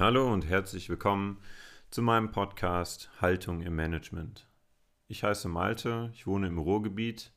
Hallo 0.00 0.32
und 0.32 0.48
herzlich 0.48 0.88
willkommen 0.88 1.36
zu 1.90 2.00
meinem 2.00 2.32
Podcast 2.32 3.10
Haltung 3.20 3.60
im 3.60 3.76
Management. 3.76 4.48
Ich 5.08 5.24
heiße 5.24 5.46
Malte, 5.46 6.08
ich 6.14 6.26
wohne 6.26 6.46
im 6.46 6.56
Ruhrgebiet. 6.56 7.34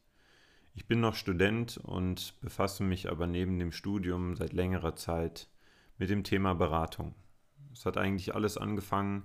Ich 0.73 0.87
bin 0.87 1.01
noch 1.01 1.15
Student 1.15 1.75
und 1.83 2.39
befasse 2.39 2.83
mich 2.83 3.11
aber 3.11 3.27
neben 3.27 3.59
dem 3.59 3.73
Studium 3.73 4.37
seit 4.37 4.53
längerer 4.53 4.95
Zeit 4.95 5.49
mit 5.97 6.09
dem 6.09 6.23
Thema 6.23 6.55
Beratung. 6.55 7.15
Es 7.73 7.85
hat 7.85 7.97
eigentlich 7.97 8.33
alles 8.33 8.57
angefangen, 8.57 9.23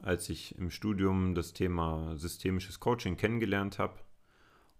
als 0.00 0.28
ich 0.28 0.58
im 0.58 0.72
Studium 0.72 1.36
das 1.36 1.52
Thema 1.52 2.16
systemisches 2.16 2.80
Coaching 2.80 3.16
kennengelernt 3.16 3.78
habe. 3.78 4.00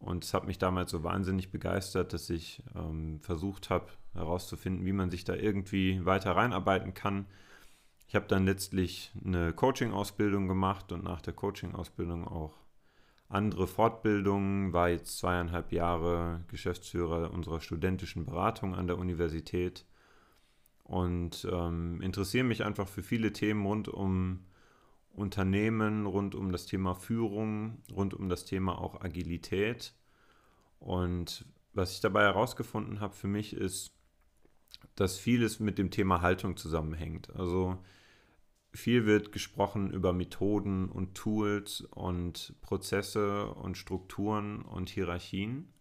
Und 0.00 0.24
es 0.24 0.34
hat 0.34 0.48
mich 0.48 0.58
damals 0.58 0.90
so 0.90 1.04
wahnsinnig 1.04 1.52
begeistert, 1.52 2.12
dass 2.12 2.28
ich 2.28 2.60
ähm, 2.74 3.20
versucht 3.20 3.70
habe 3.70 3.86
herauszufinden, 4.14 4.84
wie 4.84 4.92
man 4.92 5.12
sich 5.12 5.22
da 5.22 5.36
irgendwie 5.36 6.04
weiter 6.04 6.34
reinarbeiten 6.34 6.92
kann 6.92 7.26
ich 8.14 8.16
habe 8.16 8.28
dann 8.28 8.46
letztlich 8.46 9.10
eine 9.24 9.52
Coaching-Ausbildung 9.52 10.46
gemacht 10.46 10.92
und 10.92 11.02
nach 11.02 11.20
der 11.20 11.32
Coaching-Ausbildung 11.32 12.28
auch 12.28 12.54
andere 13.28 13.66
Fortbildungen, 13.66 14.72
war 14.72 14.88
jetzt 14.88 15.18
zweieinhalb 15.18 15.72
Jahre 15.72 16.44
Geschäftsführer 16.46 17.32
unserer 17.32 17.60
studentischen 17.60 18.24
Beratung 18.24 18.76
an 18.76 18.86
der 18.86 18.98
Universität 18.98 19.84
und 20.84 21.44
ähm, 21.50 22.00
interessiere 22.02 22.44
mich 22.44 22.64
einfach 22.64 22.86
für 22.86 23.02
viele 23.02 23.32
Themen 23.32 23.66
rund 23.66 23.88
um 23.88 24.44
Unternehmen, 25.10 26.06
rund 26.06 26.36
um 26.36 26.52
das 26.52 26.66
Thema 26.66 26.94
Führung, 26.94 27.82
rund 27.90 28.14
um 28.14 28.28
das 28.28 28.44
Thema 28.44 28.78
auch 28.78 29.00
Agilität. 29.00 29.92
Und 30.78 31.44
was 31.72 31.90
ich 31.90 32.00
dabei 32.00 32.22
herausgefunden 32.22 33.00
habe 33.00 33.14
für 33.16 33.26
mich 33.26 33.54
ist, 33.56 33.92
dass 34.94 35.18
vieles 35.18 35.58
mit 35.58 35.78
dem 35.78 35.90
Thema 35.90 36.20
Haltung 36.20 36.56
zusammenhängt. 36.56 37.34
Also 37.34 37.76
viel 38.74 39.06
wird 39.06 39.32
gesprochen 39.32 39.90
über 39.90 40.12
Methoden 40.12 40.88
und 40.88 41.14
Tools 41.14 41.82
und 41.92 42.54
Prozesse 42.60 43.46
und 43.46 43.78
Strukturen 43.78 44.62
und 44.62 44.90
Hierarchien, 44.90 45.72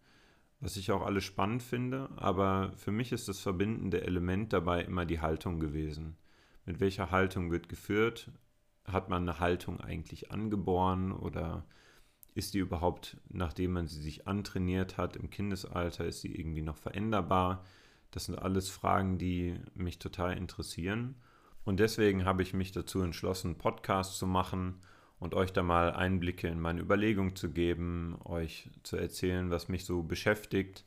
was 0.59 0.77
ich 0.77 0.91
auch 0.91 1.01
alles 1.01 1.23
spannend 1.23 1.63
finde, 1.63 2.09
aber 2.15 2.71
für 2.77 2.91
mich 2.91 3.11
ist 3.11 3.27
das 3.27 3.39
verbindende 3.39 4.03
Element 4.03 4.53
dabei 4.53 4.83
immer 4.83 5.05
die 5.05 5.19
Haltung 5.19 5.59
gewesen. 5.59 6.15
Mit 6.65 6.79
welcher 6.79 7.11
Haltung 7.11 7.51
wird 7.51 7.67
geführt? 7.67 8.31
Hat 8.85 9.09
man 9.09 9.27
eine 9.27 9.39
Haltung 9.39 9.81
eigentlich 9.81 10.31
angeboren 10.31 11.11
oder 11.11 11.65
ist 12.35 12.53
die 12.53 12.59
überhaupt, 12.59 13.17
nachdem 13.29 13.73
man 13.73 13.87
sie 13.87 14.01
sich 14.01 14.27
antrainiert 14.27 14.97
hat 14.97 15.15
im 15.15 15.29
Kindesalter, 15.29 16.05
ist 16.05 16.21
sie 16.21 16.33
irgendwie 16.33 16.61
noch 16.61 16.77
veränderbar? 16.77 17.65
Das 18.11 18.25
sind 18.25 18.37
alles 18.37 18.69
Fragen, 18.69 19.17
die 19.17 19.59
mich 19.73 19.99
total 19.99 20.37
interessieren. 20.37 21.15
Und 21.65 21.79
deswegen 21.79 22.25
habe 22.25 22.43
ich 22.43 22.53
mich 22.53 22.71
dazu 22.71 23.01
entschlossen, 23.01 23.57
Podcasts 23.57 24.17
zu 24.17 24.27
machen 24.27 24.81
und 25.19 25.33
euch 25.33 25.53
da 25.53 25.63
mal 25.63 25.91
Einblicke 25.93 26.47
in 26.47 26.59
meine 26.59 26.81
Überlegung 26.81 27.35
zu 27.35 27.51
geben, 27.51 28.17
euch 28.25 28.69
zu 28.83 28.97
erzählen, 28.97 29.49
was 29.49 29.69
mich 29.69 29.85
so 29.85 30.03
beschäftigt 30.03 30.85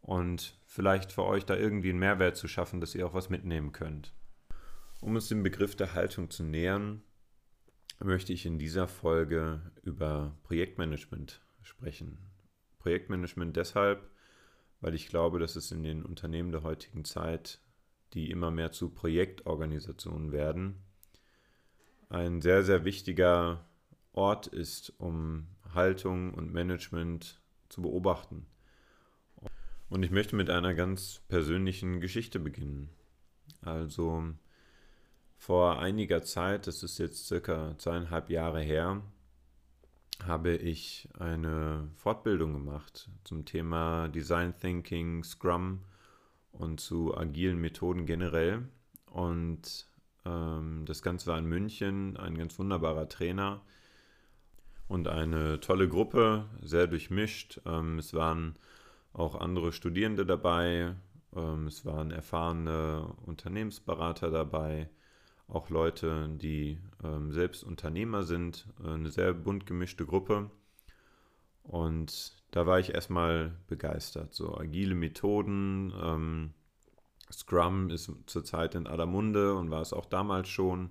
und 0.00 0.58
vielleicht 0.66 1.12
für 1.12 1.24
euch 1.24 1.44
da 1.46 1.56
irgendwie 1.56 1.90
einen 1.90 2.00
Mehrwert 2.00 2.36
zu 2.36 2.48
schaffen, 2.48 2.80
dass 2.80 2.94
ihr 2.94 3.06
auch 3.06 3.14
was 3.14 3.30
mitnehmen 3.30 3.70
könnt. 3.72 4.12
Um 5.00 5.14
uns 5.14 5.28
dem 5.28 5.42
Begriff 5.42 5.76
der 5.76 5.94
Haltung 5.94 6.30
zu 6.30 6.42
nähern, 6.42 7.02
möchte 8.00 8.32
ich 8.32 8.46
in 8.46 8.58
dieser 8.58 8.88
Folge 8.88 9.60
über 9.82 10.36
Projektmanagement 10.42 11.40
sprechen. 11.62 12.18
Projektmanagement 12.80 13.56
deshalb, 13.56 14.10
weil 14.80 14.94
ich 14.94 15.08
glaube, 15.08 15.38
dass 15.38 15.54
es 15.54 15.70
in 15.70 15.84
den 15.84 16.04
Unternehmen 16.04 16.50
der 16.50 16.64
heutigen 16.64 17.04
Zeit 17.04 17.60
die 18.14 18.30
immer 18.30 18.50
mehr 18.50 18.72
zu 18.72 18.90
Projektorganisationen 18.90 20.32
werden, 20.32 20.82
ein 22.08 22.42
sehr, 22.42 22.62
sehr 22.62 22.84
wichtiger 22.84 23.64
Ort 24.12 24.46
ist, 24.46 24.92
um 24.98 25.46
Haltung 25.74 26.34
und 26.34 26.52
Management 26.52 27.40
zu 27.68 27.80
beobachten. 27.80 28.46
Und 29.88 30.02
ich 30.02 30.10
möchte 30.10 30.36
mit 30.36 30.50
einer 30.50 30.74
ganz 30.74 31.22
persönlichen 31.28 32.00
Geschichte 32.00 32.38
beginnen. 32.38 32.90
Also 33.62 34.24
vor 35.36 35.80
einiger 35.80 36.22
Zeit, 36.22 36.66
das 36.66 36.82
ist 36.82 36.98
jetzt 36.98 37.26
circa 37.26 37.76
zweieinhalb 37.78 38.30
Jahre 38.30 38.60
her, 38.60 39.02
habe 40.26 40.54
ich 40.54 41.08
eine 41.18 41.90
Fortbildung 41.96 42.52
gemacht 42.52 43.10
zum 43.24 43.44
Thema 43.44 44.08
Design 44.08 44.54
Thinking, 44.58 45.24
Scrum 45.24 45.80
und 46.52 46.80
zu 46.80 47.16
agilen 47.16 47.60
Methoden 47.60 48.06
generell. 48.06 48.68
Und 49.06 49.86
ähm, 50.24 50.84
das 50.86 51.02
Ganze 51.02 51.26
war 51.26 51.38
in 51.38 51.46
München, 51.46 52.16
ein 52.16 52.36
ganz 52.36 52.58
wunderbarer 52.58 53.08
Trainer 53.08 53.62
und 54.88 55.08
eine 55.08 55.60
tolle 55.60 55.88
Gruppe, 55.88 56.46
sehr 56.62 56.86
durchmischt. 56.86 57.60
Ähm, 57.66 57.98
es 57.98 58.14
waren 58.14 58.56
auch 59.12 59.34
andere 59.34 59.72
Studierende 59.72 60.24
dabei, 60.24 60.94
ähm, 61.34 61.66
es 61.66 61.84
waren 61.84 62.10
erfahrene 62.10 63.14
Unternehmensberater 63.26 64.30
dabei, 64.30 64.88
auch 65.48 65.70
Leute, 65.70 66.28
die 66.30 66.78
ähm, 67.04 67.32
selbst 67.32 67.62
Unternehmer 67.62 68.22
sind, 68.22 68.66
eine 68.82 69.10
sehr 69.10 69.34
bunt 69.34 69.66
gemischte 69.66 70.06
Gruppe. 70.06 70.50
Und 71.62 72.41
da 72.52 72.66
war 72.66 72.78
ich 72.78 72.94
erstmal 72.94 73.56
begeistert. 73.66 74.34
So 74.34 74.56
agile 74.56 74.94
Methoden. 74.94 75.92
Ähm, 76.00 76.54
Scrum 77.32 77.88
ist 77.90 78.12
zurzeit 78.26 78.74
in 78.74 78.86
aller 78.86 79.06
Munde 79.06 79.54
und 79.56 79.70
war 79.70 79.80
es 79.80 79.92
auch 79.92 80.04
damals 80.04 80.48
schon. 80.48 80.90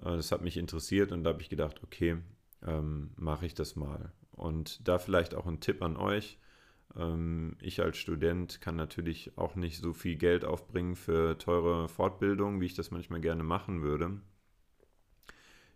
Äh, 0.00 0.16
das 0.16 0.32
hat 0.32 0.42
mich 0.42 0.56
interessiert 0.56 1.12
und 1.12 1.24
da 1.24 1.30
habe 1.30 1.40
ich 1.40 1.48
gedacht, 1.48 1.80
okay, 1.82 2.18
ähm, 2.66 3.12
mache 3.16 3.46
ich 3.46 3.54
das 3.54 3.76
mal. 3.76 4.12
Und 4.32 4.86
da 4.86 4.98
vielleicht 4.98 5.34
auch 5.34 5.46
ein 5.46 5.60
Tipp 5.60 5.80
an 5.80 5.96
euch. 5.96 6.40
Ähm, 6.96 7.56
ich 7.60 7.80
als 7.80 7.96
Student 7.96 8.60
kann 8.60 8.74
natürlich 8.74 9.38
auch 9.38 9.54
nicht 9.54 9.78
so 9.80 9.92
viel 9.92 10.16
Geld 10.16 10.44
aufbringen 10.44 10.96
für 10.96 11.38
teure 11.38 11.88
Fortbildung, 11.88 12.60
wie 12.60 12.66
ich 12.66 12.74
das 12.74 12.90
manchmal 12.90 13.20
gerne 13.20 13.44
machen 13.44 13.82
würde. 13.82 14.20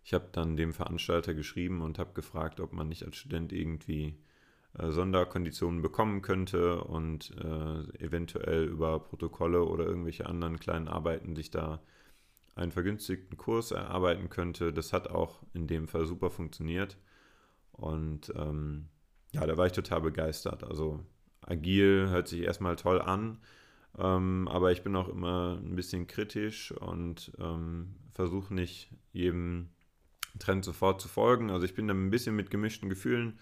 Ich 0.03 0.13
habe 0.13 0.27
dann 0.33 0.57
dem 0.57 0.73
Veranstalter 0.73 1.33
geschrieben 1.33 1.81
und 1.81 1.99
habe 1.99 2.11
gefragt, 2.13 2.59
ob 2.59 2.73
man 2.73 2.89
nicht 2.89 3.05
als 3.05 3.15
Student 3.15 3.53
irgendwie 3.53 4.17
Sonderkonditionen 4.73 5.81
bekommen 5.81 6.21
könnte 6.21 6.83
und 6.83 7.31
äh, 7.37 8.03
eventuell 8.03 8.65
über 8.65 8.99
Protokolle 8.99 9.65
oder 9.65 9.85
irgendwelche 9.85 10.25
anderen 10.25 10.59
kleinen 10.59 10.87
Arbeiten 10.87 11.35
sich 11.35 11.49
da 11.49 11.81
einen 12.55 12.71
vergünstigten 12.71 13.37
Kurs 13.37 13.71
erarbeiten 13.71 14.29
könnte. 14.29 14.71
Das 14.73 14.93
hat 14.93 15.09
auch 15.09 15.41
in 15.53 15.67
dem 15.67 15.87
Fall 15.87 16.05
super 16.05 16.29
funktioniert. 16.29 16.97
Und 17.71 18.31
ähm, 18.35 18.89
ja, 19.31 19.45
da 19.45 19.57
war 19.57 19.65
ich 19.65 19.71
total 19.73 20.01
begeistert. 20.01 20.63
Also 20.63 20.99
agil 21.41 22.09
hört 22.09 22.27
sich 22.27 22.41
erstmal 22.41 22.75
toll 22.75 23.01
an, 23.01 23.39
ähm, 23.97 24.47
aber 24.49 24.71
ich 24.71 24.83
bin 24.83 24.95
auch 24.95 25.09
immer 25.09 25.59
ein 25.61 25.75
bisschen 25.75 26.07
kritisch 26.07 26.71
und 26.71 27.31
ähm, 27.39 27.95
versuche 28.13 28.53
nicht 28.53 28.91
jedem 29.13 29.69
Trend 30.37 30.63
sofort 30.63 31.01
zu 31.01 31.07
folgen. 31.07 31.49
Also 31.49 31.65
ich 31.65 31.73
bin 31.73 31.87
da 31.87 31.93
ein 31.93 32.11
bisschen 32.11 32.35
mit 32.35 32.51
gemischten 32.51 32.89
Gefühlen 32.89 33.39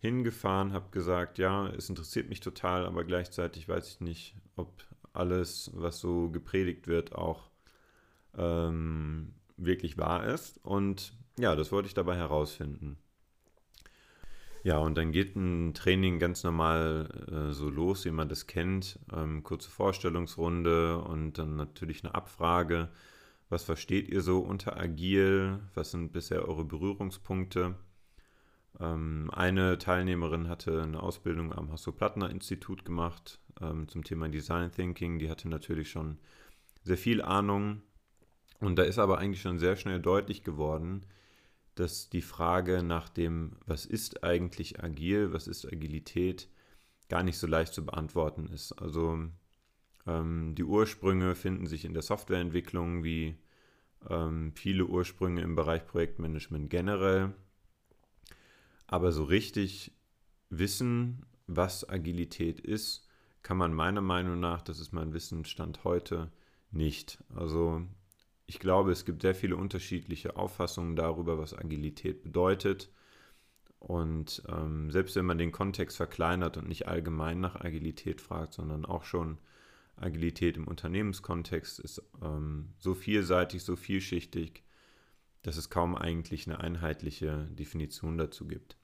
hingefahren, 0.00 0.72
habe 0.72 0.90
gesagt, 0.90 1.38
ja, 1.38 1.68
es 1.68 1.88
interessiert 1.88 2.28
mich 2.28 2.40
total, 2.40 2.86
aber 2.86 3.04
gleichzeitig 3.04 3.68
weiß 3.68 3.88
ich 3.88 4.00
nicht, 4.00 4.36
ob 4.56 4.82
alles, 5.12 5.70
was 5.74 5.98
so 5.98 6.30
gepredigt 6.30 6.86
wird, 6.86 7.14
auch 7.14 7.50
ähm, 8.36 9.34
wirklich 9.56 9.98
wahr 9.98 10.26
ist. 10.26 10.58
Und 10.64 11.12
ja, 11.38 11.56
das 11.56 11.72
wollte 11.72 11.88
ich 11.88 11.94
dabei 11.94 12.16
herausfinden. 12.16 12.98
Ja, 14.64 14.78
und 14.78 14.96
dann 14.96 15.12
geht 15.12 15.36
ein 15.36 15.72
Training 15.74 16.18
ganz 16.18 16.44
normal 16.44 17.08
äh, 17.30 17.52
so 17.52 17.68
los, 17.68 18.04
wie 18.04 18.10
man 18.10 18.28
das 18.28 18.46
kennt. 18.46 18.98
Ähm, 19.12 19.42
kurze 19.42 19.70
Vorstellungsrunde 19.70 20.98
und 20.98 21.38
dann 21.38 21.56
natürlich 21.56 22.04
eine 22.04 22.14
Abfrage. 22.14 22.88
Was 23.48 23.64
versteht 23.64 24.08
ihr 24.08 24.20
so 24.20 24.40
unter 24.40 24.76
agil? 24.78 25.60
Was 25.74 25.92
sind 25.92 26.12
bisher 26.12 26.46
eure 26.46 26.64
Berührungspunkte? 26.64 27.76
Ähm, 28.80 29.30
eine 29.32 29.78
Teilnehmerin 29.78 30.48
hatte 30.48 30.82
eine 30.82 31.02
Ausbildung 31.02 31.52
am 31.52 31.72
Hasso-Plattner-Institut 31.72 32.84
gemacht 32.84 33.40
ähm, 33.60 33.88
zum 33.88 34.04
Thema 34.04 34.28
Design 34.28 34.70
Thinking. 34.70 35.18
Die 35.18 35.30
hatte 35.30 35.48
natürlich 35.48 35.90
schon 35.90 36.18
sehr 36.82 36.98
viel 36.98 37.22
Ahnung. 37.22 37.82
Und 38.60 38.76
da 38.76 38.82
ist 38.82 38.98
aber 38.98 39.18
eigentlich 39.18 39.42
schon 39.42 39.58
sehr 39.58 39.76
schnell 39.76 40.00
deutlich 40.00 40.42
geworden, 40.42 41.06
dass 41.74 42.10
die 42.10 42.22
Frage 42.22 42.82
nach 42.82 43.08
dem, 43.08 43.52
was 43.66 43.86
ist 43.86 44.24
eigentlich 44.24 44.82
agil, 44.82 45.32
was 45.32 45.46
ist 45.46 45.64
Agilität, 45.64 46.48
gar 47.08 47.22
nicht 47.22 47.38
so 47.38 47.46
leicht 47.46 47.72
zu 47.72 47.86
beantworten 47.86 48.48
ist. 48.48 48.72
Also 48.72 49.18
ähm, 50.06 50.54
die 50.56 50.64
Ursprünge 50.64 51.34
finden 51.34 51.66
sich 51.66 51.84
in 51.84 51.94
der 51.94 52.02
Softwareentwicklung 52.02 53.04
wie 53.04 53.36
ähm, 54.08 54.52
viele 54.54 54.86
Ursprünge 54.86 55.40
im 55.42 55.54
Bereich 55.54 55.86
Projektmanagement 55.86 56.68
generell. 56.70 57.34
Aber 58.88 59.12
so 59.12 59.22
richtig 59.22 59.92
wissen, 60.50 61.24
was 61.46 61.88
Agilität 61.88 62.58
ist, 62.58 63.06
kann 63.42 63.56
man 63.56 63.72
meiner 63.72 64.00
Meinung 64.00 64.40
nach, 64.40 64.62
das 64.62 64.80
ist 64.80 64.92
mein 64.92 65.12
Wissensstand 65.12 65.84
heute, 65.84 66.32
nicht. 66.70 67.22
Also 67.34 67.82
ich 68.46 68.58
glaube, 68.58 68.90
es 68.90 69.04
gibt 69.04 69.22
sehr 69.22 69.34
viele 69.34 69.56
unterschiedliche 69.56 70.36
Auffassungen 70.36 70.96
darüber, 70.96 71.38
was 71.38 71.56
Agilität 71.56 72.22
bedeutet. 72.22 72.90
Und 73.78 74.42
ähm, 74.48 74.90
selbst 74.90 75.16
wenn 75.16 75.26
man 75.26 75.38
den 75.38 75.52
Kontext 75.52 75.96
verkleinert 75.96 76.56
und 76.56 76.66
nicht 76.66 76.88
allgemein 76.88 77.40
nach 77.40 77.60
Agilität 77.60 78.20
fragt, 78.20 78.54
sondern 78.54 78.84
auch 78.84 79.04
schon 79.04 79.38
Agilität 79.96 80.56
im 80.56 80.66
Unternehmenskontext 80.66 81.78
ist 81.78 82.02
ähm, 82.22 82.72
so 82.78 82.94
vielseitig, 82.94 83.62
so 83.62 83.76
vielschichtig, 83.76 84.64
dass 85.42 85.56
es 85.56 85.70
kaum 85.70 85.94
eigentlich 85.94 86.46
eine 86.46 86.60
einheitliche 86.60 87.48
Definition 87.50 88.16
dazu 88.16 88.46
gibt. 88.46 88.77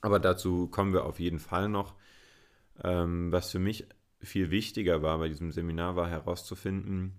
Aber 0.00 0.18
dazu 0.18 0.68
kommen 0.68 0.92
wir 0.92 1.04
auf 1.04 1.20
jeden 1.20 1.38
Fall 1.38 1.68
noch. 1.68 1.94
Ähm, 2.82 3.32
was 3.32 3.50
für 3.50 3.58
mich 3.58 3.86
viel 4.20 4.50
wichtiger 4.50 5.02
war 5.02 5.18
bei 5.18 5.28
diesem 5.28 5.52
Seminar, 5.52 5.96
war 5.96 6.08
herauszufinden, 6.08 7.14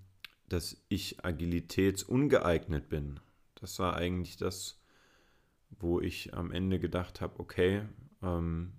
dass 0.49 0.83
ich 0.89 1.23
agilitätsungeeignet 1.25 2.89
bin. 2.89 3.19
Das 3.55 3.79
war 3.79 3.95
eigentlich 3.95 4.37
das, 4.37 4.79
wo 5.79 5.99
ich 5.99 6.33
am 6.33 6.51
Ende 6.51 6.79
gedacht 6.79 7.21
habe, 7.21 7.39
okay, 7.39 7.83
ähm, 8.21 8.73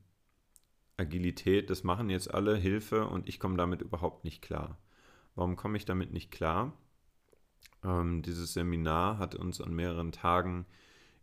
Agilität, 0.97 1.71
das 1.71 1.85
machen 1.85 2.11
jetzt 2.11 2.33
alle, 2.33 2.57
Hilfe 2.57 3.07
und 3.07 3.29
ich 3.29 3.39
komme 3.39 3.57
damit 3.57 3.83
überhaupt 3.83 4.25
nicht 4.25 4.43
klar. 4.43 4.79
Warum 5.35 5.57
komme 5.57 5.77
ich 5.77 5.85
damit 5.85 6.13
nicht 6.13 6.31
klar? 6.33 6.77
Ähm, 7.85 8.23
dieses 8.23 8.53
Seminar 8.53 9.19
hat 9.19 9.37
uns 9.37 9.61
an 9.61 9.75
mehreren 9.75 10.11
Tagen 10.11 10.67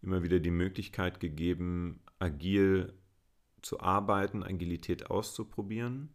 immer 0.02 0.24
wieder 0.24 0.40
die 0.40 0.52
Möglichkeit 0.52 1.20
gegeben, 1.20 2.00
agil 2.20 2.94
zu 3.62 3.80
arbeiten, 3.80 4.44
Agilität 4.44 5.10
auszuprobieren. 5.10 6.10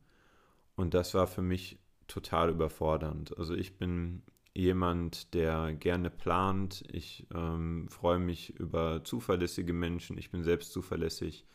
Und 0.76 0.94
das 0.94 1.14
war 1.14 1.26
für 1.26 1.43
mich 1.43 1.79
total 2.06 2.50
überfordernd. 2.50 3.37
Also 3.37 3.55
ich 3.55 3.76
bin 3.76 4.23
jemand, 4.55 5.35
der 5.35 5.73
gerne 5.73 6.11
plant. 6.11 6.85
Ich 6.93 7.26
ähm, 7.35 7.88
freue 7.88 8.19
mich 8.19 8.58
über 8.58 9.05
zuverlässige 9.05 9.73
Menschen. 9.73 10.19
Ich 10.19 10.31
bin 10.31 10.43
selbst 10.43 10.73
zuverlässig. 10.73 11.47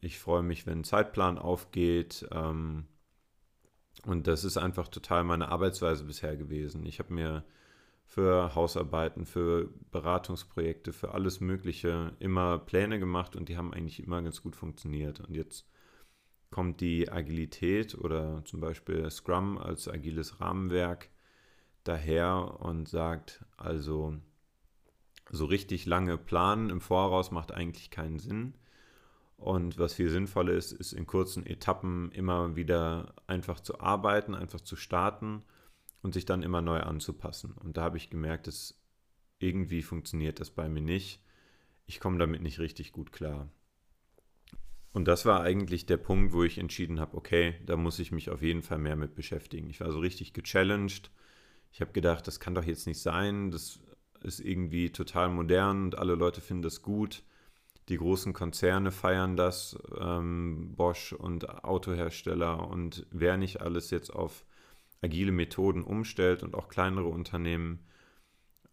Ich 0.00 0.18
freue 0.18 0.42
mich, 0.42 0.66
wenn 0.66 0.80
ein 0.80 0.84
Zeitplan 0.84 1.38
aufgeht. 1.38 2.26
Ähm, 2.32 2.86
und 4.06 4.26
das 4.26 4.44
ist 4.44 4.56
einfach 4.56 4.88
total 4.88 5.24
meine 5.24 5.48
Arbeitsweise 5.48 6.04
bisher 6.04 6.36
gewesen. 6.36 6.86
Ich 6.86 6.98
habe 6.98 7.12
mir 7.12 7.44
für 8.10 8.56
Hausarbeiten, 8.56 9.24
für 9.24 9.68
Beratungsprojekte, 9.92 10.92
für 10.92 11.14
alles 11.14 11.38
Mögliche 11.38 12.10
immer 12.18 12.58
Pläne 12.58 12.98
gemacht 12.98 13.36
und 13.36 13.48
die 13.48 13.56
haben 13.56 13.72
eigentlich 13.72 14.02
immer 14.02 14.20
ganz 14.20 14.42
gut 14.42 14.56
funktioniert. 14.56 15.20
Und 15.20 15.36
jetzt 15.36 15.64
kommt 16.50 16.80
die 16.80 17.08
Agilität 17.08 17.94
oder 17.94 18.44
zum 18.44 18.58
Beispiel 18.58 19.08
Scrum 19.12 19.58
als 19.58 19.86
agiles 19.86 20.40
Rahmenwerk 20.40 21.08
daher 21.84 22.58
und 22.58 22.88
sagt, 22.88 23.44
also 23.56 24.16
so 25.30 25.44
richtig 25.44 25.86
lange 25.86 26.18
planen 26.18 26.68
im 26.68 26.80
Voraus 26.80 27.30
macht 27.30 27.52
eigentlich 27.52 27.92
keinen 27.92 28.18
Sinn. 28.18 28.54
Und 29.36 29.78
was 29.78 29.94
viel 29.94 30.10
sinnvoller 30.10 30.54
ist, 30.54 30.72
ist 30.72 30.94
in 30.94 31.06
kurzen 31.06 31.46
Etappen 31.46 32.10
immer 32.10 32.56
wieder 32.56 33.14
einfach 33.28 33.60
zu 33.60 33.78
arbeiten, 33.78 34.34
einfach 34.34 34.62
zu 34.62 34.74
starten 34.74 35.44
und 36.02 36.14
sich 36.14 36.24
dann 36.24 36.42
immer 36.42 36.62
neu 36.62 36.80
anzupassen. 36.80 37.52
Und 37.62 37.76
da 37.76 37.82
habe 37.82 37.96
ich 37.96 38.10
gemerkt, 38.10 38.46
dass 38.46 38.80
irgendwie 39.38 39.82
funktioniert 39.82 40.40
das 40.40 40.50
bei 40.50 40.68
mir 40.68 40.82
nicht. 40.82 41.20
Ich 41.86 42.00
komme 42.00 42.18
damit 42.18 42.42
nicht 42.42 42.58
richtig 42.58 42.92
gut 42.92 43.12
klar. 43.12 43.48
Und 44.92 45.06
das 45.06 45.24
war 45.24 45.42
eigentlich 45.42 45.86
der 45.86 45.98
Punkt, 45.98 46.32
wo 46.32 46.42
ich 46.42 46.58
entschieden 46.58 46.98
habe, 46.98 47.16
okay, 47.16 47.54
da 47.64 47.76
muss 47.76 47.98
ich 47.98 48.10
mich 48.10 48.30
auf 48.30 48.42
jeden 48.42 48.62
Fall 48.62 48.78
mehr 48.78 48.96
mit 48.96 49.14
beschäftigen. 49.14 49.70
Ich 49.70 49.80
war 49.80 49.92
so 49.92 50.00
richtig 50.00 50.32
gechallenged. 50.32 51.10
Ich 51.72 51.80
habe 51.80 51.92
gedacht, 51.92 52.26
das 52.26 52.40
kann 52.40 52.54
doch 52.54 52.64
jetzt 52.64 52.86
nicht 52.86 53.00
sein. 53.00 53.50
Das 53.50 53.78
ist 54.22 54.40
irgendwie 54.40 54.90
total 54.90 55.30
modern 55.30 55.84
und 55.84 55.98
alle 55.98 56.14
Leute 56.14 56.40
finden 56.40 56.62
das 56.62 56.82
gut. 56.82 57.22
Die 57.88 57.96
großen 57.96 58.32
Konzerne 58.32 58.90
feiern 58.90 59.36
das, 59.36 59.76
ähm, 59.98 60.74
Bosch 60.76 61.12
und 61.12 61.64
Autohersteller 61.64 62.68
und 62.68 63.06
wer 63.10 63.36
nicht 63.36 63.60
alles 63.60 63.90
jetzt 63.90 64.10
auf 64.10 64.44
agile 65.02 65.32
Methoden 65.32 65.82
umstellt 65.82 66.42
und 66.42 66.54
auch 66.54 66.68
kleinere 66.68 67.06
Unternehmen, 67.06 67.86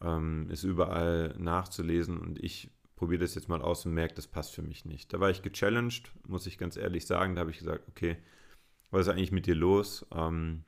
ähm, 0.02 0.50
ist 0.50 0.64
überall 0.64 1.36
nachzulesen 1.38 2.18
und 2.18 2.44
ich 2.44 2.72
probiere 2.96 3.22
das 3.22 3.36
jetzt 3.36 3.48
mal 3.48 3.62
aus 3.62 3.86
und 3.86 3.94
merke, 3.94 4.16
das 4.16 4.28
passt 4.28 4.54
für 4.54 4.62
mich 4.64 4.86
nicht. 4.86 5.14
Da 5.14 5.20
war 5.20 5.30
ich 5.30 5.42
gechallenged, 5.42 6.12
muss 6.28 6.48
ich 6.48 6.58
ganz 6.58 6.78
ehrlich 6.78 7.06
sagen. 7.06 7.36
Da 7.36 7.42
habe 7.42 7.52
ich 7.52 7.60
gesagt, 7.60 7.88
okay, 7.88 8.18
was 8.92 9.08
ist 9.08 9.14
eigentlich 9.14 9.32
mit 9.32 9.46
dir 9.46 9.56
los? 9.56 10.06
Ähm, 10.12 10.64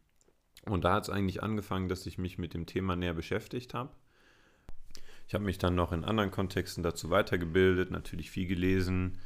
und 0.66 0.84
da 0.84 0.94
hat 0.94 1.04
es 1.04 1.10
eigentlich 1.10 1.42
angefangen, 1.42 1.90
dass 1.90 2.06
ich 2.06 2.18
mich 2.18 2.38
mit 2.38 2.54
dem 2.54 2.66
Thema 2.66 2.96
näher 2.96 3.14
beschäftigt 3.14 3.74
habe. 3.74 3.92
Ich 5.28 5.34
habe 5.34 5.44
mich 5.44 5.58
dann 5.58 5.76
noch 5.76 5.92
in 5.92 6.04
anderen 6.04 6.32
Kontexten 6.32 6.84
dazu 6.84 7.10
weitergebildet, 7.10 7.92
natürlich 7.92 8.32
viel 8.32 8.48
gelesen, 8.48 9.20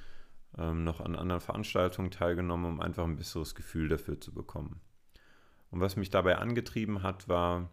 ähm, 0.58 0.84
noch 0.84 1.02
an 1.02 1.16
anderen 1.16 1.42
Veranstaltungen 1.42 2.12
teilgenommen, 2.12 2.66
um 2.66 2.80
einfach 2.82 3.04
ein 3.04 3.16
besseres 3.16 3.56
Gefühl 3.56 3.90
dafür 3.90 4.20
zu 4.20 4.34
bekommen. 4.34 4.82
Und 5.74 5.82
was 5.82 5.96
mich 5.96 6.12
dabei 6.12 6.38
angetrieben 6.38 7.02
hat, 7.02 7.28
war 7.28 7.72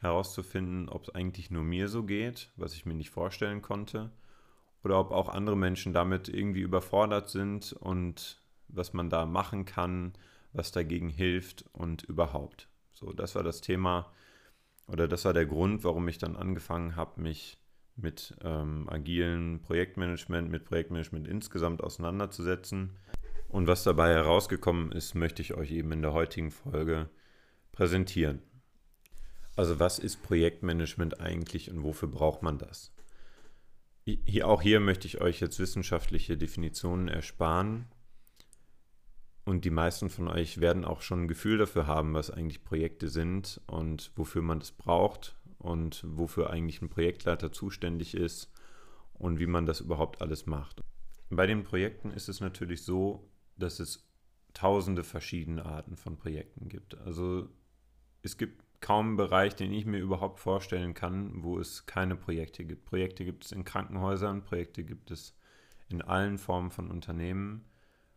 herauszufinden, 0.00 0.90
ob 0.90 1.04
es 1.04 1.14
eigentlich 1.14 1.50
nur 1.50 1.62
mir 1.62 1.88
so 1.88 2.02
geht, 2.02 2.50
was 2.56 2.74
ich 2.74 2.84
mir 2.84 2.92
nicht 2.92 3.08
vorstellen 3.08 3.62
konnte, 3.62 4.10
oder 4.84 5.00
ob 5.00 5.12
auch 5.12 5.30
andere 5.30 5.56
Menschen 5.56 5.94
damit 5.94 6.28
irgendwie 6.28 6.60
überfordert 6.60 7.30
sind 7.30 7.72
und 7.72 8.42
was 8.68 8.92
man 8.92 9.08
da 9.08 9.24
machen 9.24 9.64
kann, 9.64 10.12
was 10.52 10.72
dagegen 10.72 11.08
hilft 11.08 11.64
und 11.72 12.02
überhaupt. 12.02 12.68
So, 12.92 13.14
das 13.14 13.34
war 13.34 13.42
das 13.42 13.62
Thema 13.62 14.12
oder 14.86 15.08
das 15.08 15.24
war 15.24 15.32
der 15.32 15.46
Grund, 15.46 15.84
warum 15.84 16.06
ich 16.06 16.18
dann 16.18 16.36
angefangen 16.36 16.96
habe, 16.96 17.18
mich 17.22 17.56
mit 17.96 18.36
ähm, 18.44 18.86
agilen 18.90 19.62
Projektmanagement, 19.62 20.50
mit 20.50 20.66
Projektmanagement 20.66 21.26
insgesamt 21.26 21.82
auseinanderzusetzen. 21.82 22.98
Und 23.48 23.66
was 23.66 23.84
dabei 23.84 24.12
herausgekommen 24.12 24.92
ist, 24.92 25.14
möchte 25.14 25.40
ich 25.40 25.54
euch 25.54 25.70
eben 25.70 25.92
in 25.92 26.02
der 26.02 26.12
heutigen 26.12 26.50
Folge 26.50 27.08
präsentieren. 27.78 28.42
Also 29.54 29.78
was 29.78 30.00
ist 30.00 30.24
Projektmanagement 30.24 31.20
eigentlich 31.20 31.70
und 31.70 31.84
wofür 31.84 32.08
braucht 32.08 32.42
man 32.42 32.58
das? 32.58 32.92
Hier, 34.04 34.48
auch 34.48 34.62
hier 34.62 34.80
möchte 34.80 35.06
ich 35.06 35.20
euch 35.20 35.38
jetzt 35.38 35.60
wissenschaftliche 35.60 36.36
Definitionen 36.36 37.06
ersparen. 37.06 37.86
Und 39.44 39.64
die 39.64 39.70
meisten 39.70 40.10
von 40.10 40.26
euch 40.26 40.60
werden 40.60 40.84
auch 40.84 41.02
schon 41.02 41.22
ein 41.22 41.28
Gefühl 41.28 41.56
dafür 41.56 41.86
haben, 41.86 42.14
was 42.14 42.32
eigentlich 42.32 42.64
Projekte 42.64 43.08
sind 43.08 43.60
und 43.68 44.10
wofür 44.16 44.42
man 44.42 44.58
das 44.58 44.72
braucht 44.72 45.36
und 45.58 46.02
wofür 46.04 46.50
eigentlich 46.50 46.82
ein 46.82 46.88
Projektleiter 46.90 47.52
zuständig 47.52 48.14
ist 48.14 48.50
und 49.14 49.38
wie 49.38 49.46
man 49.46 49.66
das 49.66 49.80
überhaupt 49.80 50.20
alles 50.20 50.46
macht. 50.46 50.80
Bei 51.30 51.46
den 51.46 51.62
Projekten 51.62 52.10
ist 52.10 52.28
es 52.28 52.40
natürlich 52.40 52.82
so, 52.82 53.30
dass 53.56 53.78
es 53.78 54.10
tausende 54.52 55.04
verschiedene 55.04 55.64
Arten 55.64 55.96
von 55.96 56.16
Projekten 56.16 56.68
gibt. 56.68 56.98
Also 56.98 57.48
es 58.22 58.36
gibt 58.36 58.62
kaum 58.80 59.08
einen 59.08 59.16
Bereich, 59.16 59.56
den 59.56 59.72
ich 59.72 59.86
mir 59.86 59.98
überhaupt 59.98 60.38
vorstellen 60.38 60.94
kann, 60.94 61.42
wo 61.42 61.58
es 61.58 61.86
keine 61.86 62.16
Projekte 62.16 62.64
gibt. 62.64 62.84
Projekte 62.84 63.24
gibt 63.24 63.44
es 63.44 63.52
in 63.52 63.64
Krankenhäusern, 63.64 64.44
Projekte 64.44 64.84
gibt 64.84 65.10
es 65.10 65.34
in 65.88 66.02
allen 66.02 66.38
Formen 66.38 66.70
von 66.70 66.90
Unternehmen, 66.90 67.64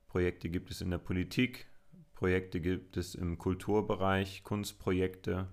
Projekte 0.08 0.50
gibt 0.50 0.72
es 0.72 0.82
in 0.82 0.92
der 0.92 0.98
Politik, 0.98 1.68
Projekte 2.14 2.62
gibt 2.62 2.98
es 2.98 3.16
im 3.16 3.38
Kulturbereich, 3.38 4.44
Kunstprojekte, 4.44 5.48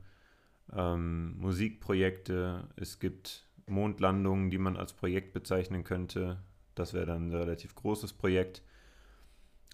ähm, 0.73 1.39
Musikprojekte, 1.39 2.69
es 2.77 2.99
gibt 2.99 3.47
Mondlandungen, 3.67 4.51
die 4.51 4.59
man 4.59 4.77
als 4.77 4.93
Projekt 4.93 5.33
bezeichnen 5.33 5.85
könnte. 5.85 6.43
Das 6.75 6.95
wäre 6.95 7.07
dann 7.07 7.29
ein 7.29 7.35
relativ 7.35 7.75
großes 7.75 8.13
Projekt. 8.13 8.63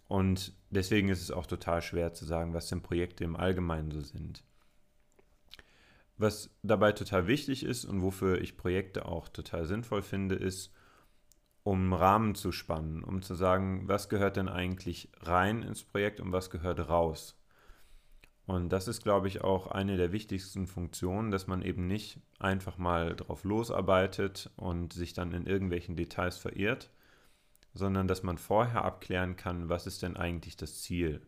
Und 0.07 0.53
deswegen 0.71 1.09
ist 1.09 1.23
es 1.23 1.31
auch 1.31 1.47
total 1.47 1.83
schwer 1.83 2.13
zu 2.13 2.25
sagen, 2.25 2.55
was 2.55 2.69
denn 2.69 2.83
Projekte 2.83 3.25
im 3.25 3.37
Allgemeinen 3.37 3.91
so 3.91 4.01
sind. 4.01 4.45
Was 6.17 6.51
dabei 6.63 6.93
total 6.93 7.27
wichtig 7.27 7.65
ist 7.65 7.85
und 7.85 8.03
wofür 8.03 8.41
ich 8.41 8.57
Projekte 8.57 9.07
auch 9.07 9.29
total 9.29 9.67
sinnvoll 9.67 10.03
finde, 10.03 10.37
ist, 10.37 10.73
um 11.65 11.93
Rahmen 11.93 12.35
zu 12.35 12.53
spannen, 12.53 13.03
um 13.03 13.23
zu 13.23 13.35
sagen, 13.35 13.89
was 13.89 14.09
gehört 14.09 14.37
denn 14.37 14.49
eigentlich 14.49 15.11
rein 15.21 15.63
ins 15.63 15.83
Projekt 15.83 16.21
und 16.21 16.31
was 16.31 16.51
gehört 16.51 16.89
raus. 16.89 17.41
Und 18.47 18.69
das 18.69 18.89
ist, 18.89 19.03
glaube 19.03 19.27
ich, 19.27 19.43
auch 19.43 19.69
eine 19.69 19.97
der 19.97 20.13
wichtigsten 20.13 20.67
Funktionen, 20.67 21.31
dass 21.31 21.47
man 21.47 21.63
eben 21.63 21.87
nicht 21.87 22.21
einfach 22.39 22.77
mal 22.77 23.17
drauf 23.17 23.43
losarbeitet 23.45 24.51
und 24.57 24.93
sich 24.93 25.15
dann 25.15 25.33
in 25.33 25.47
irgendwelchen 25.47 25.97
Details 25.97 26.37
verirrt, 26.37 26.91
sondern 27.73 28.07
dass 28.07 28.23
man 28.23 28.37
vorher 28.37 28.85
abklären 28.85 29.37
kann, 29.37 29.71
was 29.71 29.87
ist 29.87 30.03
denn 30.03 30.17
eigentlich 30.17 30.59
das 30.59 30.83
Ziel. 30.83 31.23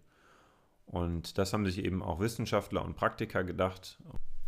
Und 0.85 1.39
das 1.39 1.55
haben 1.55 1.65
sich 1.65 1.83
eben 1.83 2.03
auch 2.03 2.21
Wissenschaftler 2.21 2.85
und 2.85 2.95
Praktiker 2.95 3.43
gedacht 3.43 3.99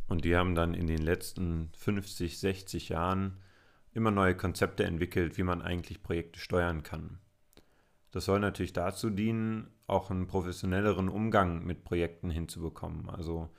und 0.08 0.24
die 0.24 0.36
haben 0.36 0.54
dann 0.54 0.74
in 0.74 0.86
den 0.86 1.02
letzten 1.02 1.70
50, 1.76 2.38
60 2.38 2.88
Jahren 2.88 3.38
immer 3.92 4.10
neue 4.10 4.36
Konzepte 4.36 4.84
entwickelt, 4.84 5.38
wie 5.38 5.42
man 5.42 5.62
eigentlich 5.62 6.02
Projekte 6.02 6.40
steuern 6.40 6.82
kann. 6.82 7.18
Das 8.10 8.24
soll 8.24 8.40
natürlich 8.40 8.72
dazu 8.72 9.10
dienen, 9.10 9.68
auch 9.86 10.10
einen 10.10 10.26
professionelleren 10.26 11.08
Umgang 11.08 11.64
mit 11.64 11.84
Projekten 11.84 12.30
hinzubekommen. 12.30 13.08
Also 13.10 13.50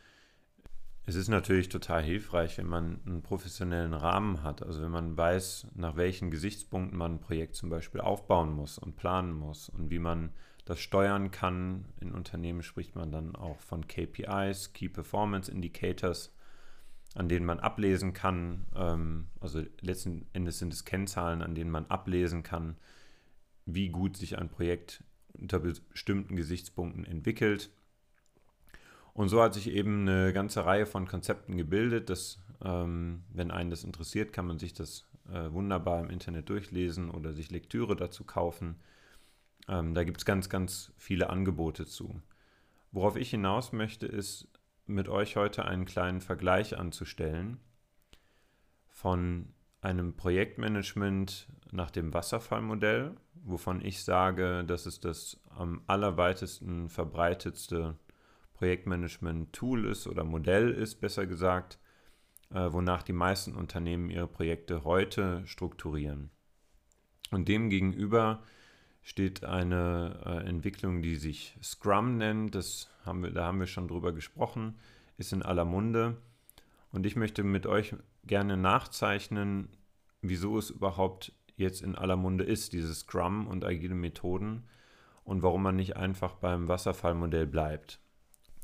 Es 1.10 1.16
ist 1.16 1.28
natürlich 1.28 1.70
total 1.70 2.04
hilfreich, 2.04 2.60
wenn 2.60 2.68
man 2.68 3.00
einen 3.04 3.24
professionellen 3.24 3.96
Rahmen 3.96 4.44
hat, 4.44 4.62
also 4.62 4.84
wenn 4.84 4.92
man 4.92 5.18
weiß, 5.18 5.70
nach 5.74 5.96
welchen 5.96 6.30
Gesichtspunkten 6.30 6.96
man 6.96 7.14
ein 7.16 7.20
Projekt 7.20 7.56
zum 7.56 7.72
Beispiel 7.72 8.00
aufbauen 8.00 8.52
muss 8.54 8.78
und 8.78 8.96
planen 8.96 9.34
muss 9.34 9.70
und 9.70 9.90
wie 9.90 9.98
man 9.98 10.30
das 10.66 10.80
steuern 10.80 11.32
kann. 11.32 11.86
In 12.00 12.12
Unternehmen 12.14 12.62
spricht 12.62 12.96
man 12.96 13.12
dann 13.12 13.36
auch 13.36 13.60
von 13.60 13.88
KPIs, 13.88 14.74
Key 14.74 14.88
Performance 14.88 15.52
Indicators, 15.52 16.32
an 17.16 17.28
denen 17.28 17.46
man 17.46 17.60
ablesen 17.60 18.14
kann, 18.14 18.66
ähm, 18.76 19.28
also 19.40 19.64
letzten 19.82 20.28
Endes 20.34 20.60
sind 20.60 20.74
es 20.74 20.86
Kennzahlen, 20.86 21.42
an 21.42 21.56
denen 21.56 21.72
man 21.72 21.86
ablesen 21.88 22.44
kann, 22.44 22.78
wie 23.66 23.90
gut 23.90 24.18
sich 24.18 24.38
ein 24.38 24.50
Projekt 24.50 25.04
unter 25.34 25.60
bestimmten 25.60 26.36
Gesichtspunkten 26.36 27.06
entwickelt. 27.06 27.72
Und 29.14 29.30
so 29.30 29.42
hat 29.42 29.54
sich 29.54 29.70
eben 29.70 30.08
eine 30.08 30.34
ganze 30.34 30.66
Reihe 30.66 30.86
von 30.86 31.08
Konzepten 31.08 31.58
gebildet. 31.58 32.10
Dass, 32.10 32.40
ähm, 32.64 33.24
wenn 33.34 33.52
einen 33.52 33.70
das 33.70 33.84
interessiert, 33.84 34.34
kann 34.34 34.46
man 34.46 34.60
sich 34.60 34.74
das 34.74 35.06
äh, 35.32 35.52
wunderbar 35.52 36.00
im 36.00 36.10
Internet 36.10 36.50
durchlesen 36.50 37.10
oder 37.10 37.34
sich 37.34 37.52
Lektüre 37.52 37.96
dazu 37.96 38.24
kaufen. 38.24 38.76
Ähm, 39.68 39.94
da 39.94 40.04
gibt 40.04 40.18
es 40.18 40.26
ganz, 40.26 40.50
ganz 40.50 40.92
viele 40.98 41.30
Angebote 41.30 41.86
zu. 41.86 42.22
Worauf 42.92 43.16
ich 43.16 43.30
hinaus 43.30 43.72
möchte, 43.72 44.08
ist 44.08 44.48
mit 44.90 45.08
euch 45.08 45.36
heute 45.36 45.66
einen 45.66 45.86
kleinen 45.86 46.22
Vergleich 46.22 46.78
anzustellen 46.78 47.60
von 48.88 49.54
einem 49.82 50.16
Projektmanagement 50.16 51.48
nach 51.72 51.92
dem 51.92 52.14
Wasserfallmodell, 52.14 53.16
wovon 53.34 53.84
ich 53.84 54.04
sage, 54.04 54.66
dass 54.66 54.86
es 54.86 55.00
das 55.00 55.40
am 55.50 55.82
allerweitesten 55.88 56.90
verbreitetste 56.90 57.98
Projektmanagement-Tool 58.56 59.86
ist 59.86 60.08
oder 60.08 60.26
Modell 60.26 60.72
ist, 60.72 60.96
besser 60.96 61.26
gesagt, 61.26 61.80
äh, 62.52 62.68
wonach 62.72 63.04
die 63.04 63.14
meisten 63.14 63.56
Unternehmen 63.56 64.10
ihre 64.10 64.28
Projekte 64.28 64.84
heute 64.84 65.46
strukturieren. 65.46 66.32
Und 67.32 67.48
demgegenüber 67.48 68.44
steht 69.02 69.44
eine 69.44 70.22
äh, 70.26 70.48
Entwicklung, 70.48 71.02
die 71.02 71.16
sich 71.16 71.58
Scrum 71.64 72.18
nennt. 72.18 72.56
Das 72.56 72.90
haben 73.06 73.24
wir, 73.24 73.32
da 73.32 73.46
haben 73.46 73.60
wir 73.60 73.68
schon 73.68 73.88
drüber 73.88 74.12
gesprochen, 74.12 74.76
ist 75.18 75.34
in 75.34 75.42
aller 75.42 75.66
Munde. 75.66 76.18
Und 76.92 77.06
ich 77.06 77.16
möchte 77.16 77.44
mit 77.44 77.66
euch 77.66 77.96
gerne 78.26 78.58
nachzeichnen, 78.58 79.70
wieso 80.22 80.58
es 80.58 80.70
überhaupt 80.70 81.34
jetzt 81.56 81.82
in 81.82 81.96
aller 81.96 82.16
Munde 82.16 82.44
ist, 82.44 82.74
diese 82.74 82.94
Scrum 82.94 83.48
und 83.48 83.66
agile 83.66 83.96
Methoden 83.96 84.64
und 85.24 85.44
warum 85.44 85.64
man 85.64 85.76
nicht 85.76 85.98
einfach 85.98 86.36
beim 86.36 86.68
Wasserfallmodell 86.68 87.46
bleibt. 87.46 88.00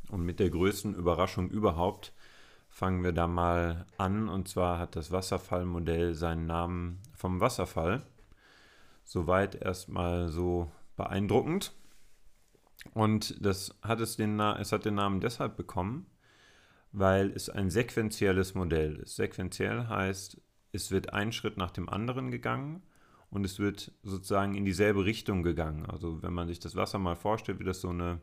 Und 0.09 0.23
mit 0.23 0.39
der 0.39 0.49
größten 0.49 0.95
Überraschung 0.95 1.49
überhaupt 1.49 2.13
fangen 2.69 3.03
wir 3.03 3.11
da 3.11 3.27
mal 3.27 3.85
an. 3.97 4.29
Und 4.29 4.47
zwar 4.47 4.79
hat 4.79 4.95
das 4.95 5.11
Wasserfallmodell 5.11 6.13
seinen 6.13 6.45
Namen 6.45 6.99
vom 7.13 7.39
Wasserfall. 7.39 8.03
Soweit 9.05 9.55
erstmal 9.55 10.29
so 10.29 10.71
beeindruckend. 10.97 11.73
Und 12.93 13.43
das 13.45 13.77
hat 13.81 14.01
es, 14.01 14.17
den, 14.17 14.39
es 14.39 14.71
hat 14.71 14.83
den 14.83 14.95
Namen 14.95 15.21
deshalb 15.21 15.55
bekommen, 15.55 16.07
weil 16.91 17.31
es 17.31 17.49
ein 17.49 17.69
sequenzielles 17.69 18.55
Modell 18.55 18.97
ist. 18.97 19.15
Sequenziell 19.15 19.87
heißt, 19.87 20.41
es 20.71 20.91
wird 20.91 21.13
ein 21.13 21.31
Schritt 21.31 21.55
nach 21.55 21.71
dem 21.71 21.87
anderen 21.87 22.31
gegangen 22.31 22.83
und 23.29 23.45
es 23.45 23.59
wird 23.59 23.91
sozusagen 24.03 24.55
in 24.55 24.65
dieselbe 24.65 25.05
Richtung 25.05 25.43
gegangen. 25.43 25.85
Also 25.85 26.21
wenn 26.21 26.33
man 26.33 26.47
sich 26.47 26.59
das 26.59 26.75
Wasser 26.75 26.99
mal 26.99 27.15
vorstellt, 27.15 27.59
wie 27.59 27.63
das 27.63 27.81
so 27.81 27.89
eine 27.89 28.19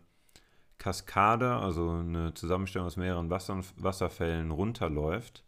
Kaskade, 0.79 1.55
also 1.55 1.91
eine 1.91 2.35
Zusammenstellung 2.35 2.87
aus 2.87 2.97
mehreren 2.97 3.31
Wasser 3.31 3.61
Wasserfällen 3.77 4.51
runterläuft, 4.51 5.45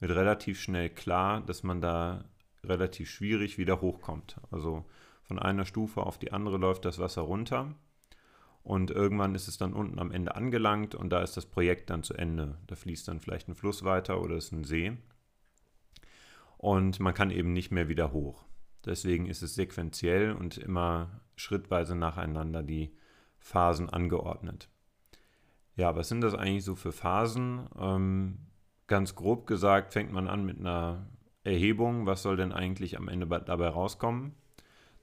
wird 0.00 0.12
relativ 0.12 0.60
schnell 0.60 0.90
klar, 0.90 1.40
dass 1.42 1.62
man 1.62 1.80
da 1.80 2.24
relativ 2.64 3.10
schwierig 3.10 3.58
wieder 3.58 3.80
hochkommt. 3.80 4.40
Also 4.50 4.84
von 5.22 5.38
einer 5.38 5.64
Stufe 5.64 6.02
auf 6.02 6.18
die 6.18 6.32
andere 6.32 6.58
läuft 6.58 6.84
das 6.84 6.98
Wasser 6.98 7.22
runter 7.22 7.74
und 8.62 8.90
irgendwann 8.90 9.34
ist 9.34 9.48
es 9.48 9.58
dann 9.58 9.72
unten 9.72 9.98
am 9.98 10.12
Ende 10.12 10.36
angelangt 10.36 10.94
und 10.94 11.10
da 11.10 11.22
ist 11.22 11.36
das 11.36 11.46
Projekt 11.46 11.90
dann 11.90 12.02
zu 12.02 12.14
Ende. 12.14 12.58
Da 12.66 12.76
fließt 12.76 13.08
dann 13.08 13.20
vielleicht 13.20 13.48
ein 13.48 13.54
Fluss 13.54 13.84
weiter 13.84 14.20
oder 14.20 14.36
ist 14.36 14.52
ein 14.52 14.64
See 14.64 14.96
und 16.58 17.00
man 17.00 17.14
kann 17.14 17.30
eben 17.30 17.52
nicht 17.52 17.72
mehr 17.72 17.88
wieder 17.88 18.12
hoch. 18.12 18.44
Deswegen 18.84 19.26
ist 19.26 19.42
es 19.42 19.54
sequenziell 19.54 20.32
und 20.32 20.58
immer 20.58 21.20
schrittweise 21.36 21.96
nacheinander 21.96 22.62
die 22.62 22.94
Phasen 23.38 23.90
angeordnet. 23.90 24.68
Ja, 25.74 25.96
was 25.96 26.08
sind 26.08 26.20
das 26.20 26.34
eigentlich 26.34 26.64
so 26.64 26.76
für 26.76 26.92
Phasen? 26.92 27.68
Ähm, 27.78 28.38
ganz 28.86 29.14
grob 29.14 29.46
gesagt 29.46 29.92
fängt 29.92 30.12
man 30.12 30.28
an 30.28 30.44
mit 30.44 30.58
einer 30.58 31.08
Erhebung, 31.44 32.06
was 32.06 32.22
soll 32.22 32.36
denn 32.36 32.52
eigentlich 32.52 32.96
am 32.96 33.08
Ende 33.08 33.26
dabei 33.26 33.68
rauskommen. 33.68 34.34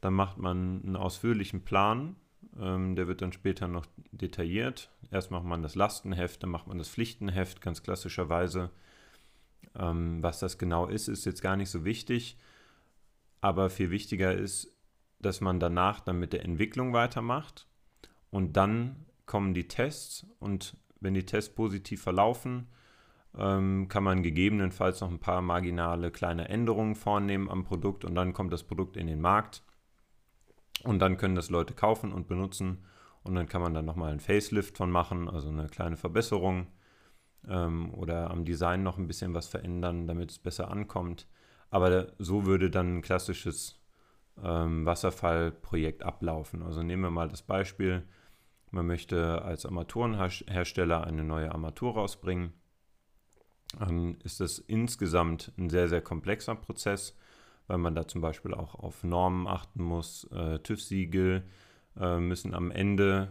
Dann 0.01 0.13
macht 0.13 0.37
man 0.37 0.81
einen 0.83 0.95
ausführlichen 0.95 1.65
Plan, 1.65 2.15
ähm, 2.57 2.95
der 2.95 3.07
wird 3.07 3.21
dann 3.21 3.33
später 3.33 3.67
noch 3.67 3.85
detailliert. 4.11 4.89
Erst 5.11 5.31
macht 5.31 5.45
man 5.45 5.61
das 5.61 5.75
Lastenheft, 5.75 6.43
dann 6.43 6.49
macht 6.49 6.67
man 6.67 6.77
das 6.77 6.89
Pflichtenheft, 6.89 7.61
ganz 7.61 7.83
klassischerweise. 7.83 8.71
Ähm, 9.75 10.23
was 10.23 10.39
das 10.39 10.57
genau 10.57 10.87
ist, 10.87 11.07
ist 11.07 11.25
jetzt 11.25 11.41
gar 11.41 11.57
nicht 11.57 11.69
so 11.69 11.85
wichtig. 11.85 12.37
Aber 13.41 13.69
viel 13.69 13.91
wichtiger 13.91 14.33
ist, 14.33 14.75
dass 15.19 15.41
man 15.41 15.59
danach 15.59 15.99
dann 15.99 16.19
mit 16.19 16.33
der 16.33 16.43
Entwicklung 16.43 16.93
weitermacht. 16.93 17.67
Und 18.31 18.53
dann 18.53 19.05
kommen 19.25 19.53
die 19.53 19.67
Tests. 19.67 20.25
Und 20.39 20.77
wenn 20.99 21.13
die 21.13 21.25
Tests 21.25 21.53
positiv 21.53 22.01
verlaufen, 22.01 22.67
ähm, 23.37 23.87
kann 23.89 24.03
man 24.03 24.23
gegebenenfalls 24.23 25.01
noch 25.01 25.09
ein 25.09 25.19
paar 25.19 25.41
marginale 25.41 26.11
kleine 26.11 26.49
Änderungen 26.49 26.95
vornehmen 26.95 27.49
am 27.49 27.63
Produkt. 27.63 28.05
Und 28.05 28.15
dann 28.15 28.33
kommt 28.33 28.53
das 28.53 28.63
Produkt 28.63 28.97
in 28.97 29.07
den 29.07 29.21
Markt. 29.21 29.63
Und 30.83 30.99
dann 30.99 31.17
können 31.17 31.35
das 31.35 31.49
Leute 31.49 31.73
kaufen 31.73 32.11
und 32.11 32.27
benutzen. 32.27 32.85
Und 33.23 33.35
dann 33.35 33.47
kann 33.47 33.61
man 33.61 33.73
dann 33.73 33.85
nochmal 33.85 34.11
einen 34.11 34.19
Facelift 34.19 34.77
von 34.77 34.91
machen, 34.91 35.29
also 35.29 35.49
eine 35.49 35.67
kleine 35.67 35.97
Verbesserung 35.97 36.67
ähm, 37.47 37.93
oder 37.93 38.31
am 38.31 38.45
Design 38.45 38.83
noch 38.83 38.97
ein 38.97 39.07
bisschen 39.07 39.33
was 39.33 39.47
verändern, 39.47 40.07
damit 40.07 40.31
es 40.31 40.39
besser 40.39 40.71
ankommt. 40.71 41.27
Aber 41.69 42.13
so 42.17 42.45
würde 42.45 42.69
dann 42.69 42.97
ein 42.97 43.01
klassisches 43.01 43.79
ähm, 44.43 44.85
Wasserfallprojekt 44.85 46.03
ablaufen. 46.03 46.63
Also 46.63 46.81
nehmen 46.81 47.03
wir 47.03 47.11
mal 47.11 47.27
das 47.27 47.41
Beispiel, 47.41 48.03
man 48.71 48.87
möchte 48.87 49.41
als 49.41 49.65
Armaturenhersteller 49.65 51.03
eine 51.03 51.23
neue 51.23 51.51
Armatur 51.51 51.93
rausbringen. 51.93 52.53
Dann 53.77 54.15
ist 54.23 54.39
das 54.39 54.59
insgesamt 54.59 55.51
ein 55.57 55.69
sehr, 55.69 55.89
sehr 55.89 56.01
komplexer 56.01 56.55
Prozess, 56.55 57.15
weil 57.67 57.77
man 57.77 57.95
da 57.95 58.07
zum 58.07 58.21
Beispiel 58.21 58.53
auch 58.53 58.75
auf 58.75 59.03
Normen 59.03 59.47
achten 59.47 59.83
muss. 59.83 60.25
Äh, 60.31 60.59
TÜV-Siegel 60.59 61.43
äh, 61.99 62.19
müssen 62.19 62.53
am 62.53 62.71
Ende 62.71 63.29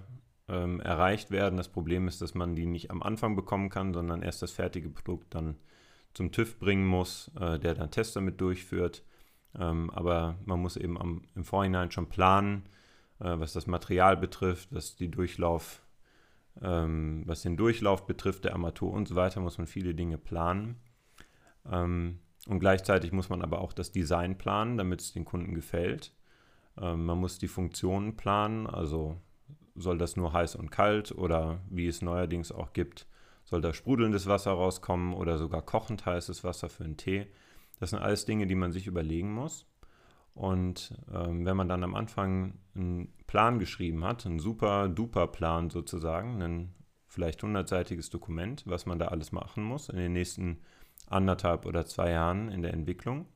ähm, 0.48 0.80
erreicht 0.80 1.30
werden. 1.30 1.56
Das 1.56 1.68
Problem 1.68 2.08
ist, 2.08 2.22
dass 2.22 2.34
man 2.34 2.54
die 2.54 2.66
nicht 2.66 2.90
am 2.90 3.02
Anfang 3.02 3.36
bekommen 3.36 3.68
kann, 3.68 3.92
sondern 3.92 4.22
erst 4.22 4.42
das 4.42 4.52
fertige 4.52 4.88
Produkt 4.88 5.34
dann 5.34 5.56
zum 6.14 6.32
TÜV 6.32 6.58
bringen 6.58 6.86
muss, 6.86 7.30
äh, 7.38 7.58
der 7.58 7.74
dann 7.74 7.90
Tests 7.90 8.14
damit 8.14 8.40
durchführt. 8.40 9.02
Ähm, 9.58 9.90
aber 9.90 10.36
man 10.44 10.60
muss 10.60 10.76
eben 10.76 10.98
am, 10.98 11.22
im 11.34 11.44
Vorhinein 11.44 11.90
schon 11.90 12.08
planen, 12.08 12.64
äh, 13.20 13.38
was 13.38 13.52
das 13.52 13.66
Material 13.66 14.16
betrifft, 14.16 14.68
was 14.72 14.96
die 14.96 15.10
Durchlauf, 15.10 15.82
ähm, 16.62 17.22
was 17.26 17.42
den 17.42 17.56
Durchlauf 17.56 18.06
betrifft, 18.06 18.44
der 18.44 18.52
Armatur 18.52 18.92
und 18.92 19.08
so 19.08 19.14
weiter, 19.14 19.40
muss 19.40 19.58
man 19.58 19.66
viele 19.66 19.94
Dinge 19.94 20.18
planen. 20.18 20.76
Ähm, 21.70 22.20
und 22.46 22.60
gleichzeitig 22.60 23.12
muss 23.12 23.28
man 23.28 23.42
aber 23.42 23.60
auch 23.60 23.72
das 23.72 23.92
Design 23.92 24.38
planen, 24.38 24.78
damit 24.78 25.00
es 25.00 25.12
den 25.12 25.24
Kunden 25.24 25.54
gefällt. 25.54 26.14
Ähm, 26.80 27.04
man 27.04 27.18
muss 27.18 27.38
die 27.38 27.48
Funktionen 27.48 28.16
planen, 28.16 28.66
also 28.66 29.16
soll 29.74 29.98
das 29.98 30.16
nur 30.16 30.32
heiß 30.32 30.56
und 30.56 30.70
kalt 30.70 31.12
oder 31.12 31.60
wie 31.70 31.86
es 31.86 32.02
neuerdings 32.02 32.50
auch 32.52 32.72
gibt, 32.72 33.06
soll 33.44 33.60
da 33.60 33.72
sprudelndes 33.72 34.26
Wasser 34.26 34.52
rauskommen 34.52 35.14
oder 35.14 35.38
sogar 35.38 35.62
kochend 35.62 36.04
heißes 36.04 36.44
Wasser 36.44 36.68
für 36.68 36.84
einen 36.84 36.96
Tee. 36.96 37.26
Das 37.80 37.90
sind 37.90 38.00
alles 38.00 38.24
Dinge, 38.24 38.46
die 38.46 38.56
man 38.56 38.72
sich 38.72 38.86
überlegen 38.86 39.32
muss. 39.32 39.66
Und 40.38 40.94
ähm, 41.12 41.44
wenn 41.44 41.56
man 41.56 41.68
dann 41.68 41.82
am 41.82 41.96
Anfang 41.96 42.54
einen 42.76 43.12
Plan 43.26 43.58
geschrieben 43.58 44.04
hat, 44.04 44.24
einen 44.24 44.38
super 44.38 44.88
duper 44.88 45.26
Plan 45.26 45.68
sozusagen, 45.68 46.40
ein 46.40 46.74
vielleicht 47.08 47.42
hundertseitiges 47.42 48.08
Dokument, 48.08 48.62
was 48.64 48.86
man 48.86 49.00
da 49.00 49.08
alles 49.08 49.32
machen 49.32 49.64
muss 49.64 49.88
in 49.88 49.96
den 49.96 50.12
nächsten 50.12 50.58
anderthalb 51.08 51.66
oder 51.66 51.86
zwei 51.86 52.12
Jahren 52.12 52.52
in 52.52 52.62
der 52.62 52.72
Entwicklung, 52.72 53.26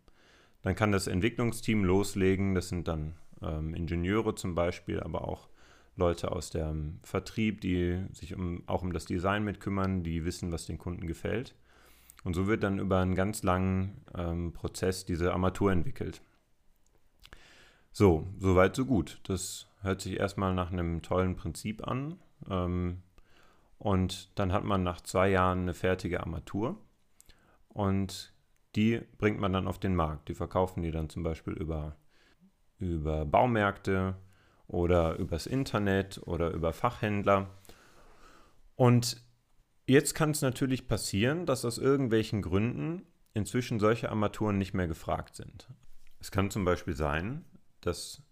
dann 0.63 0.77
kann 0.77 0.93
das 0.93 1.09
Entwicklungsteam 1.09 1.83
loslegen. 1.83 2.55
Das 2.55 2.69
sind 2.69 2.87
dann 2.87 3.17
ähm, 3.43 3.75
Ingenieure 3.75 4.37
zum 4.37 4.55
Beispiel, 4.55 5.01
aber 5.01 5.27
auch 5.27 5.49
Leute 5.97 6.31
aus 6.31 6.51
dem 6.51 7.01
Vertrieb, 7.03 7.63
die 7.63 8.01
sich 8.13 8.37
um, 8.37 8.63
auch 8.69 8.83
um 8.83 8.93
das 8.93 9.07
Design 9.07 9.43
mitkümmern, 9.43 10.05
die 10.05 10.25
wissen, 10.25 10.53
was 10.53 10.67
den 10.67 10.79
Kunden 10.79 11.09
gefällt. 11.09 11.57
Und 12.23 12.35
so 12.35 12.47
wird 12.47 12.63
dann 12.63 12.79
über 12.79 13.01
einen 13.01 13.17
ganz 13.17 13.43
langen 13.43 14.03
ähm, 14.17 14.53
Prozess 14.53 15.05
diese 15.05 15.33
Armatur 15.33 15.73
entwickelt. 15.73 16.23
So, 17.93 18.27
soweit, 18.39 18.75
so 18.75 18.85
gut. 18.87 19.21
Das 19.25 19.69
hört 19.83 20.01
sich 20.01 20.19
erstmal 20.19 20.55
nach 20.55 20.73
einem 20.73 21.03
tollen 21.03 21.37
Prinzip 21.37 21.87
an. 21.87 22.19
Ähm, 22.49 23.03
Und 23.79 24.39
dann 24.39 24.53
hat 24.53 24.63
man 24.63 24.85
nach 24.85 25.01
zwei 25.01 25.29
Jahren 25.29 25.63
eine 25.63 25.75
fertige 25.75 26.21
Armatur 26.21 26.77
und 27.69 28.33
die 28.77 29.01
bringt 29.19 29.41
man 29.41 29.53
dann 29.53 29.67
auf 29.67 29.81
den 29.81 29.97
Markt. 29.97 30.29
Die 30.29 30.35
verkaufen 30.35 30.83
die 30.85 30.93
dann 30.93 31.09
zum 31.09 31.25
Beispiel 31.25 31.53
über, 31.55 31.97
über 32.79 33.25
Baumärkte 33.25 34.15
oder 34.69 35.17
übers 35.17 35.47
Internet 35.47 36.21
oder 36.25 36.53
über 36.53 36.73
Fachhändler. 36.73 37.51
Und 38.77 39.21
jetzt 39.87 40.15
kann 40.15 40.31
es 40.31 40.43
natürlich 40.43 40.87
passieren, 40.87 41.45
dass 41.45 41.65
aus 41.65 41.79
irgendwelchen 41.79 42.41
Gründen 42.41 43.03
inzwischen 43.35 43.81
solche 43.81 44.11
Armaturen 44.11 44.59
nicht 44.59 44.75
mehr 44.75 44.87
gefragt 44.87 45.35
sind. 45.35 45.67
Es 46.21 46.31
kann 46.31 46.53
zum 46.53 46.65
Beispiel 46.65 46.95
sein, 46.95 47.45
dass 47.83 48.23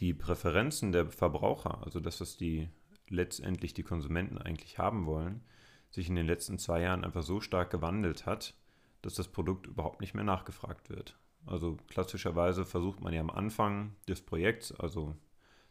die 0.00 0.14
Präferenzen 0.14 0.92
der 0.92 1.06
Verbraucher, 1.06 1.82
also 1.84 2.00
das, 2.00 2.20
was 2.20 2.36
die 2.36 2.68
letztendlich 3.08 3.74
die 3.74 3.82
Konsumenten 3.82 4.38
eigentlich 4.38 4.78
haben 4.78 5.06
wollen, 5.06 5.42
sich 5.90 6.08
in 6.08 6.16
den 6.16 6.26
letzten 6.26 6.58
zwei 6.58 6.82
Jahren 6.82 7.04
einfach 7.04 7.22
so 7.22 7.40
stark 7.40 7.70
gewandelt 7.70 8.26
hat, 8.26 8.54
dass 9.02 9.14
das 9.14 9.28
Produkt 9.28 9.66
überhaupt 9.66 10.00
nicht 10.00 10.14
mehr 10.14 10.24
nachgefragt 10.24 10.90
wird. 10.90 11.16
Also 11.46 11.78
klassischerweise 11.88 12.66
versucht 12.66 13.00
man 13.00 13.14
ja 13.14 13.20
am 13.20 13.30
Anfang 13.30 13.94
des 14.06 14.20
Projekts, 14.20 14.72
also 14.72 15.16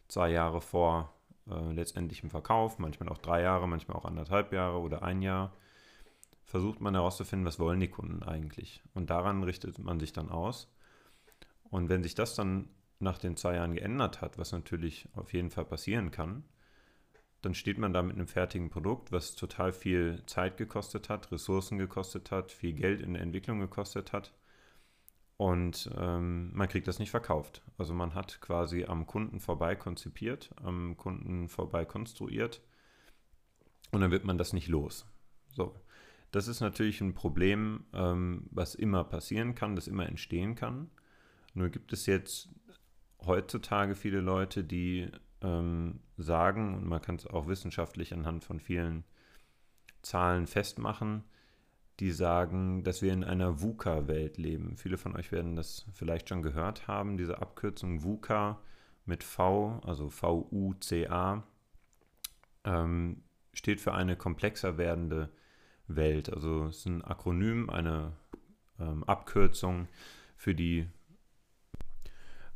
zwei 0.08 0.30
Jahre 0.30 0.60
vor 0.60 1.14
äh, 1.48 1.72
letztendlichem 1.72 2.30
Verkauf, 2.30 2.78
manchmal 2.78 3.08
auch 3.10 3.18
drei 3.18 3.42
Jahre, 3.42 3.68
manchmal 3.68 3.96
auch 3.96 4.04
anderthalb 4.04 4.52
Jahre 4.52 4.80
oder 4.80 5.02
ein 5.02 5.22
Jahr, 5.22 5.52
versucht 6.44 6.80
man 6.80 6.94
herauszufinden, 6.94 7.46
was 7.46 7.58
wollen 7.58 7.80
die 7.80 7.88
Kunden 7.88 8.22
eigentlich. 8.22 8.82
Und 8.94 9.10
daran 9.10 9.44
richtet 9.44 9.78
man 9.78 10.00
sich 10.00 10.12
dann 10.12 10.30
aus. 10.30 10.72
Und 11.70 11.90
wenn 11.90 12.02
sich 12.02 12.14
das 12.14 12.34
dann 12.34 12.70
nach 13.00 13.18
den 13.18 13.36
zwei 13.36 13.54
Jahren 13.54 13.74
geändert 13.74 14.20
hat, 14.20 14.38
was 14.38 14.52
natürlich 14.52 15.08
auf 15.14 15.32
jeden 15.32 15.50
Fall 15.50 15.64
passieren 15.64 16.10
kann, 16.10 16.44
dann 17.42 17.54
steht 17.54 17.78
man 17.78 17.92
da 17.92 18.02
mit 18.02 18.16
einem 18.16 18.26
fertigen 18.26 18.70
Produkt, 18.70 19.12
was 19.12 19.34
total 19.36 19.72
viel 19.72 20.22
Zeit 20.26 20.56
gekostet 20.56 21.08
hat, 21.08 21.30
Ressourcen 21.30 21.78
gekostet 21.78 22.30
hat, 22.30 22.50
viel 22.50 22.72
Geld 22.72 23.00
in 23.00 23.14
der 23.14 23.22
Entwicklung 23.22 23.60
gekostet 23.60 24.12
hat. 24.12 24.34
Und 25.36 25.88
ähm, 25.96 26.50
man 26.52 26.68
kriegt 26.68 26.88
das 26.88 26.98
nicht 26.98 27.12
verkauft. 27.12 27.62
Also 27.76 27.94
man 27.94 28.14
hat 28.14 28.40
quasi 28.40 28.86
am 28.86 29.06
Kunden 29.06 29.38
vorbei 29.38 29.76
konzipiert, 29.76 30.50
am 30.56 30.96
Kunden 30.96 31.48
vorbei 31.48 31.84
konstruiert 31.84 32.60
und 33.92 34.00
dann 34.00 34.10
wird 34.10 34.24
man 34.24 34.36
das 34.36 34.52
nicht 34.52 34.66
los. 34.66 35.06
So. 35.52 35.76
Das 36.32 36.48
ist 36.48 36.60
natürlich 36.60 37.00
ein 37.00 37.14
Problem, 37.14 37.84
ähm, 37.94 38.48
was 38.50 38.74
immer 38.74 39.04
passieren 39.04 39.54
kann, 39.54 39.76
das 39.76 39.86
immer 39.86 40.06
entstehen 40.06 40.56
kann. 40.56 40.90
Nur 41.54 41.70
gibt 41.70 41.92
es 41.92 42.06
jetzt 42.06 42.50
heutzutage 43.24 43.94
viele 43.94 44.20
Leute, 44.20 44.64
die 44.64 45.10
ähm, 45.42 46.00
sagen, 46.16 46.74
und 46.74 46.86
man 46.86 47.02
kann 47.02 47.16
es 47.16 47.26
auch 47.26 47.46
wissenschaftlich 47.46 48.12
anhand 48.12 48.44
von 48.44 48.60
vielen 48.60 49.04
Zahlen 50.02 50.46
festmachen, 50.46 51.24
die 52.00 52.12
sagen, 52.12 52.84
dass 52.84 53.02
wir 53.02 53.12
in 53.12 53.24
einer 53.24 53.60
VUCA-Welt 53.60 54.38
leben. 54.38 54.76
Viele 54.76 54.98
von 54.98 55.16
euch 55.16 55.32
werden 55.32 55.56
das 55.56 55.86
vielleicht 55.92 56.28
schon 56.28 56.42
gehört 56.42 56.86
haben, 56.86 57.16
diese 57.16 57.40
Abkürzung 57.42 58.02
VUCA 58.04 58.60
mit 59.04 59.24
V, 59.24 59.80
also 59.84 60.08
V-U-C-A, 60.08 61.42
ähm, 62.64 63.22
steht 63.52 63.80
für 63.80 63.94
eine 63.94 64.16
komplexer 64.16 64.78
werdende 64.78 65.30
Welt. 65.88 66.32
Also 66.32 66.66
es 66.66 66.78
ist 66.78 66.86
ein 66.86 67.02
Akronym, 67.02 67.70
eine 67.70 68.12
ähm, 68.78 69.02
Abkürzung 69.04 69.88
für 70.36 70.54
die 70.54 70.86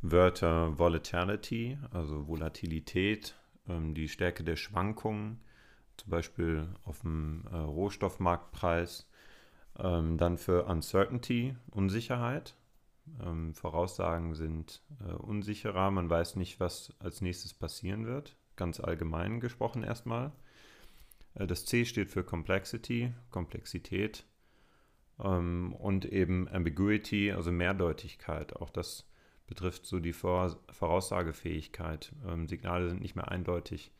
Wörter 0.03 0.77
Volatility, 0.77 1.77
also 1.91 2.27
Volatilität, 2.27 3.35
ähm, 3.69 3.93
die 3.93 4.09
Stärke 4.09 4.43
der 4.43 4.57
Schwankungen, 4.57 5.39
zum 5.95 6.09
Beispiel 6.09 6.67
auf 6.83 7.01
dem 7.01 7.45
äh, 7.49 7.55
Rohstoffmarktpreis, 7.55 9.09
ähm, 9.79 10.17
dann 10.17 10.37
für 10.37 10.65
Uncertainty, 10.65 11.55
Unsicherheit. 11.71 12.55
Ähm, 13.21 13.53
Voraussagen 13.53 14.35
sind 14.35 14.81
äh, 15.07 15.13
unsicherer, 15.13 15.89
man 15.89 16.09
weiß 16.09 16.35
nicht, 16.35 16.59
was 16.59 16.93
als 16.99 17.21
nächstes 17.21 17.53
passieren 17.53 18.05
wird, 18.05 18.35
ganz 18.57 18.81
allgemein 18.81 19.39
gesprochen 19.39 19.83
erstmal. 19.83 20.33
Äh, 21.35 21.47
das 21.47 21.65
C 21.65 21.85
steht 21.85 22.11
für 22.11 22.25
Complexity, 22.25 23.13
Komplexität 23.29 24.25
ähm, 25.23 25.73
und 25.79 26.03
eben 26.03 26.49
Ambiguity, 26.49 27.31
also 27.31 27.53
Mehrdeutigkeit. 27.53 28.57
Auch 28.57 28.69
das 28.69 29.07
betrifft 29.47 29.85
so 29.85 29.99
die 29.99 30.13
Vor 30.13 30.59
Voraussagefähigkeit. 30.69 32.13
Ähm, 32.27 32.47
Signale 32.47 32.89
sind 32.89 33.01
nicht 33.01 33.15
mehr 33.15 33.29
eindeutig 33.29 33.91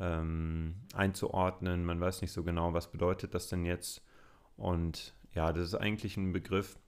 ähm, 0.00 0.76
einzuordnen. 0.94 1.84
Man 1.84 2.00
weiß 2.00 2.22
nicht 2.22 2.32
so 2.32 2.42
genau, 2.42 2.72
was 2.72 2.90
bedeutet 2.90 3.34
das 3.34 3.48
denn 3.48 3.64
jetzt. 3.64 4.02
Und 4.56 5.14
ja, 5.34 5.52
das 5.52 5.68
ist 5.68 5.74
eigentlich 5.74 6.16
ein 6.16 6.32
Begriff, 6.32 6.78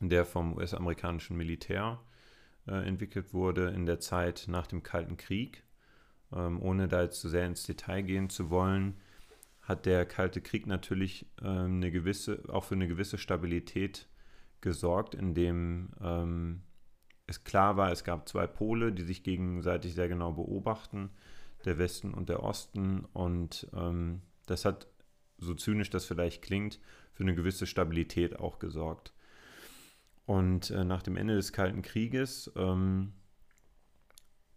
der 0.00 0.24
vom 0.24 0.56
US-amerikanischen 0.56 1.36
Militär 1.36 2.00
äh, 2.66 2.86
entwickelt 2.86 3.32
wurde 3.32 3.68
in 3.68 3.86
der 3.86 4.00
Zeit 4.00 4.46
nach 4.48 4.66
dem 4.66 4.82
Kalten 4.82 5.16
Krieg. 5.16 5.64
Ähm, 6.32 6.60
ohne 6.60 6.88
da 6.88 7.02
jetzt 7.02 7.20
zu 7.20 7.28
sehr 7.28 7.46
ins 7.46 7.64
Detail 7.64 8.02
gehen 8.02 8.28
zu 8.28 8.50
wollen, 8.50 9.00
hat 9.62 9.86
der 9.86 10.06
Kalte 10.06 10.40
Krieg 10.40 10.66
natürlich 10.66 11.26
ähm, 11.42 11.76
eine 11.76 11.90
gewisse, 11.90 12.42
auch 12.48 12.64
für 12.64 12.74
eine 12.74 12.88
gewisse 12.88 13.18
Stabilität 13.18 14.08
gesorgt, 14.60 15.14
indem 15.14 15.90
ähm, 16.02 16.62
es 17.28 17.44
klar 17.44 17.76
war, 17.76 17.92
es 17.92 18.04
gab 18.04 18.26
zwei 18.26 18.46
Pole, 18.46 18.90
die 18.90 19.02
sich 19.02 19.22
gegenseitig 19.22 19.94
sehr 19.94 20.08
genau 20.08 20.32
beobachten, 20.32 21.10
der 21.66 21.78
Westen 21.78 22.14
und 22.14 22.30
der 22.30 22.42
Osten. 22.42 23.04
Und 23.12 23.68
ähm, 23.74 24.22
das 24.46 24.64
hat, 24.64 24.88
so 25.36 25.54
zynisch 25.54 25.90
das 25.90 26.06
vielleicht 26.06 26.42
klingt, 26.42 26.80
für 27.12 27.24
eine 27.24 27.34
gewisse 27.34 27.66
Stabilität 27.66 28.38
auch 28.38 28.58
gesorgt. 28.58 29.12
Und 30.24 30.70
äh, 30.70 30.84
nach 30.84 31.02
dem 31.02 31.16
Ende 31.16 31.36
des 31.36 31.52
Kalten 31.52 31.82
Krieges 31.82 32.50
ähm, 32.56 33.12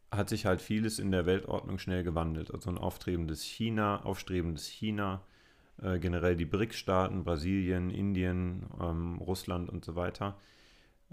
hat 0.09 0.29
sich 0.29 0.45
halt 0.45 0.61
vieles 0.61 0.97
in 0.97 1.11
der 1.11 1.25
Weltordnung 1.25 1.77
schnell 1.77 2.03
gewandelt. 2.03 2.53
Also 2.53 2.69
ein 2.69 2.77
auftrebendes 2.77 3.43
China, 3.43 4.01
aufstrebendes 4.03 4.67
China, 4.67 5.25
äh, 5.81 5.99
generell 5.99 6.37
die 6.37 6.45
BRICS-Staaten, 6.45 7.25
Brasilien, 7.25 7.89
Indien, 7.89 8.67
ähm, 8.79 9.17
Russland 9.17 9.69
und 9.69 9.83
so 9.83 9.97
weiter 9.97 10.37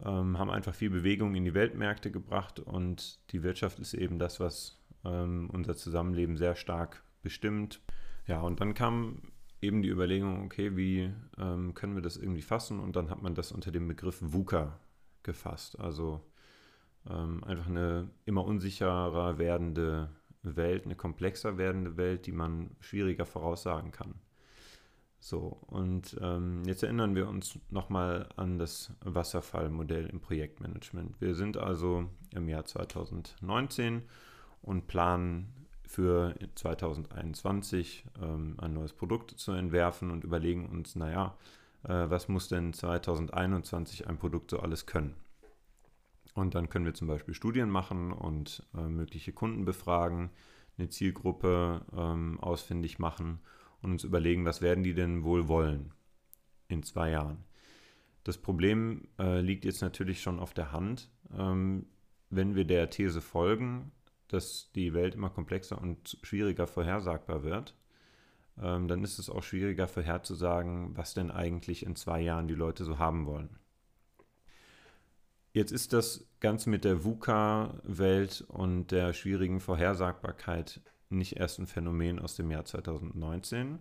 haben 0.05 0.51
einfach 0.51 0.75
viel 0.75 0.91
Bewegung 0.91 1.35
in 1.35 1.45
die 1.45 1.55
Weltmärkte 1.55 2.11
gebracht 2.11 2.61
und 2.61 3.19
die 3.33 3.43
Wirtschaft 3.43 3.79
ist 3.81 3.95
eben 3.95 4.19
das, 4.19 4.39
was 4.39 4.79
ähm, 5.05 5.51
unser 5.53 5.77
Zusammenleben 5.77 6.37
sehr 6.37 6.55
stark 6.55 7.03
bestimmt. 7.23 7.81
Ja, 8.27 8.41
und 8.41 8.61
dann 8.61 8.75
kam 8.75 9.23
eben 9.61 9.83
die 9.83 9.89
Überlegung, 9.89 10.45
okay, 10.45 10.77
wie 10.77 11.13
ähm, 11.39 11.75
können 11.75 11.95
wir 11.95 12.03
das 12.03 12.17
irgendwie 12.17 12.43
fassen? 12.43 12.79
Und 12.81 12.97
dann 12.97 13.11
hat 13.11 13.23
man 13.23 13.35
das 13.35 13.53
unter 13.53 13.71
dem 13.73 13.89
Begriff 13.89 14.19
VUCA 14.21 14.79
gefasst. 15.23 15.79
Also 15.79 16.25
ähm, 17.09 17.43
einfach 17.45 17.67
eine 17.67 18.11
immer 18.25 18.45
unsicherer 18.45 19.39
werdende 19.39 20.11
Welt, 20.43 20.85
eine 20.85 20.95
komplexer 20.95 21.59
werdende 21.59 21.97
Welt, 21.97 22.27
die 22.27 22.33
man 22.33 22.71
schwieriger 22.81 23.27
voraussagen 23.27 23.91
kann. 23.91 24.15
So, 25.21 25.59
und 25.67 26.17
ähm, 26.21 26.63
jetzt 26.65 26.83
erinnern 26.83 27.15
wir 27.15 27.29
uns 27.29 27.59
nochmal 27.71 28.29
an 28.37 28.59
das 28.59 28.93
Wasserfallmodell 29.01 30.07
im 30.07 30.21
Projektmanagement. 30.21 31.21
Wir 31.21 31.35
sind 31.35 31.57
also 31.57 32.09
im 32.35 32.49
Jahr 32.49 32.65
2019 32.65 34.03
und 34.63 34.87
planen 34.87 35.53
für 35.87 36.35
2021 36.55 38.05
ähm, 38.23 38.55
ein 38.59 38.75
neues 38.75 38.93
Produkt 38.93 39.33
zu 39.33 39.53
entwerfen 39.53 40.11
und 40.11 40.23
überlegen 40.23 40.69
uns, 40.69 40.95
naja, 40.95 41.37
äh, 41.83 42.09
was 42.09 42.29
muss 42.29 42.49
denn 42.49 42.73
2021 42.73 44.07
ein 44.07 44.19
Produkt 44.19 44.51
so 44.51 44.61
alles 44.61 44.87
können? 44.87 45.15
Und 46.35 46.55
dann 46.55 46.69
können 46.69 46.85
wir 46.85 46.95
zum 46.95 47.09
Beispiel 47.09 47.35
Studien 47.35 47.71
machen 47.71 48.13
und 48.13 48.63
äh, 48.77 48.83
mögliche 48.83 49.33
Kunden 49.33 49.65
befragen, 49.65 50.31
eine 50.77 50.89
Zielgruppe 50.89 51.83
ähm, 51.97 52.39
ausfindig 52.39 53.01
machen 53.01 53.41
und 53.83 53.93
uns 53.93 54.05
überlegen, 54.05 54.45
was 54.45 54.61
werden 54.61 54.85
die 54.85 54.95
denn 54.95 55.23
wohl 55.23 55.49
wollen 55.49 55.93
in 56.69 56.83
zwei 56.83 57.11
Jahren. 57.11 57.45
Das 58.25 58.39
Problem 58.39 59.09
äh, 59.19 59.41
liegt 59.41 59.65
jetzt 59.65 59.81
natürlich 59.81 60.21
schon 60.21 60.39
auf 60.39 60.53
der 60.53 60.73
Hand. 60.73 61.11
Ähm, 61.37 61.87
wenn 62.31 62.55
wir 62.55 62.65
der 62.65 62.91
These 62.91 63.21
folgen, 63.21 63.93
dass 64.29 64.71
die 64.75 64.93
Welt 64.93 65.15
immer 65.15 65.31
komplexer 65.31 65.81
und 65.81 66.19
schwieriger 66.23 66.67
vorhersagbar 66.67 67.43
wird, 67.43 67.75
ähm, 68.61 68.89
dann 68.89 69.03
ist 69.03 69.19
es 69.19 69.31
auch 69.31 69.43
schwieriger 69.43 69.89
vorherzusagen, 69.89 70.97
was 70.97 71.15
denn 71.15 71.31
eigentlich 71.31 71.87
in 71.87 71.97
zwei 71.97 72.21
Jahren 72.21 72.49
die 72.49 72.55
Leute 72.55 72.85
so 72.85 72.99
haben 72.99 73.27
wollen. 73.27 73.59
Jetzt 75.53 75.73
ist 75.73 75.93
das 75.93 76.29
Ganze 76.41 76.69
mit 76.69 76.85
der 76.85 77.05
VUCA-Welt 77.05 78.45
und 78.49 78.91
der 78.91 79.13
schwierigen 79.13 79.61
Vorhersagbarkeit 79.61 80.81
nicht 81.11 81.37
erst 81.37 81.59
ein 81.59 81.67
Phänomen 81.67 82.19
aus 82.19 82.37
dem 82.37 82.51
Jahr 82.51 82.65
2019. 82.65 83.79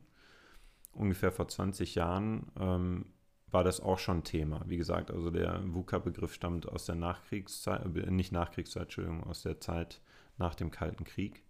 Ungefähr 0.94 1.32
vor 1.32 1.48
20 1.48 1.96
Jahren 1.96 2.52
ähm, 2.60 3.06
war 3.50 3.64
das 3.64 3.80
auch 3.80 4.00
schon 4.00 4.24
Thema. 4.24 4.64
Wie 4.68 4.78
gesagt, 4.78 5.12
also 5.12 5.30
der 5.30 5.62
VUCA-Begriff 5.66 6.34
stammt 6.34 6.68
aus 6.68 6.86
der 6.86 6.96
Nachkriegszeit, 6.96 7.86
äh, 7.96 8.12
nicht 8.12 8.32
Nachkriegszeit, 8.32 8.84
Entschuldigung, 8.84 9.24
aus 9.24 9.42
der 9.42 9.60
Zeit 9.60 10.02
nach 10.38 10.56
dem 10.56 10.72
Kalten 10.72 11.04
Krieg. 11.04 11.44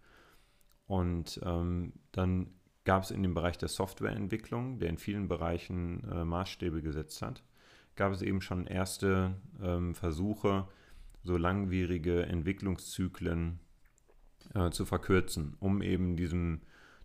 Und 0.86 1.40
ähm, 1.44 1.94
dann 2.12 2.48
gab 2.86 3.04
es 3.04 3.12
in 3.12 3.22
dem 3.22 3.34
Bereich 3.34 3.58
der 3.58 3.68
Softwareentwicklung, 3.68 4.80
der 4.80 4.90
in 4.90 4.98
vielen 4.98 5.28
Bereichen 5.28 6.04
äh, 6.10 6.24
Maßstäbe 6.24 6.82
gesetzt 6.82 7.22
hat, 7.22 7.44
gab 7.96 8.14
es 8.14 8.22
eben 8.22 8.42
schon 8.42 8.66
erste 8.68 9.36
ähm, 9.62 9.94
Versuche, 9.94 10.68
so 11.24 11.36
langwierige 11.36 12.26
Entwicklungszyklen 12.26 13.60
äh, 14.54 14.70
zu 14.72 14.86
verkürzen, 14.86 15.56
um 15.60 15.82
eben 15.82 16.16
diesem, 16.16 16.62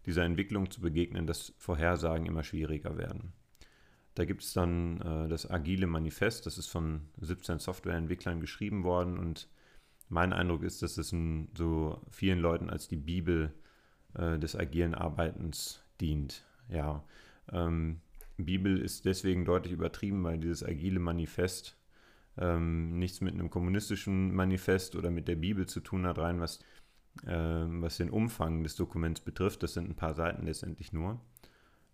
dieser 0.07 0.25
Entwicklung 0.25 0.71
zu 0.71 0.81
begegnen, 0.81 1.27
dass 1.27 1.55
Vorhersagen 1.59 2.27
immer 2.27 2.45
schwieriger 2.45 2.97
werden. 2.97 3.33
Da 4.15 4.25
gibt 4.25 4.43
es 4.43 4.53
dann 4.53 5.01
äh, 5.01 5.29
das 5.29 5.51
Agile 5.51 5.87
Manifest, 5.87 6.47
das 6.47 6.59
ist 6.59 6.69
von 6.69 7.09
17 7.21 7.59
Softwareentwicklern 7.59 8.41
geschrieben 8.41 8.85
worden 8.85 9.19
und 9.19 9.49
mein 10.09 10.35
Eindruck 10.35 10.63
ist, 10.63 10.83
dass 10.83 10.99
es 10.99 11.13
in 11.13 11.49
so 11.57 12.03
vielen 12.11 12.39
Leuten 12.39 12.69
als 12.69 12.89
die 12.89 12.97
Bibel 12.97 13.55
äh, 14.15 14.39
des 14.39 14.55
agilen 14.55 14.95
Arbeitens 14.95 15.83
dient. 16.01 16.45
Ja, 16.69 17.03
ähm, 17.51 18.01
Bibel 18.37 18.79
ist 18.79 19.07
deswegen 19.07 19.45
deutlich 19.45 19.73
übertrieben, 19.73 20.23
weil 20.25 20.39
dieses 20.39 20.63
agile 20.63 21.01
Manifest 21.01 21.79
ähm, 22.37 22.99
nichts 22.99 23.21
mit 23.21 23.35
einem 23.35 23.51
kommunistischen 23.51 24.35
Manifest 24.35 24.97
oder 24.97 25.11
mit 25.11 25.29
der 25.29 25.37
Bibel 25.37 25.67
zu 25.67 25.81
tun 25.81 26.07
hat, 26.07 26.19
rein 26.19 26.41
was, 26.41 26.61
was 27.25 27.99
den 27.99 28.11
Umfang 28.11 28.63
des 28.63 28.75
Dokuments 28.77 29.21
betrifft. 29.21 29.63
Das 29.63 29.75
sind 29.75 29.89
ein 29.89 29.97
paar 29.97 30.15
Seiten 30.15 30.47
letztendlich 30.47 30.93
nur, 30.93 31.21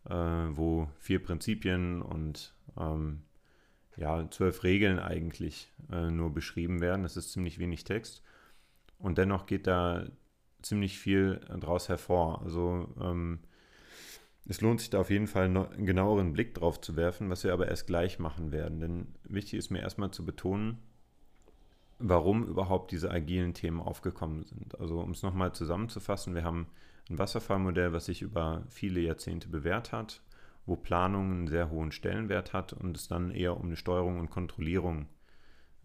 äh, 0.09 0.15
wo 0.15 0.89
vier 0.99 1.23
Prinzipien 1.23 2.03
und 2.03 2.55
ähm, 2.79 3.23
ja, 3.97 4.31
zwölf 4.31 4.63
Regeln 4.63 4.99
eigentlich 4.99 5.73
äh, 5.91 6.11
nur 6.11 6.33
beschrieben 6.33 6.81
werden. 6.81 7.03
Das 7.03 7.17
ist 7.17 7.33
ziemlich 7.33 7.59
wenig 7.59 7.85
Text. 7.85 8.23
Und 8.99 9.19
dennoch 9.19 9.47
geht 9.47 9.67
da 9.67 10.07
ziemlich 10.63 10.99
viel 10.99 11.41
daraus 11.49 11.89
hervor. 11.89 12.43
Also 12.43 12.89
ähm, 13.01 13.41
es 14.47 14.61
lohnt 14.61 14.81
sich 14.81 14.91
da 14.91 15.01
auf 15.01 15.11
jeden 15.11 15.27
Fall 15.27 15.45
einen 15.45 15.85
genaueren 15.85 16.33
Blick 16.33 16.55
drauf 16.55 16.81
zu 16.81 16.97
werfen, 16.97 17.29
was 17.29 17.45
wir 17.45 17.53
aber 17.53 17.69
erst 17.69 17.87
gleich 17.87 18.19
machen 18.19 18.51
werden. 18.53 18.81
Denn 18.81 19.15
wichtig 19.25 19.59
ist 19.59 19.71
mir 19.71 19.81
erstmal 19.81 20.11
zu 20.11 20.25
betonen, 20.25 20.79
warum 21.99 22.45
überhaupt 22.47 22.93
diese 22.93 23.11
agilen 23.11 23.55
Themen 23.55 23.81
aufgekommen 23.81 24.45
sind. 24.45 24.79
Also 24.79 25.01
um 25.01 25.11
es 25.11 25.23
nochmal 25.23 25.53
zusammenzufassen, 25.53 26.35
wir 26.35 26.45
haben 26.45 26.69
ein 27.11 27.19
Wasserfallmodell, 27.19 27.93
was 27.93 28.07
sich 28.07 28.23
über 28.23 28.63
viele 28.69 29.01
Jahrzehnte 29.01 29.49
bewährt 29.49 29.93
hat, 29.93 30.23
wo 30.67 30.77
Planung 30.77 31.31
einen 31.33 31.49
sehr 31.49 31.71
hohen 31.71 31.93
Stellenwert 31.93 32.53
hat 32.53 32.73
und 32.73 32.97
es 32.97 33.09
dann 33.09 33.31
eher 33.31 33.57
um 33.57 33.67
eine 33.67 33.77
Steuerung 33.77 34.19
und 34.21 34.31
Kontrollierung 34.31 35.07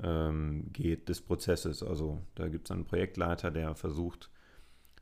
ähm, 0.01 0.71
geht 0.73 1.09
des 1.09 1.21
Prozesses. 1.21 1.81
Also 1.81 2.21
da 2.35 2.47
gibt 2.47 2.67
es 2.67 2.71
einen 2.71 2.85
Projektleiter, 2.85 3.51
der 3.51 3.75
versucht, 3.75 4.29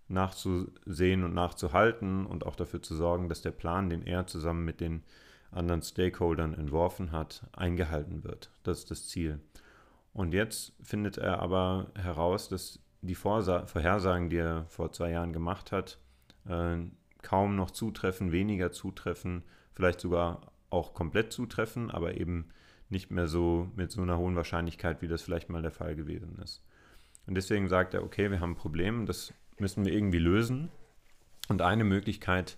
nachzusehen 0.08 1.24
und 1.24 1.34
nachzuhalten 1.34 2.26
und 2.26 2.45
auch 2.45 2.56
dafür 2.56 2.82
zu 2.82 2.95
sorgen, 2.95 3.30
dass 3.30 3.41
der 3.41 3.52
Plan, 3.52 3.89
den 3.89 4.06
er 4.06 4.28
zusammen 4.28 4.65
mit 4.65 4.82
den 4.82 5.04
anderen 5.52 5.82
Stakeholdern 5.82 6.54
entworfen 6.54 7.12
hat, 7.12 7.47
eingehalten 7.54 8.24
wird. 8.24 8.52
Das 8.63 8.80
ist 8.80 8.91
das 8.91 9.08
Ziel. 9.08 9.39
Und 10.13 10.34
jetzt 10.34 10.74
findet 10.82 11.17
er 11.17 11.39
aber 11.39 11.91
heraus, 11.95 12.50
dass 12.50 12.80
die 13.02 13.15
Vorsa 13.15 13.65
Vorhersagen, 13.65 14.30
die 14.30 14.38
er 14.38 14.65
vor 14.67 14.91
zwei 14.91 15.12
Jahren 15.12 15.34
gemacht 15.34 15.71
hat, 15.71 16.00
äh, 16.47 16.78
kaum 17.21 17.56
noch 17.56 17.71
zutreffen, 17.71 18.32
weniger 18.32 18.71
zutreffen, 18.71 19.43
vielleicht 19.74 20.02
sogar 20.02 20.52
auch 20.69 20.93
komplett 20.93 21.32
zutreffen, 21.32 21.91
aber 21.91 22.17
eben 22.17 22.50
nicht 22.89 23.10
mehr 23.10 23.28
so 23.28 23.71
mit 23.76 23.91
so 23.91 24.02
einer 24.02 24.17
hohen 24.17 24.36
Wahrscheinlichkeit, 24.36 25.02
wie 25.02 25.08
das 25.08 25.21
vielleicht 25.21 25.50
mal 25.50 25.62
der 25.62 25.71
Fall 25.71 25.95
gewesen 25.95 26.38
ist. 26.43 26.63
Und 27.26 27.36
deswegen 27.36 27.69
sagt 27.69 27.93
er, 27.93 28.04
okay, 28.04 28.30
wir 28.32 28.39
haben 28.39 28.52
ein 28.52 28.56
Problem, 28.56 29.06
das 29.06 29.34
müssen 29.58 29.86
wir 29.86 29.93
irgendwie 29.93 30.19
lösen. 30.19 30.69
Und 31.47 31.62
eine 31.62 31.84
Möglichkeit 31.84 32.58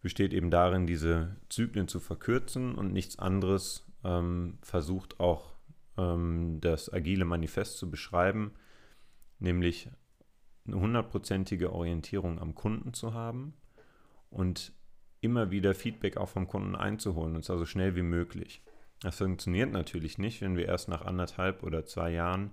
besteht 0.00 0.32
eben 0.32 0.50
darin, 0.50 0.86
diese 0.86 1.36
Zyklen 1.48 1.88
zu 1.88 2.00
verkürzen 2.00 2.76
und 2.76 2.92
nichts 2.92 3.18
anderes 3.18 3.84
ähm, 4.04 4.58
versucht 4.62 5.20
auch 5.20 5.52
ähm, 5.98 6.60
das 6.60 6.92
agile 6.92 7.24
Manifest 7.24 7.78
zu 7.78 7.90
beschreiben, 7.90 8.52
nämlich 9.38 9.90
eine 10.66 10.80
hundertprozentige 10.80 11.72
Orientierung 11.72 12.38
am 12.38 12.54
Kunden 12.54 12.94
zu 12.94 13.12
haben 13.12 13.54
und 14.30 14.72
immer 15.20 15.50
wieder 15.50 15.74
Feedback 15.74 16.16
auch 16.16 16.28
vom 16.28 16.46
Kunden 16.46 16.76
einzuholen, 16.76 17.34
und 17.34 17.44
zwar 17.44 17.58
so 17.58 17.66
schnell 17.66 17.96
wie 17.96 18.02
möglich. 18.02 18.62
Das 19.00 19.16
funktioniert 19.18 19.72
natürlich 19.72 20.18
nicht, 20.18 20.40
wenn 20.40 20.56
wir 20.56 20.66
erst 20.66 20.88
nach 20.88 21.02
anderthalb 21.02 21.62
oder 21.62 21.84
zwei 21.84 22.10
Jahren 22.10 22.52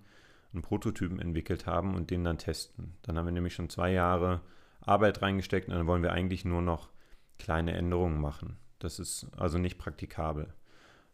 einen 0.53 0.61
Prototypen 0.61 1.19
entwickelt 1.19 1.65
haben 1.65 1.95
und 1.95 2.11
den 2.11 2.23
dann 2.23 2.37
testen. 2.37 2.95
Dann 3.01 3.17
haben 3.17 3.25
wir 3.25 3.31
nämlich 3.31 3.53
schon 3.53 3.69
zwei 3.69 3.91
Jahre 3.91 4.41
Arbeit 4.81 5.21
reingesteckt 5.21 5.67
und 5.67 5.75
dann 5.75 5.87
wollen 5.87 6.03
wir 6.03 6.13
eigentlich 6.13 6.45
nur 6.45 6.61
noch 6.61 6.89
kleine 7.39 7.73
Änderungen 7.73 8.21
machen. 8.21 8.57
Das 8.79 8.99
ist 8.99 9.27
also 9.37 9.57
nicht 9.57 9.77
praktikabel. 9.77 10.53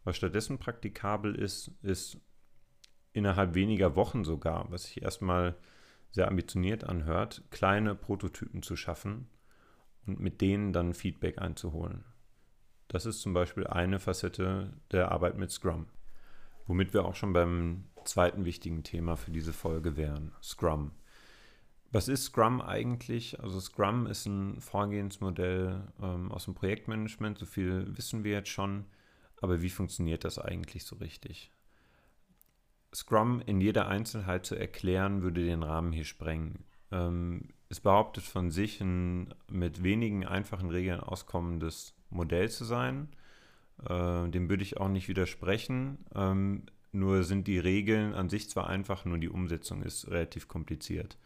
Was 0.03 0.17
stattdessen 0.17 0.57
praktikabel 0.57 1.35
ist, 1.35 1.71
ist 1.81 2.17
innerhalb 3.13 3.53
weniger 3.55 3.95
Wochen 3.95 4.23
sogar, 4.23 4.71
was 4.71 4.85
sich 4.85 5.01
erstmal 5.01 5.55
sehr 6.11 6.27
ambitioniert 6.27 6.83
anhört, 6.83 7.43
kleine 7.51 7.95
Prototypen 7.95 8.63
zu 8.63 8.75
schaffen 8.75 9.27
und 10.05 10.19
mit 10.19 10.41
denen 10.41 10.73
dann 10.73 10.93
Feedback 10.93 11.39
einzuholen. 11.39 12.03
Das 12.87 13.05
ist 13.05 13.21
zum 13.21 13.33
Beispiel 13.33 13.67
eine 13.67 13.99
Facette 13.99 14.73
der 14.91 15.11
Arbeit 15.11 15.37
mit 15.37 15.51
Scrum. 15.51 15.87
Womit 16.67 16.93
wir 16.93 17.05
auch 17.05 17.15
schon 17.15 17.33
beim 17.33 17.85
zweiten 18.03 18.45
wichtigen 18.45 18.83
Thema 18.83 19.15
für 19.15 19.31
diese 19.31 19.53
Folge 19.53 19.95
wären, 19.95 20.33
Scrum. 20.41 20.91
Was 21.91 22.07
ist 22.07 22.25
Scrum 22.25 22.61
eigentlich? 22.61 23.39
Also 23.41 23.59
Scrum 23.59 24.07
ist 24.07 24.25
ein 24.25 24.59
Vorgehensmodell 24.59 25.87
ähm, 26.01 26.31
aus 26.31 26.45
dem 26.45 26.55
Projektmanagement, 26.55 27.37
so 27.37 27.45
viel 27.45 27.95
wissen 27.97 28.23
wir 28.23 28.31
jetzt 28.31 28.49
schon, 28.49 28.85
aber 29.41 29.61
wie 29.61 29.69
funktioniert 29.69 30.23
das 30.23 30.39
eigentlich 30.39 30.85
so 30.85 30.95
richtig? 30.97 31.51
Scrum 32.93 33.41
in 33.45 33.59
jeder 33.59 33.87
Einzelheit 33.87 34.45
zu 34.45 34.55
erklären, 34.55 35.21
würde 35.21 35.45
den 35.45 35.63
Rahmen 35.63 35.91
hier 35.91 36.05
sprengen. 36.05 36.63
Ähm, 36.91 37.49
es 37.69 37.79
behauptet 37.79 38.23
von 38.23 38.51
sich, 38.51 38.81
ein 38.81 39.33
mit 39.49 39.83
wenigen 39.83 40.25
einfachen 40.25 40.69
Regeln 40.69 40.99
auskommendes 40.99 41.93
Modell 42.09 42.49
zu 42.49 42.65
sein. 42.65 43.09
Äh, 43.87 44.29
dem 44.29 44.49
würde 44.49 44.63
ich 44.63 44.77
auch 44.77 44.89
nicht 44.89 45.07
widersprechen. 45.07 45.99
Ähm, 46.13 46.63
nur 46.91 47.23
sind 47.23 47.47
die 47.47 47.59
Regeln 47.59 48.13
an 48.13 48.29
sich 48.29 48.49
zwar 48.49 48.67
einfach, 48.67 49.05
nur 49.05 49.17
die 49.17 49.29
Umsetzung 49.29 49.81
ist 49.81 50.09
relativ 50.09 50.47
kompliziert. 50.49 51.17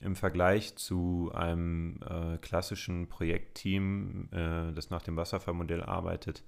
Im 0.00 0.14
Vergleich 0.14 0.76
zu 0.76 1.32
einem 1.34 2.00
äh, 2.08 2.38
klassischen 2.38 3.08
Projektteam, 3.08 4.28
äh, 4.30 4.72
das 4.72 4.90
nach 4.90 5.02
dem 5.02 5.16
Wasserfallmodell 5.16 5.82
arbeitet, 5.82 6.44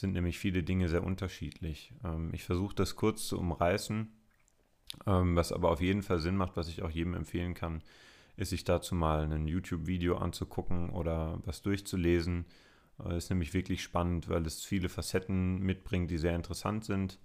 sind 0.00 0.12
nämlich 0.12 0.38
viele 0.38 0.62
Dinge 0.62 0.88
sehr 0.88 1.04
unterschiedlich. 1.04 1.92
Ähm, 2.04 2.30
ich 2.32 2.44
versuche 2.44 2.74
das 2.74 2.96
kurz 2.96 3.26
zu 3.26 3.38
umreißen, 3.38 4.08
ähm, 5.06 5.36
was 5.36 5.52
aber 5.52 5.70
auf 5.70 5.80
jeden 5.80 6.02
Fall 6.02 6.18
Sinn 6.20 6.36
macht, 6.36 6.56
was 6.56 6.68
ich 6.68 6.82
auch 6.82 6.90
jedem 6.90 7.14
empfehlen 7.14 7.54
kann, 7.54 7.82
ist 8.36 8.50
sich 8.50 8.64
dazu 8.64 8.94
mal 8.94 9.30
ein 9.30 9.46
YouTube-Video 9.46 10.16
anzugucken 10.16 10.90
oder 10.90 11.40
was 11.44 11.62
durchzulesen. 11.62 12.46
Äh, 13.04 13.16
ist 13.16 13.30
nämlich 13.30 13.54
wirklich 13.54 13.82
spannend, 13.82 14.28
weil 14.28 14.46
es 14.46 14.64
viele 14.64 14.88
Facetten 14.88 15.60
mitbringt, 15.60 16.10
die 16.10 16.18
sehr 16.18 16.34
interessant 16.34 16.84
sind. 16.84 17.18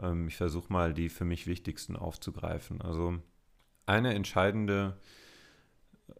Ähm, 0.00 0.28
ich 0.28 0.36
versuche 0.36 0.72
mal 0.72 0.94
die 0.94 1.08
für 1.08 1.24
mich 1.24 1.46
wichtigsten 1.46 1.96
aufzugreifen. 1.96 2.80
Also 2.80 3.18
eine 3.86 4.14
entscheidende 4.14 4.96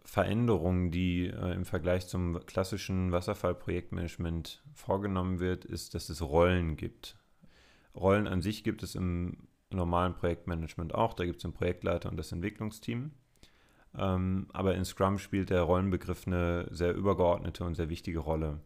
Veränderung, 0.04 0.90
die 0.90 1.26
äh, 1.26 1.54
im 1.54 1.64
Vergleich 1.64 2.06
zum 2.06 2.44
klassischen 2.46 3.12
Wasserfallprojektmanagement 3.12 4.62
vorgenommen 4.74 5.40
wird, 5.40 5.64
ist, 5.64 5.94
dass 5.94 6.08
es 6.08 6.22
Rollen 6.22 6.76
gibt. 6.76 7.16
Rollen 7.94 8.26
an 8.26 8.42
sich 8.42 8.64
gibt 8.64 8.82
es 8.82 8.94
im 8.94 9.48
normalen 9.70 10.14
Projektmanagement 10.14 10.94
auch. 10.94 11.14
Da 11.14 11.24
gibt 11.24 11.36
es 11.36 11.42
den 11.42 11.52
Projektleiter 11.52 12.10
und 12.10 12.16
das 12.16 12.32
Entwicklungsteam. 12.32 13.12
Ähm, 13.94 14.48
aber 14.52 14.74
in 14.74 14.84
Scrum 14.84 15.18
spielt 15.18 15.50
der 15.50 15.62
Rollenbegriff 15.62 16.26
eine 16.26 16.66
sehr 16.70 16.94
übergeordnete 16.94 17.64
und 17.64 17.74
sehr 17.74 17.90
wichtige 17.90 18.20
Rolle. 18.20 18.60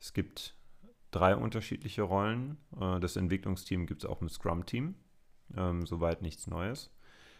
Es 0.00 0.12
gibt 0.12 0.56
drei 1.10 1.34
unterschiedliche 1.34 2.02
Rollen. 2.02 2.58
Äh, 2.80 3.00
das 3.00 3.16
Entwicklungsteam 3.16 3.86
gibt 3.86 4.04
es 4.04 4.10
auch 4.10 4.20
im 4.20 4.28
Scrum-Team. 4.28 4.94
Ähm, 5.56 5.86
soweit 5.86 6.22
nichts 6.22 6.46
Neues. 6.46 6.90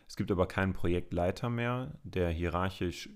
Es 0.09 0.17
gibt 0.17 0.31
aber 0.31 0.47
keinen 0.47 0.73
Projektleiter 0.73 1.51
mehr, 1.51 1.99
der 2.03 2.31
hierarchisch 2.31 3.11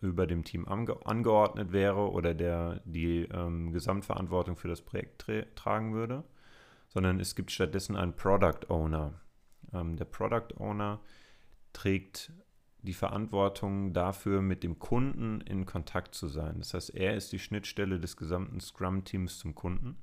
über 0.00 0.26
dem 0.26 0.44
Team 0.44 0.66
ange 0.66 0.96
angeordnet 1.06 1.72
wäre 1.72 2.10
oder 2.10 2.34
der 2.34 2.80
die 2.84 3.22
ähm, 3.32 3.72
Gesamtverantwortung 3.72 4.56
für 4.56 4.68
das 4.68 4.82
Projekt 4.82 5.20
tra 5.20 5.42
tragen 5.54 5.94
würde, 5.94 6.24
sondern 6.88 7.20
es 7.20 7.34
gibt 7.34 7.50
stattdessen 7.50 7.96
einen 7.96 8.14
Product 8.14 8.68
Owner. 8.68 9.20
Ähm, 9.72 9.96
der 9.96 10.04
Product 10.04 10.54
Owner 10.58 11.00
trägt 11.72 12.32
die 12.82 12.94
Verantwortung 12.94 13.92
dafür, 13.92 14.40
mit 14.40 14.62
dem 14.62 14.78
Kunden 14.78 15.40
in 15.40 15.66
Kontakt 15.66 16.14
zu 16.14 16.28
sein. 16.28 16.56
Das 16.58 16.74
heißt, 16.74 16.94
er 16.94 17.16
ist 17.16 17.32
die 17.32 17.38
Schnittstelle 17.38 17.98
des 17.98 18.16
gesamten 18.16 18.60
Scrum-Teams 18.60 19.38
zum 19.38 19.54
Kunden. 19.54 19.96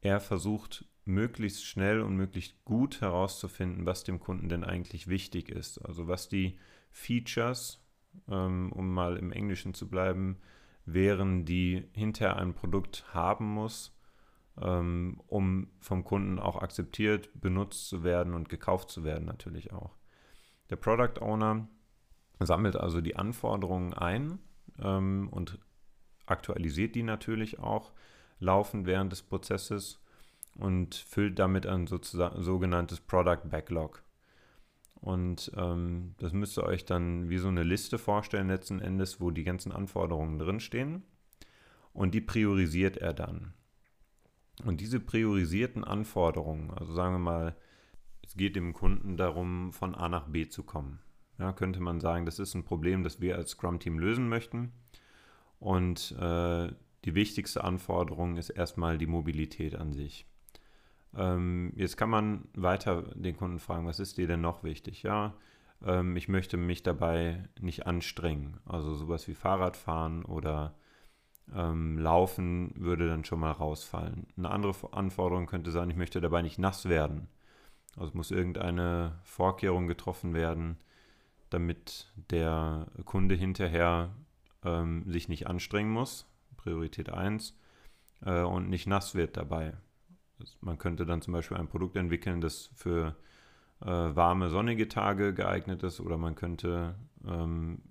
Er 0.00 0.20
versucht 0.20 0.84
möglichst 1.06 1.64
schnell 1.64 2.00
und 2.00 2.16
möglichst 2.16 2.64
gut 2.64 3.00
herauszufinden, 3.00 3.86
was 3.86 4.04
dem 4.04 4.20
Kunden 4.20 4.48
denn 4.48 4.64
eigentlich 4.64 5.08
wichtig 5.08 5.48
ist. 5.48 5.78
Also 5.78 6.06
was 6.08 6.28
die 6.28 6.58
Features, 6.90 7.83
ähm, 8.28 8.72
um 8.72 8.92
mal 8.92 9.16
im 9.16 9.32
Englischen 9.32 9.74
zu 9.74 9.88
bleiben, 9.88 10.38
wären, 10.86 11.44
die 11.44 11.88
hinterher 11.92 12.36
ein 12.36 12.54
Produkt 12.54 13.04
haben 13.12 13.46
muss, 13.46 13.96
ähm, 14.60 15.20
um 15.26 15.68
vom 15.80 16.04
Kunden 16.04 16.38
auch 16.38 16.60
akzeptiert, 16.60 17.30
benutzt 17.40 17.88
zu 17.88 18.04
werden 18.04 18.34
und 18.34 18.48
gekauft 18.48 18.90
zu 18.90 19.04
werden 19.04 19.24
natürlich 19.24 19.72
auch. 19.72 19.96
Der 20.70 20.76
Product 20.76 21.20
Owner 21.20 21.68
sammelt 22.40 22.76
also 22.76 23.00
die 23.00 23.16
Anforderungen 23.16 23.94
ein 23.94 24.38
ähm, 24.78 25.28
und 25.30 25.58
aktualisiert 26.26 26.94
die 26.94 27.02
natürlich 27.02 27.58
auch 27.58 27.92
laufend 28.38 28.86
während 28.86 29.12
des 29.12 29.22
Prozesses 29.22 30.00
und 30.56 30.94
füllt 30.94 31.38
damit 31.38 31.66
ein 31.66 31.86
sogenanntes 31.86 33.00
Product 33.00 33.48
Backlog. 33.50 34.03
Und 35.04 35.52
ähm, 35.54 36.14
das 36.16 36.32
müsst 36.32 36.56
ihr 36.56 36.64
euch 36.64 36.86
dann 36.86 37.28
wie 37.28 37.36
so 37.36 37.48
eine 37.48 37.62
Liste 37.62 37.98
vorstellen, 37.98 38.48
letzten 38.48 38.80
Endes, 38.80 39.20
wo 39.20 39.30
die 39.30 39.44
ganzen 39.44 39.70
Anforderungen 39.70 40.38
drinstehen. 40.38 41.02
Und 41.92 42.14
die 42.14 42.22
priorisiert 42.22 42.96
er 42.96 43.12
dann. 43.12 43.52
Und 44.64 44.80
diese 44.80 45.00
priorisierten 45.00 45.84
Anforderungen, 45.84 46.70
also 46.70 46.94
sagen 46.94 47.16
wir 47.16 47.18
mal, 47.18 47.56
es 48.22 48.34
geht 48.34 48.56
dem 48.56 48.72
Kunden 48.72 49.18
darum, 49.18 49.74
von 49.74 49.94
A 49.94 50.08
nach 50.08 50.28
B 50.28 50.48
zu 50.48 50.62
kommen. 50.62 51.00
Ja, 51.38 51.52
könnte 51.52 51.80
man 51.80 52.00
sagen, 52.00 52.24
das 52.24 52.38
ist 52.38 52.54
ein 52.54 52.64
Problem, 52.64 53.02
das 53.02 53.20
wir 53.20 53.36
als 53.36 53.50
Scrum-Team 53.50 53.98
lösen 53.98 54.30
möchten. 54.30 54.72
Und 55.58 56.12
äh, 56.18 56.72
die 57.04 57.14
wichtigste 57.14 57.62
Anforderung 57.62 58.38
ist 58.38 58.48
erstmal 58.48 58.96
die 58.96 59.06
Mobilität 59.06 59.74
an 59.74 59.92
sich. 59.92 60.26
Ähm, 61.16 61.72
jetzt 61.76 61.96
kann 61.96 62.10
man 62.10 62.48
weiter 62.54 63.02
den 63.14 63.36
Kunden 63.36 63.58
fragen, 63.58 63.86
was 63.86 64.00
ist 64.00 64.18
dir 64.18 64.26
denn 64.26 64.40
noch 64.40 64.64
wichtig? 64.64 65.02
Ja, 65.02 65.34
ähm, 65.84 66.16
ich 66.16 66.28
möchte 66.28 66.56
mich 66.56 66.82
dabei 66.82 67.48
nicht 67.60 67.86
anstrengen. 67.86 68.58
Also 68.64 68.94
sowas 68.94 69.28
wie 69.28 69.34
Fahrradfahren 69.34 70.24
oder 70.24 70.74
ähm, 71.54 71.98
Laufen 71.98 72.72
würde 72.76 73.08
dann 73.08 73.24
schon 73.24 73.40
mal 73.40 73.52
rausfallen. 73.52 74.26
Eine 74.36 74.50
andere 74.50 74.74
Anforderung 74.92 75.46
könnte 75.46 75.70
sein, 75.70 75.90
ich 75.90 75.96
möchte 75.96 76.20
dabei 76.20 76.42
nicht 76.42 76.58
nass 76.58 76.88
werden. 76.88 77.28
Also 77.96 78.12
muss 78.14 78.30
irgendeine 78.30 79.18
Vorkehrung 79.22 79.86
getroffen 79.86 80.34
werden, 80.34 80.78
damit 81.50 82.12
der 82.30 82.86
Kunde 83.04 83.34
hinterher 83.36 84.10
ähm, 84.64 85.04
sich 85.10 85.28
nicht 85.28 85.46
anstrengen 85.46 85.90
muss. 85.90 86.26
Priorität 86.56 87.10
1 87.10 87.56
äh, 88.24 88.40
und 88.40 88.68
nicht 88.68 88.86
nass 88.86 89.14
wird 89.14 89.36
dabei. 89.36 89.74
Man 90.60 90.78
könnte 90.78 91.06
dann 91.06 91.22
zum 91.22 91.32
Beispiel 91.32 91.56
ein 91.56 91.68
Produkt 91.68 91.96
entwickeln, 91.96 92.40
das 92.40 92.70
für 92.74 93.16
äh, 93.80 93.86
warme, 93.86 94.50
sonnige 94.50 94.88
Tage 94.88 95.34
geeignet 95.34 95.82
ist, 95.82 96.00
oder 96.00 96.18
man 96.18 96.34
könnte 96.34 96.96
ähm, 97.26 97.82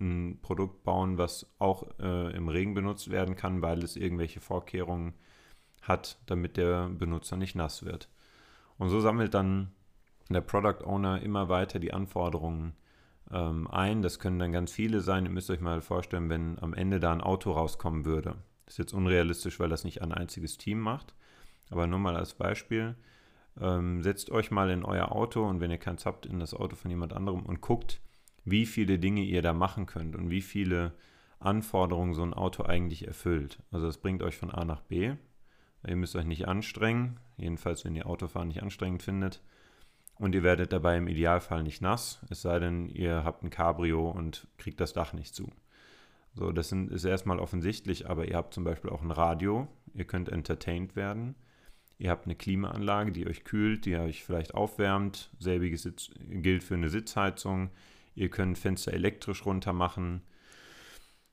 ein 0.00 0.38
Produkt 0.42 0.84
bauen, 0.84 1.18
was 1.18 1.54
auch 1.58 1.84
äh, 2.00 2.34
im 2.34 2.48
Regen 2.48 2.74
benutzt 2.74 3.10
werden 3.10 3.36
kann, 3.36 3.62
weil 3.62 3.82
es 3.82 3.96
irgendwelche 3.96 4.40
Vorkehrungen 4.40 5.14
hat, 5.82 6.18
damit 6.26 6.56
der 6.56 6.88
Benutzer 6.88 7.36
nicht 7.36 7.54
nass 7.54 7.84
wird. 7.84 8.08
Und 8.76 8.88
so 8.88 9.00
sammelt 9.00 9.34
dann 9.34 9.70
der 10.28 10.40
Product 10.40 10.84
Owner 10.84 11.22
immer 11.22 11.48
weiter 11.48 11.78
die 11.78 11.92
Anforderungen 11.92 12.74
ähm, 13.30 13.68
ein. 13.70 14.02
Das 14.02 14.18
können 14.18 14.38
dann 14.38 14.52
ganz 14.52 14.72
viele 14.72 15.00
sein. 15.00 15.24
Ihr 15.26 15.30
müsst 15.30 15.50
euch 15.50 15.60
mal 15.60 15.80
vorstellen, 15.80 16.30
wenn 16.30 16.58
am 16.60 16.74
Ende 16.74 17.00
da 17.00 17.12
ein 17.12 17.20
Auto 17.20 17.52
rauskommen 17.52 18.04
würde. 18.04 18.36
Das 18.64 18.74
ist 18.74 18.78
jetzt 18.78 18.94
unrealistisch, 18.94 19.60
weil 19.60 19.68
das 19.68 19.84
nicht 19.84 20.02
ein 20.02 20.12
einziges 20.12 20.56
Team 20.56 20.80
macht. 20.80 21.14
Aber 21.70 21.86
nur 21.86 21.98
mal 21.98 22.16
als 22.16 22.34
Beispiel. 22.34 22.96
Ähm, 23.60 24.02
setzt 24.02 24.30
euch 24.30 24.50
mal 24.50 24.70
in 24.70 24.84
euer 24.84 25.12
Auto 25.12 25.44
und 25.44 25.60
wenn 25.60 25.70
ihr 25.70 25.78
keins 25.78 26.06
habt, 26.06 26.26
in 26.26 26.40
das 26.40 26.54
Auto 26.54 26.74
von 26.76 26.90
jemand 26.90 27.12
anderem 27.12 27.46
und 27.46 27.60
guckt, 27.60 28.00
wie 28.44 28.66
viele 28.66 28.98
Dinge 28.98 29.22
ihr 29.22 29.42
da 29.42 29.52
machen 29.52 29.86
könnt 29.86 30.16
und 30.16 30.30
wie 30.30 30.42
viele 30.42 30.92
Anforderungen 31.38 32.14
so 32.14 32.22
ein 32.22 32.34
Auto 32.34 32.64
eigentlich 32.64 33.06
erfüllt. 33.06 33.62
Also 33.70 33.86
das 33.86 33.98
bringt 33.98 34.22
euch 34.22 34.36
von 34.36 34.50
A 34.50 34.64
nach 34.64 34.80
B. 34.80 35.14
Ihr 35.86 35.96
müsst 35.96 36.16
euch 36.16 36.24
nicht 36.24 36.48
anstrengen, 36.48 37.20
jedenfalls 37.36 37.84
wenn 37.84 37.94
ihr 37.94 38.06
Autofahren 38.06 38.48
nicht 38.48 38.62
anstrengend 38.62 39.02
findet. 39.02 39.42
Und 40.16 40.34
ihr 40.34 40.42
werdet 40.42 40.72
dabei 40.72 40.96
im 40.96 41.08
Idealfall 41.08 41.62
nicht 41.62 41.82
nass, 41.82 42.24
es 42.30 42.42
sei 42.42 42.58
denn, 42.60 42.88
ihr 42.88 43.24
habt 43.24 43.42
ein 43.42 43.50
Cabrio 43.50 44.08
und 44.08 44.46
kriegt 44.58 44.80
das 44.80 44.92
Dach 44.92 45.12
nicht 45.12 45.34
zu. 45.34 45.50
So, 46.34 46.52
das 46.52 46.68
sind, 46.68 46.90
ist 46.90 47.04
erstmal 47.04 47.38
offensichtlich, 47.38 48.08
aber 48.08 48.26
ihr 48.26 48.36
habt 48.36 48.54
zum 48.54 48.64
Beispiel 48.64 48.90
auch 48.90 49.02
ein 49.02 49.10
Radio, 49.10 49.68
ihr 49.92 50.04
könnt 50.04 50.28
entertained 50.28 50.96
werden. 50.96 51.34
Ihr 51.98 52.10
habt 52.10 52.26
eine 52.26 52.34
Klimaanlage, 52.34 53.12
die 53.12 53.26
euch 53.26 53.44
kühlt, 53.44 53.84
die 53.84 53.96
euch 53.96 54.24
vielleicht 54.24 54.54
aufwärmt. 54.54 55.30
Selbiges 55.38 55.82
Sitz, 55.82 56.10
gilt 56.28 56.64
für 56.64 56.74
eine 56.74 56.88
Sitzheizung. 56.88 57.70
Ihr 58.14 58.30
könnt 58.30 58.58
Fenster 58.58 58.92
elektrisch 58.92 59.46
runter 59.46 59.72
machen. 59.72 60.22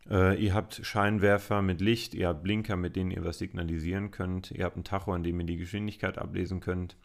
Äh, 0.09 0.43
ihr 0.43 0.53
habt 0.53 0.85
Scheinwerfer 0.85 1.61
mit 1.61 1.81
Licht, 1.81 2.13
ihr 2.13 2.27
habt 2.27 2.43
Blinker, 2.43 2.75
mit 2.75 2.95
denen 2.95 3.11
ihr 3.11 3.23
was 3.23 3.39
signalisieren 3.39 4.11
könnt. 4.11 4.51
Ihr 4.51 4.65
habt 4.65 4.77
ein 4.77 4.83
Tacho, 4.83 5.13
an 5.13 5.23
dem 5.23 5.39
ihr 5.39 5.45
die 5.45 5.57
Geschwindigkeit 5.57 6.17
ablesen 6.17 6.59
könnt 6.59 6.95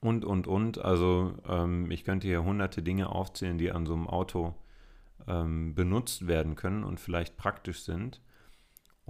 und, 0.00 0.24
und, 0.24 0.46
und. 0.46 0.78
Also 0.78 1.34
ähm, 1.46 1.90
ich 1.90 2.04
könnte 2.04 2.26
hier 2.26 2.44
hunderte 2.44 2.82
Dinge 2.82 3.10
aufzählen, 3.10 3.58
die 3.58 3.70
an 3.70 3.86
so 3.86 3.94
einem 3.94 4.08
Auto 4.08 4.54
ähm, 5.28 5.74
benutzt 5.74 6.26
werden 6.26 6.56
können 6.56 6.84
und 6.84 6.98
vielleicht 6.98 7.36
praktisch 7.36 7.82
sind. 7.82 8.20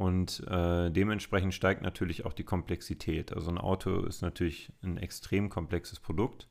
Und 0.01 0.43
äh, 0.49 0.91
dementsprechend 0.91 1.53
steigt 1.53 1.83
natürlich 1.83 2.25
auch 2.25 2.33
die 2.33 2.43
Komplexität. 2.43 3.35
Also 3.35 3.51
ein 3.51 3.59
Auto 3.59 4.01
ist 4.07 4.23
natürlich 4.23 4.73
ein 4.83 4.97
extrem 4.97 5.51
komplexes 5.51 6.01
Produkt. 6.01 6.49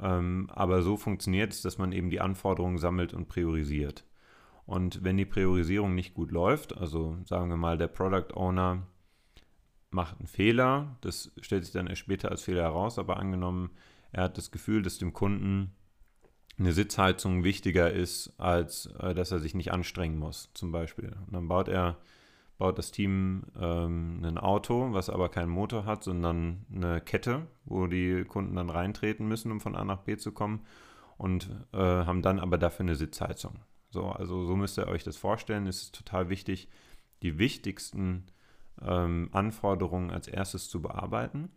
Ähm, 0.00 0.48
aber 0.50 0.82
so 0.82 0.96
funktioniert 0.96 1.52
es, 1.52 1.62
dass 1.62 1.76
man 1.76 1.90
eben 1.90 2.08
die 2.08 2.20
Anforderungen 2.20 2.78
sammelt 2.78 3.14
und 3.14 3.26
priorisiert. 3.26 4.04
Und 4.64 5.02
wenn 5.02 5.16
die 5.16 5.24
Priorisierung 5.24 5.96
nicht 5.96 6.14
gut 6.14 6.30
läuft, 6.30 6.76
also 6.78 7.18
sagen 7.24 7.48
wir 7.48 7.56
mal, 7.56 7.78
der 7.78 7.88
Product 7.88 8.36
Owner 8.36 8.86
macht 9.90 10.20
einen 10.20 10.28
Fehler, 10.28 10.98
das 11.00 11.32
stellt 11.40 11.64
sich 11.64 11.74
dann 11.74 11.88
erst 11.88 12.02
später 12.02 12.30
als 12.30 12.44
Fehler 12.44 12.62
heraus, 12.62 12.96
aber 13.00 13.16
angenommen, 13.16 13.70
er 14.12 14.22
hat 14.22 14.38
das 14.38 14.52
Gefühl, 14.52 14.82
dass 14.82 14.98
dem 14.98 15.12
Kunden 15.12 15.72
eine 16.60 16.72
Sitzheizung 16.72 17.42
wichtiger 17.42 17.90
ist, 17.90 18.38
als 18.38 18.86
äh, 19.00 19.16
dass 19.16 19.32
er 19.32 19.40
sich 19.40 19.56
nicht 19.56 19.72
anstrengen 19.72 20.16
muss, 20.16 20.50
zum 20.54 20.70
Beispiel. 20.70 21.16
Und 21.26 21.32
dann 21.32 21.48
baut 21.48 21.66
er, 21.66 21.98
baut 22.58 22.78
das 22.78 22.90
Team 22.90 23.44
ähm, 23.60 24.22
ein 24.24 24.38
Auto, 24.38 24.92
was 24.92 25.10
aber 25.10 25.28
keinen 25.28 25.50
Motor 25.50 25.84
hat, 25.84 26.04
sondern 26.04 26.64
eine 26.74 27.00
Kette, 27.00 27.46
wo 27.64 27.86
die 27.86 28.24
Kunden 28.24 28.56
dann 28.56 28.70
reintreten 28.70 29.28
müssen, 29.28 29.52
um 29.52 29.60
von 29.60 29.76
A 29.76 29.84
nach 29.84 30.02
B 30.02 30.16
zu 30.16 30.32
kommen 30.32 30.64
und 31.18 31.50
äh, 31.72 31.78
haben 31.78 32.22
dann 32.22 32.40
aber 32.40 32.58
dafür 32.58 32.84
eine 32.84 32.96
Sitzheizung. 32.96 33.60
So, 33.90 34.06
also 34.06 34.44
so 34.44 34.56
müsst 34.56 34.78
ihr 34.78 34.88
euch 34.88 35.04
das 35.04 35.16
vorstellen. 35.16 35.66
Es 35.66 35.82
ist 35.82 35.94
total 35.94 36.28
wichtig, 36.28 36.68
die 37.22 37.38
wichtigsten 37.38 38.26
ähm, 38.82 39.28
Anforderungen 39.32 40.10
als 40.10 40.28
erstes 40.28 40.68
zu 40.68 40.82
bearbeiten. 40.82 41.50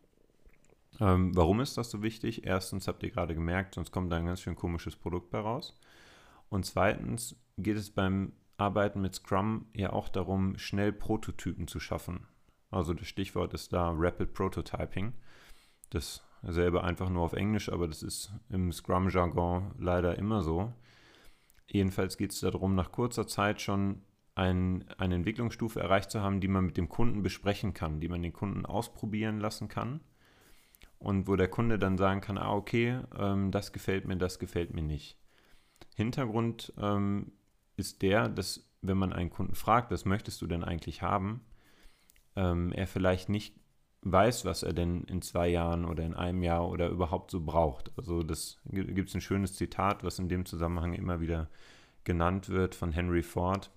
Ähm, 1.00 1.36
warum 1.36 1.62
ist 1.62 1.78
das 1.78 1.90
so 1.90 2.02
wichtig? 2.02 2.46
Erstens 2.46 2.88
habt 2.88 3.04
ihr 3.04 3.12
gerade 3.12 3.34
gemerkt, 3.34 3.76
sonst 3.76 3.92
kommt 3.92 4.12
da 4.12 4.18
ein 4.18 4.26
ganz 4.26 4.42
schön 4.42 4.56
komisches 4.56 4.96
Produkt 4.96 5.30
bei 5.32 5.40
raus. 5.40 5.78
Und 6.50 6.66
zweitens 6.66 7.36
geht 7.58 7.78
es 7.78 7.90
beim 7.90 8.34
Arbeiten 8.60 9.02
mit 9.02 9.16
Scrum 9.16 9.66
ja 9.74 9.94
auch 9.94 10.10
darum, 10.10 10.58
schnell 10.58 10.92
Prototypen 10.92 11.68
zu 11.68 11.80
schaffen. 11.80 12.28
Also 12.72 12.94
das 12.94 13.08
Stichwort 13.08 13.54
ist 13.54 13.74
da 13.74 13.92
Rapid 13.96 14.34
Prototyping. 14.34 15.14
Dasselbe 15.90 16.84
einfach 16.84 17.10
nur 17.10 17.24
auf 17.24 17.34
Englisch, 17.34 17.72
aber 17.72 17.88
das 17.88 18.04
ist 18.04 18.32
im 18.50 18.72
Scrum-Jargon 18.72 19.76
leider 19.80 20.18
immer 20.18 20.42
so. 20.44 20.74
Jedenfalls 21.68 22.18
geht 22.18 22.32
es 22.32 22.40
darum, 22.40 22.76
nach 22.76 22.92
kurzer 22.92 23.28
Zeit 23.28 23.62
schon 23.62 24.02
ein, 24.36 24.86
eine 24.98 25.16
Entwicklungsstufe 25.16 25.80
erreicht 25.80 26.12
zu 26.12 26.22
haben, 26.22 26.40
die 26.40 26.48
man 26.48 26.66
mit 26.66 26.78
dem 26.78 26.90
Kunden 26.90 27.24
besprechen 27.24 27.74
kann, 27.74 28.00
die 28.00 28.08
man 28.08 28.22
den 28.22 28.34
Kunden 28.34 28.66
ausprobieren 28.66 29.40
lassen 29.40 29.68
kann 29.68 30.02
und 31.00 31.28
wo 31.28 31.36
der 31.36 31.48
Kunde 31.48 31.80
dann 31.80 31.98
sagen 31.98 32.22
kann, 32.22 32.38
ah 32.38 32.54
okay, 32.54 33.00
ähm, 33.18 33.52
das 33.52 33.74
gefällt 33.74 34.06
mir, 34.06 34.18
das 34.18 34.40
gefällt 34.40 34.74
mir 34.74 34.82
nicht. 34.82 35.18
Hintergrund 35.96 36.74
ähm, 36.78 37.32
ist 37.80 38.02
der, 38.02 38.30
dass 38.30 38.70
wenn 38.82 38.98
man 38.98 39.14
einen 39.14 39.30
Kunden 39.30 39.56
fragt, 39.56 39.92
was 39.92 40.06
möchtest 40.06 40.42
du 40.42 40.48
denn 40.48 40.64
eigentlich 40.64 41.02
haben, 41.02 41.42
ähm, 42.36 42.72
er 42.72 42.88
vielleicht 42.88 43.30
nicht 43.30 43.56
weiß, 44.02 44.46
was 44.46 44.64
er 44.64 44.74
denn 44.74 45.04
in 45.04 45.22
zwei 45.22 45.50
Jahren 45.50 45.84
oder 45.84 46.04
in 46.06 46.14
einem 46.14 46.44
Jahr 46.44 46.70
oder 46.70 46.88
überhaupt 46.90 47.32
so 47.32 47.42
braucht. 47.42 47.92
Also 47.98 48.24
das 48.24 48.60
gibt 48.66 49.10
es 49.10 49.16
ein 49.16 49.22
schönes 49.22 49.56
Zitat, 49.56 50.04
was 50.04 50.20
in 50.20 50.30
dem 50.30 50.46
Zusammenhang 50.46 50.94
immer 50.94 51.20
wieder 51.20 51.50
genannt 52.06 52.48
wird 52.48 52.76
von 52.76 52.94
Henry 52.94 53.24
Ford 53.24 53.72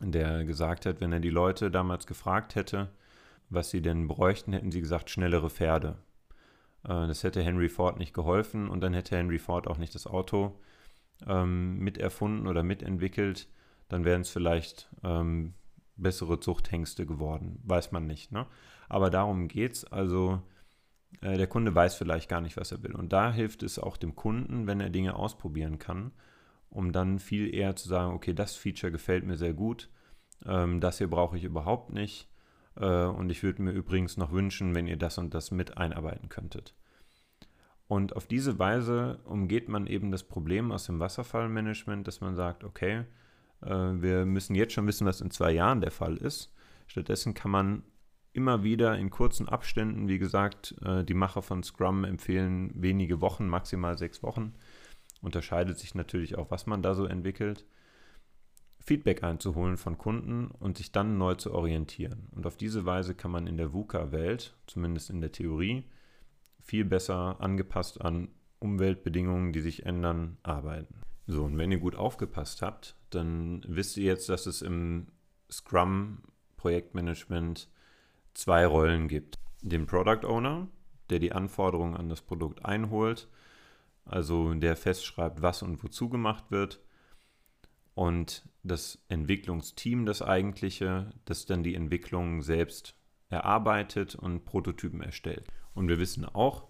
der 0.00 0.44
gesagt 0.44 0.86
hat, 0.86 1.00
wenn 1.00 1.12
er 1.12 1.20
die 1.20 1.30
Leute 1.30 1.70
damals 1.70 2.06
gefragt 2.06 2.54
hätte, 2.54 2.90
was 3.48 3.70
sie 3.70 3.80
denn 3.80 4.08
bräuchten, 4.08 4.52
hätten 4.52 4.72
sie 4.72 4.80
gesagt, 4.80 5.10
schnellere 5.10 5.50
Pferde. 5.50 5.96
Äh, 6.84 7.06
das 7.06 7.22
hätte 7.22 7.42
Henry 7.42 7.68
Ford 7.68 7.98
nicht 7.98 8.12
geholfen 8.12 8.68
und 8.68 8.80
dann 8.80 8.94
hätte 8.94 9.16
Henry 9.16 9.38
Ford 9.38 9.66
auch 9.66 9.78
nicht 9.78 9.94
das 9.94 10.06
Auto 10.06 10.58
ähm, 11.26 11.78
miterfunden 11.78 12.46
oder 12.46 12.62
mitentwickelt. 12.62 13.48
Dann 13.88 14.04
wären 14.04 14.22
es 14.22 14.30
vielleicht 14.30 14.90
ähm, 15.04 15.54
bessere 15.96 16.40
Zuchthengste 16.40 17.06
geworden. 17.06 17.60
Weiß 17.64 17.92
man 17.92 18.06
nicht. 18.06 18.32
Ne? 18.32 18.46
Aber 18.88 19.10
darum 19.10 19.48
geht 19.48 19.72
es. 19.72 19.84
Also 19.84 20.42
äh, 21.20 21.36
der 21.36 21.46
Kunde 21.46 21.74
weiß 21.74 21.94
vielleicht 21.94 22.28
gar 22.28 22.40
nicht, 22.40 22.56
was 22.56 22.72
er 22.72 22.82
will. 22.82 22.94
Und 22.94 23.12
da 23.12 23.32
hilft 23.32 23.62
es 23.62 23.78
auch 23.78 23.96
dem 23.96 24.16
Kunden, 24.16 24.66
wenn 24.66 24.80
er 24.80 24.90
Dinge 24.90 25.14
ausprobieren 25.16 25.78
kann 25.78 26.12
um 26.76 26.92
dann 26.92 27.18
viel 27.18 27.54
eher 27.54 27.74
zu 27.74 27.88
sagen, 27.88 28.12
okay, 28.12 28.34
das 28.34 28.54
Feature 28.54 28.92
gefällt 28.92 29.24
mir 29.24 29.36
sehr 29.36 29.54
gut, 29.54 29.88
ähm, 30.44 30.80
das 30.80 30.98
hier 30.98 31.08
brauche 31.08 31.36
ich 31.36 31.44
überhaupt 31.44 31.90
nicht. 31.92 32.28
Äh, 32.76 33.04
und 33.04 33.30
ich 33.30 33.42
würde 33.42 33.62
mir 33.62 33.72
übrigens 33.72 34.16
noch 34.16 34.32
wünschen, 34.32 34.74
wenn 34.74 34.86
ihr 34.86 34.98
das 34.98 35.18
und 35.18 35.32
das 35.32 35.50
mit 35.50 35.78
einarbeiten 35.78 36.28
könntet. 36.28 36.74
Und 37.88 38.16
auf 38.16 38.26
diese 38.26 38.58
Weise 38.58 39.20
umgeht 39.24 39.68
man 39.68 39.86
eben 39.86 40.10
das 40.10 40.24
Problem 40.24 40.72
aus 40.72 40.86
dem 40.86 40.98
Wasserfallmanagement, 40.98 42.06
dass 42.06 42.20
man 42.20 42.34
sagt, 42.34 42.64
okay, 42.64 43.04
äh, 43.62 43.68
wir 43.68 44.26
müssen 44.26 44.54
jetzt 44.54 44.72
schon 44.72 44.86
wissen, 44.86 45.06
was 45.06 45.20
in 45.20 45.30
zwei 45.30 45.52
Jahren 45.52 45.80
der 45.80 45.92
Fall 45.92 46.16
ist. 46.16 46.52
Stattdessen 46.88 47.34
kann 47.34 47.50
man 47.50 47.82
immer 48.32 48.64
wieder 48.64 48.98
in 48.98 49.10
kurzen 49.10 49.48
Abständen, 49.48 50.08
wie 50.08 50.18
gesagt, 50.18 50.74
äh, 50.84 51.04
die 51.04 51.14
Macher 51.14 51.42
von 51.42 51.62
Scrum 51.62 52.04
empfehlen 52.04 52.70
wenige 52.74 53.20
Wochen, 53.20 53.48
maximal 53.48 53.96
sechs 53.96 54.22
Wochen. 54.22 54.54
Unterscheidet 55.22 55.78
sich 55.78 55.94
natürlich 55.94 56.36
auch, 56.36 56.50
was 56.50 56.66
man 56.66 56.82
da 56.82 56.94
so 56.94 57.06
entwickelt. 57.06 57.64
Feedback 58.78 59.24
einzuholen 59.24 59.76
von 59.76 59.96
Kunden 59.96 60.48
und 60.48 60.76
sich 60.76 60.92
dann 60.92 61.18
neu 61.18 61.34
zu 61.34 61.52
orientieren. 61.52 62.28
Und 62.32 62.46
auf 62.46 62.56
diese 62.56 62.84
Weise 62.84 63.14
kann 63.14 63.30
man 63.30 63.46
in 63.46 63.56
der 63.56 63.72
VUCA-Welt, 63.72 64.54
zumindest 64.66 65.10
in 65.10 65.20
der 65.20 65.32
Theorie, 65.32 65.84
viel 66.66 66.84
besser 66.84 67.40
angepasst 67.40 68.00
an 68.00 68.28
Umweltbedingungen, 68.58 69.52
die 69.52 69.60
sich 69.60 69.86
ändern, 69.86 70.38
arbeiten. 70.42 71.02
So, 71.26 71.44
und 71.44 71.56
wenn 71.58 71.70
ihr 71.72 71.78
gut 71.78 71.96
aufgepasst 71.96 72.62
habt, 72.62 72.96
dann 73.10 73.62
wisst 73.66 73.96
ihr 73.96 74.04
jetzt, 74.04 74.28
dass 74.28 74.46
es 74.46 74.62
im 74.62 75.08
Scrum-Projektmanagement 75.50 77.68
zwei 78.34 78.66
Rollen 78.66 79.08
gibt. 79.08 79.38
Den 79.62 79.86
Product 79.86 80.26
Owner, 80.26 80.68
der 81.10 81.20
die 81.20 81.32
Anforderungen 81.32 81.96
an 81.96 82.08
das 82.08 82.22
Produkt 82.22 82.64
einholt, 82.64 83.28
also 84.04 84.54
der 84.54 84.76
festschreibt, 84.76 85.42
was 85.42 85.62
und 85.62 85.82
wozu 85.82 86.08
gemacht 86.08 86.44
wird. 86.50 86.80
Und 87.94 88.48
das 88.62 89.02
Entwicklungsteam, 89.08 90.06
das 90.06 90.22
eigentliche, 90.22 91.10
das 91.24 91.46
dann 91.46 91.62
die 91.62 91.74
Entwicklung 91.74 92.42
selbst 92.42 92.94
erarbeitet 93.28 94.14
und 94.14 94.44
Prototypen 94.44 95.00
erstellt. 95.00 95.46
Und 95.76 95.88
wir 95.88 96.00
wissen 96.00 96.24
auch, 96.24 96.66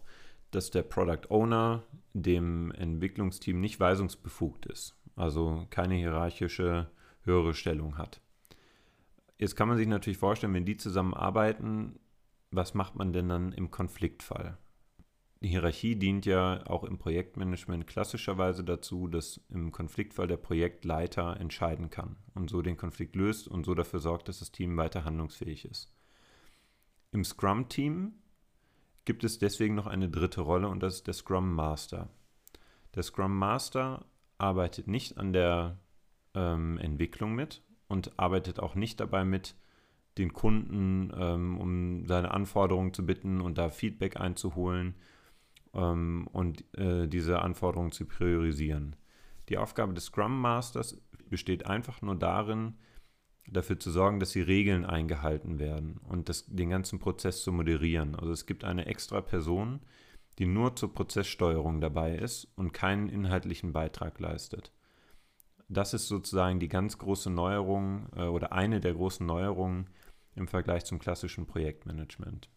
dass 0.50 0.70
der 0.70 0.82
Product 0.82 1.30
Owner 1.30 1.84
dem 2.12 2.72
Entwicklungsteam 2.72 3.60
nicht 3.60 3.80
weisungsbefugt 3.80 4.66
ist, 4.66 4.96
also 5.14 5.66
keine 5.70 5.94
hierarchische 5.94 6.90
höhere 7.22 7.54
Stellung 7.54 7.96
hat. 7.98 8.20
Jetzt 9.38 9.54
kann 9.54 9.68
man 9.68 9.76
sich 9.76 9.86
natürlich 9.86 10.18
vorstellen, 10.18 10.54
wenn 10.54 10.64
die 10.64 10.76
zusammenarbeiten, 10.76 11.98
was 12.50 12.74
macht 12.74 12.96
man 12.96 13.12
denn 13.12 13.28
dann 13.28 13.52
im 13.52 13.70
Konfliktfall? 13.70 14.58
Die 15.40 15.48
Hierarchie 15.48 15.96
dient 15.96 16.24
ja 16.24 16.66
auch 16.66 16.82
im 16.82 16.98
Projektmanagement 16.98 17.86
klassischerweise 17.86 18.64
dazu, 18.64 19.06
dass 19.06 19.40
im 19.50 19.70
Konfliktfall 19.70 20.26
der 20.26 20.38
Projektleiter 20.38 21.38
entscheiden 21.38 21.90
kann 21.90 22.16
und 22.34 22.48
so 22.48 22.62
den 22.62 22.78
Konflikt 22.78 23.14
löst 23.14 23.46
und 23.46 23.66
so 23.66 23.74
dafür 23.74 24.00
sorgt, 24.00 24.28
dass 24.28 24.38
das 24.38 24.50
Team 24.50 24.76
weiter 24.78 25.04
handlungsfähig 25.04 25.66
ist. 25.66 25.92
Im 27.12 27.22
Scrum-Team 27.22 28.14
gibt 29.06 29.24
es 29.24 29.38
deswegen 29.38 29.74
noch 29.74 29.86
eine 29.86 30.10
dritte 30.10 30.42
Rolle 30.42 30.68
und 30.68 30.82
das 30.82 30.96
ist 30.96 31.06
der 31.06 31.14
Scrum 31.14 31.54
Master. 31.54 32.10
Der 32.94 33.02
Scrum 33.02 33.36
Master 33.38 34.04
arbeitet 34.36 34.86
nicht 34.86 35.16
an 35.16 35.32
der 35.32 35.78
ähm, 36.34 36.76
Entwicklung 36.78 37.34
mit, 37.34 37.62
und 37.88 38.18
arbeitet 38.18 38.60
auch 38.60 38.74
nicht 38.74 39.00
dabei 39.00 39.24
mit, 39.24 39.54
den 40.18 40.32
Kunden 40.32 41.12
ähm, 41.14 41.58
um 41.60 42.06
seine 42.06 42.30
Anforderungen 42.30 42.94
zu 42.94 43.04
bitten 43.04 43.42
und 43.42 43.58
da 43.58 43.68
Feedback 43.68 44.18
einzuholen 44.18 44.94
ähm, 45.74 46.26
und 46.32 46.64
äh, 46.78 47.06
diese 47.06 47.42
Anforderungen 47.42 47.92
zu 47.92 48.06
priorisieren. 48.06 48.96
Die 49.50 49.58
Aufgabe 49.58 49.92
des 49.92 50.06
Scrum 50.06 50.40
Masters 50.40 50.96
besteht 51.28 51.66
einfach 51.66 52.00
nur 52.00 52.16
darin, 52.16 52.78
dafür 53.48 53.78
zu 53.78 53.90
sorgen, 53.90 54.20
dass 54.20 54.32
die 54.32 54.42
Regeln 54.42 54.84
eingehalten 54.84 55.58
werden 55.58 56.00
und 56.08 56.28
das, 56.28 56.46
den 56.46 56.70
ganzen 56.70 56.98
Prozess 56.98 57.42
zu 57.42 57.52
moderieren. 57.52 58.14
Also 58.14 58.32
es 58.32 58.46
gibt 58.46 58.64
eine 58.64 58.86
extra 58.86 59.20
Person, 59.20 59.80
die 60.38 60.46
nur 60.46 60.76
zur 60.76 60.92
Prozesssteuerung 60.92 61.80
dabei 61.80 62.16
ist 62.16 62.48
und 62.56 62.72
keinen 62.72 63.08
inhaltlichen 63.08 63.72
Beitrag 63.72 64.18
leistet 64.20 64.72
das 65.68 65.94
ist 65.94 66.08
sozusagen 66.08 66.60
die 66.60 66.68
ganz 66.68 66.98
große 66.98 67.30
Neuerung 67.30 68.08
äh, 68.14 68.22
oder 68.22 68.52
eine 68.52 68.80
der 68.80 68.94
großen 68.94 69.26
Neuerungen 69.26 69.88
im 70.34 70.48
Vergleich 70.48 70.84
zum 70.84 70.98
klassischen 70.98 71.46
Projektmanagement. 71.46 72.50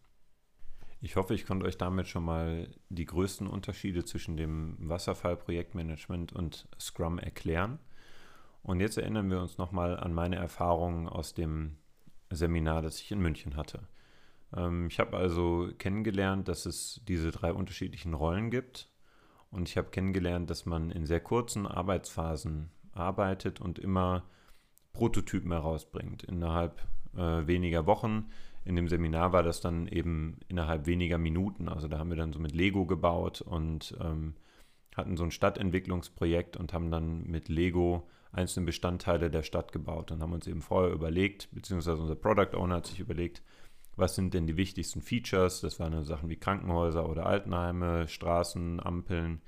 Ich 1.00 1.16
hoffe, 1.16 1.34
ich 1.34 1.46
konnte 1.46 1.64
euch 1.64 1.78
damit 1.78 2.08
schon 2.08 2.24
mal 2.24 2.68
die 2.90 3.06
größten 3.06 3.46
Unterschiede 3.46 4.04
zwischen 4.04 4.36
dem 4.36 4.76
Wasserfall-Projektmanagement 4.80 6.32
und 6.32 6.68
Scrum 6.78 7.18
erklären. 7.18 7.78
Und 8.62 8.80
jetzt 8.80 8.98
erinnern 8.98 9.30
wir 9.30 9.40
uns 9.40 9.58
nochmal 9.58 9.98
an 9.98 10.12
meine 10.12 10.36
Erfahrungen 10.36 11.08
aus 11.08 11.34
dem 11.34 11.76
Seminar, 12.30 12.82
das 12.82 13.00
ich 13.00 13.10
in 13.10 13.20
München 13.20 13.56
hatte. 13.56 13.88
Ähm, 14.54 14.88
ich 14.88 14.98
habe 15.00 15.16
also 15.16 15.68
kennengelernt, 15.78 16.48
dass 16.48 16.66
es 16.66 17.00
diese 17.06 17.30
drei 17.30 17.52
unterschiedlichen 17.52 18.14
Rollen 18.14 18.50
gibt. 18.50 18.88
Und 19.50 19.68
ich 19.68 19.76
habe 19.76 19.90
kennengelernt, 19.90 20.48
dass 20.48 20.66
man 20.66 20.90
in 20.90 21.06
sehr 21.06 21.20
kurzen 21.20 21.66
Arbeitsphasen 21.66 22.70
arbeitet 22.92 23.60
und 23.60 23.78
immer 23.78 24.24
Prototypen 24.92 25.52
herausbringt 25.52 26.22
innerhalb 26.24 26.80
äh, 27.16 27.46
weniger 27.46 27.86
Wochen. 27.86 28.30
In 28.64 28.76
dem 28.76 28.88
Seminar 28.88 29.32
war 29.32 29.42
das 29.42 29.60
dann 29.60 29.88
eben 29.88 30.38
innerhalb 30.48 30.86
weniger 30.86 31.18
Minuten. 31.18 31.68
Also 31.68 31.88
da 31.88 31.98
haben 31.98 32.10
wir 32.10 32.16
dann 32.16 32.32
so 32.32 32.38
mit 32.38 32.52
Lego 32.52 32.86
gebaut 32.86 33.40
und 33.40 33.96
ähm, 34.00 34.34
hatten 34.96 35.16
so 35.16 35.24
ein 35.24 35.30
Stadtentwicklungsprojekt 35.30 36.56
und 36.56 36.72
haben 36.72 36.90
dann 36.90 37.24
mit 37.24 37.48
Lego 37.48 38.08
einzelne 38.32 38.66
Bestandteile 38.66 39.30
der 39.30 39.42
Stadt 39.42 39.72
gebaut 39.72 40.12
und 40.12 40.22
haben 40.22 40.32
uns 40.32 40.46
eben 40.46 40.62
vorher 40.62 40.92
überlegt, 40.92 41.48
beziehungsweise 41.52 42.00
unser 42.00 42.14
Product 42.14 42.56
Owner 42.56 42.76
hat 42.76 42.86
sich 42.86 43.00
überlegt, 43.00 43.42
was 43.96 44.14
sind 44.14 44.34
denn 44.34 44.46
die 44.46 44.56
wichtigsten 44.56 45.02
Features? 45.02 45.60
Das 45.60 45.80
waren 45.80 46.04
Sachen 46.04 46.28
wie 46.28 46.36
Krankenhäuser 46.36 47.08
oder 47.08 47.26
Altenheime, 47.26 48.08
Straßen, 48.08 48.80
Ampeln, 48.80 49.42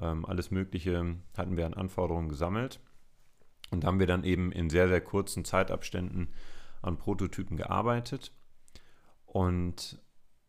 ähm, 0.00 0.24
alles 0.24 0.50
Mögliche 0.50 1.16
hatten 1.36 1.56
wir 1.56 1.66
an 1.66 1.74
Anforderungen 1.74 2.28
gesammelt. 2.28 2.80
Und 3.70 3.84
haben 3.84 3.98
wir 3.98 4.06
dann 4.06 4.24
eben 4.24 4.50
in 4.52 4.70
sehr, 4.70 4.88
sehr 4.88 5.02
kurzen 5.02 5.44
Zeitabständen 5.44 6.32
an 6.80 6.96
Prototypen 6.96 7.56
gearbeitet. 7.56 8.32
Und 9.26 10.00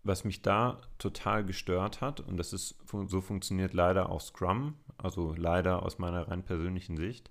was 0.04 0.24
mich 0.24 0.42
da 0.42 0.82
total 0.98 1.44
gestört 1.44 2.00
hat, 2.00 2.22
und 2.22 2.38
das 2.38 2.54
ist 2.54 2.78
so 3.08 3.20
funktioniert 3.20 3.74
leider 3.74 4.10
auch 4.10 4.22
Scrum, 4.22 4.76
also 4.98 5.34
leider 5.36 5.84
aus 5.84 6.00
meiner 6.00 6.30
rein 6.30 6.44
persönlichen 6.44 6.96
Sicht, 6.96 7.30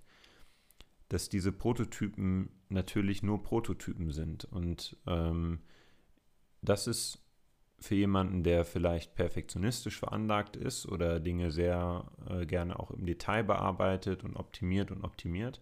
dass 1.08 1.28
diese 1.28 1.52
Prototypen 1.52 2.50
natürlich 2.68 3.22
nur 3.22 3.42
Prototypen 3.42 4.10
sind. 4.10 4.44
Und 4.44 4.96
ähm, 5.06 5.60
das 6.62 6.86
ist 6.86 7.22
für 7.80 7.94
jemanden, 7.94 8.42
der 8.42 8.64
vielleicht 8.64 9.14
perfektionistisch 9.14 9.98
veranlagt 9.98 10.56
ist 10.56 10.86
oder 10.86 11.20
Dinge 11.20 11.50
sehr 11.50 12.10
äh, 12.28 12.44
gerne 12.44 12.78
auch 12.78 12.90
im 12.90 13.06
Detail 13.06 13.44
bearbeitet 13.44 14.24
und 14.24 14.36
optimiert 14.36 14.90
und 14.90 15.04
optimiert, 15.04 15.60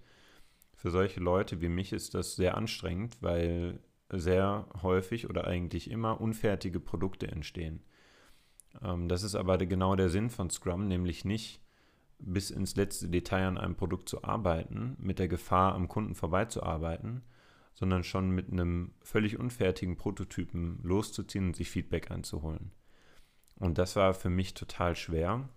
für 0.77 0.91
solche 0.91 1.21
Leute 1.21 1.61
wie 1.61 1.69
mich 1.69 1.93
ist 1.93 2.15
das 2.15 2.37
sehr 2.37 2.57
anstrengend, 2.57 3.17
weil 3.23 3.81
sehr 4.11 4.69
häufig 4.83 5.29
oder 5.29 5.47
eigentlich 5.47 5.91
immer 5.91 6.21
unfertige 6.21 6.79
Produkte 6.81 7.29
entstehen. 7.29 7.83
Ähm, 8.83 9.09
das 9.09 9.23
ist 9.23 9.35
aber 9.35 9.59
genau 9.59 9.97
der 9.97 10.11
Sinn 10.11 10.31
von 10.31 10.51
Scrum, 10.51 10.87
nämlich 10.87 11.25
nicht 11.25 11.61
bis 12.19 12.51
ins 12.51 12.77
letzte 12.77 13.09
Detail 13.09 13.47
an 13.47 13.59
einem 13.59 13.77
Produkt 13.77 14.09
zu 14.09 14.25
arbeiten, 14.25 14.97
mit 14.99 15.19
der 15.19 15.29
Gefahr, 15.29 15.75
am 15.75 15.89
Kunden 15.89 16.15
vorbeizuarbeiten, 16.15 17.23
sondern 17.75 18.05
schon 18.05 18.31
mit 18.31 18.51
einem 18.51 18.93
völlig 19.03 19.39
unfertigen 19.39 19.97
Prototypen 19.97 20.81
loszuziehen 20.83 21.49
und 21.49 21.57
sich 21.57 21.71
Feedback 21.71 22.11
einzuholen. 22.11 22.73
Und 23.59 23.79
das 23.79 23.97
war 23.97 24.15
für 24.15 24.31
mich 24.31 24.55
total 24.55 24.97
schwer, 24.97 25.49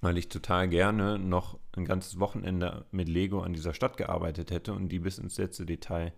weil 0.00 0.18
ich 0.18 0.28
total 0.28 0.68
gerne 0.68 1.18
noch 1.18 1.58
ein 1.72 1.84
ganzes 1.84 2.18
Wochenende 2.18 2.86
mit 2.90 3.08
Lego 3.08 3.40
an 3.40 3.52
dieser 3.52 3.74
Stadt 3.74 3.96
gearbeitet 3.96 4.50
hätte 4.50 4.72
und 4.72 4.88
die 4.88 4.98
bis 4.98 5.18
ins 5.18 5.38
letzte 5.38 5.66
Detail 5.66 6.12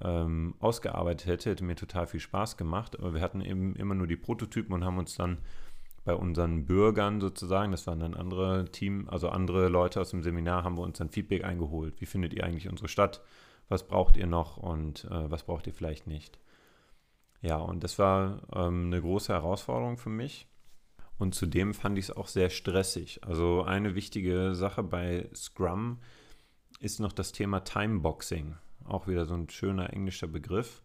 ähm, 0.00 0.54
ausgearbeitet 0.60 1.26
hätte. 1.26 1.50
Hätte 1.50 1.64
mir 1.64 1.74
total 1.74 2.06
viel 2.06 2.20
Spaß 2.20 2.56
gemacht, 2.56 2.98
aber 2.98 3.14
wir 3.14 3.20
hatten 3.20 3.40
eben 3.40 3.74
immer 3.76 3.94
nur 3.94 4.06
die 4.06 4.16
Prototypen 4.16 4.74
und 4.74 4.84
haben 4.84 4.98
uns 4.98 5.14
dann 5.14 5.38
bei 6.08 6.14
unseren 6.14 6.64
Bürgern 6.64 7.20
sozusagen, 7.20 7.70
das 7.70 7.86
waren 7.86 8.00
dann 8.00 8.14
andere 8.14 8.64
Team, 8.72 9.08
also 9.08 9.28
andere 9.28 9.68
Leute 9.68 10.00
aus 10.00 10.10
dem 10.10 10.22
Seminar, 10.22 10.64
haben 10.64 10.76
wir 10.76 10.82
uns 10.82 10.98
dann 10.98 11.10
Feedback 11.10 11.44
eingeholt. 11.44 12.00
Wie 12.00 12.06
findet 12.06 12.34
ihr 12.34 12.44
eigentlich 12.44 12.68
unsere 12.68 12.88
Stadt? 12.88 13.22
was 13.68 13.86
braucht 13.86 14.16
ihr 14.16 14.26
noch 14.26 14.56
und 14.56 15.04
äh, 15.04 15.30
was 15.30 15.44
braucht 15.44 15.66
ihr 15.66 15.74
vielleicht 15.74 16.06
nicht. 16.06 16.38
Ja, 17.40 17.56
und 17.56 17.84
das 17.84 17.98
war 17.98 18.42
ähm, 18.52 18.86
eine 18.86 19.00
große 19.00 19.32
Herausforderung 19.32 19.98
für 19.98 20.10
mich. 20.10 20.48
Und 21.18 21.34
zudem 21.34 21.74
fand 21.74 21.98
ich 21.98 22.06
es 22.06 22.16
auch 22.16 22.28
sehr 22.28 22.50
stressig. 22.50 23.24
Also 23.24 23.62
eine 23.62 23.94
wichtige 23.94 24.54
Sache 24.54 24.82
bei 24.82 25.28
Scrum 25.34 25.98
ist 26.80 27.00
noch 27.00 27.12
das 27.12 27.32
Thema 27.32 27.60
Timeboxing. 27.60 28.56
Auch 28.84 29.06
wieder 29.06 29.26
so 29.26 29.34
ein 29.34 29.48
schöner 29.50 29.92
englischer 29.92 30.28
Begriff. 30.28 30.82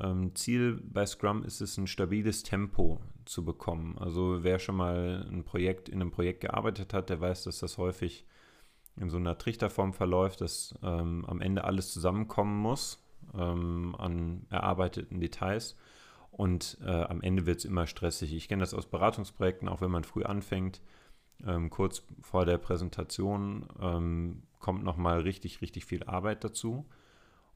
Ähm, 0.00 0.34
Ziel 0.34 0.80
bei 0.82 1.06
Scrum 1.06 1.42
ist 1.44 1.60
es, 1.60 1.76
ein 1.76 1.86
stabiles 1.86 2.42
Tempo 2.42 3.00
zu 3.24 3.44
bekommen. 3.44 3.96
Also 3.98 4.42
wer 4.42 4.58
schon 4.58 4.76
mal 4.76 5.26
ein 5.30 5.44
Projekt 5.44 5.88
in 5.88 6.00
einem 6.00 6.10
Projekt 6.10 6.40
gearbeitet 6.40 6.92
hat, 6.94 7.10
der 7.10 7.20
weiß, 7.20 7.44
dass 7.44 7.58
das 7.58 7.78
häufig 7.78 8.26
in 8.96 9.10
so 9.10 9.16
einer 9.16 9.38
Trichterform 9.38 9.92
verläuft, 9.92 10.40
dass 10.40 10.74
ähm, 10.82 11.24
am 11.26 11.40
Ende 11.40 11.64
alles 11.64 11.92
zusammenkommen 11.92 12.58
muss 12.58 13.02
ähm, 13.34 13.94
an 13.98 14.46
erarbeiteten 14.50 15.20
Details. 15.20 15.76
Und 16.30 16.78
äh, 16.84 16.90
am 16.90 17.20
Ende 17.20 17.46
wird 17.46 17.58
es 17.58 17.64
immer 17.64 17.86
stressig. 17.86 18.32
Ich 18.32 18.48
kenne 18.48 18.60
das 18.60 18.74
aus 18.74 18.86
Beratungsprojekten, 18.86 19.68
auch 19.68 19.80
wenn 19.80 19.90
man 19.90 20.04
früh 20.04 20.24
anfängt. 20.24 20.80
Ähm, 21.44 21.70
kurz 21.70 22.04
vor 22.20 22.44
der 22.44 22.58
Präsentation 22.58 23.66
ähm, 23.80 24.42
kommt 24.58 24.84
nochmal 24.84 25.20
richtig, 25.20 25.60
richtig 25.62 25.84
viel 25.84 26.04
Arbeit 26.04 26.44
dazu. 26.44 26.86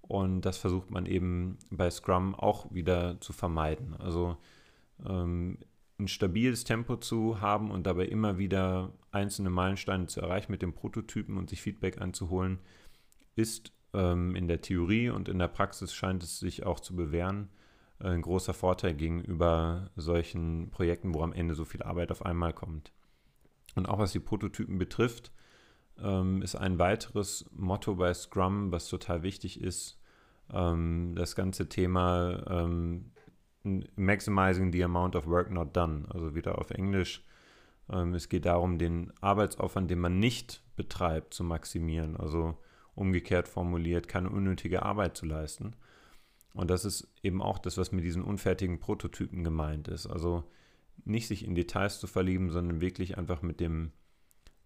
Und 0.03 0.43
das 0.43 0.59
versucht 0.59 0.91
man 0.91 1.07
eben 1.07 1.59
bei 1.71 1.91
Scrum 1.91 2.35
auch 2.35 2.73
wieder 2.73 3.21
zu 3.21 3.33
vermeiden. 3.33 3.95
Also 3.99 4.37
ähm, 5.07 5.59
ein 5.99 6.09
stabiles 6.09 6.65
Tempo 6.65 6.97
zu 6.97 7.41
haben 7.41 7.71
und 7.71 7.87
dabei 7.87 8.07
immer 8.07 8.39
wieder 8.39 8.93
einzelne 9.11 9.51
Meilensteine 9.51 10.07
zu 10.07 10.21
erreichen 10.21 10.53
mit 10.53 10.63
dem 10.63 10.75
Prototypen 10.75 11.37
und 11.37 11.51
sich 11.51 11.63
Feedback 11.63 12.01
einzuholen, 12.01 12.59
ist 13.37 13.73
ähm, 13.95 14.35
in 14.35 14.49
der 14.49 14.61
Theorie 14.61 15.11
und 15.11 15.29
in 15.29 15.39
der 15.39 15.49
Praxis 15.49 15.95
scheint 15.95 16.23
es 16.23 16.39
sich 16.39 16.65
auch 16.65 16.81
zu 16.81 16.97
bewähren. 16.97 17.49
Äh, 18.01 18.09
ein 18.09 18.23
großer 18.23 18.55
Vorteil 18.55 18.95
gegenüber 18.95 19.91
solchen 19.97 20.71
Projekten, 20.71 21.15
wo 21.15 21.23
am 21.23 21.33
Ende 21.33 21.55
so 21.55 21.65
viel 21.65 21.83
Arbeit 21.83 22.11
auf 22.11 22.25
einmal 22.25 22.53
kommt. 22.53 22.93
Und 23.75 23.87
auch 23.87 23.99
was 23.99 24.13
die 24.13 24.21
Prototypen 24.21 24.79
betrifft, 24.79 25.33
ähm, 26.03 26.43
ist 26.43 26.57
ein 26.57 26.79
weiteres 26.79 27.45
Motto 27.53 27.95
bei 27.97 28.13
Scrum, 28.15 28.73
was 28.73 28.89
total 28.89 29.23
wichtig 29.23 29.61
ist, 29.61 30.01
ähm, 30.53 31.15
das 31.17 31.35
ganze 31.35 31.69
Thema 31.69 32.43
ähm, 32.49 33.13
Maximizing 33.65 34.73
the 34.73 34.83
amount 34.83 35.15
of 35.15 35.27
work 35.27 35.51
not 35.51 35.77
done. 35.77 36.07
Also 36.11 36.35
wieder 36.35 36.59
auf 36.59 36.71
Englisch. 36.71 37.25
Ähm, 37.89 38.15
es 38.15 38.29
geht 38.29 38.45
darum, 38.45 38.79
den 38.79 39.13
Arbeitsaufwand, 39.21 39.91
den 39.91 40.01
man 40.01 40.19
nicht 40.19 40.63
betreibt, 40.77 41.35
zu 41.35 41.45
maximieren. 41.45 42.17
Also 42.17 42.59
umgekehrt 42.95 43.49
formuliert, 43.49 44.09
keine 44.09 44.31
unnötige 44.31 44.83
Arbeit 44.83 45.17
zu 45.17 45.27
leisten. 45.27 45.77
Und 46.55 46.71
das 46.71 46.85
ist 46.85 47.09
eben 47.23 47.41
auch 47.41 47.59
das, 47.59 47.79
was 47.79 47.93
mit 47.93 48.05
diesen 48.05 48.23
unfertigen 48.23 48.81
Prototypen 48.81 49.45
gemeint 49.45 49.89
ist. 49.89 50.07
Also 50.07 50.45
nicht 51.05 51.29
sich 51.29 51.45
in 51.47 51.55
Details 51.55 52.01
zu 52.01 52.07
verlieben, 52.07 52.51
sondern 52.51 52.81
wirklich 52.81 53.17
einfach 53.17 53.43
mit 53.43 53.61
dem 53.61 53.93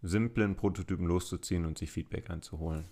simplen 0.07 0.57
Prototypen 0.57 1.07
loszuziehen 1.07 1.65
und 1.65 1.79
sich 1.79 1.91
Feedback 1.91 2.31
einzuholen. 2.31 2.87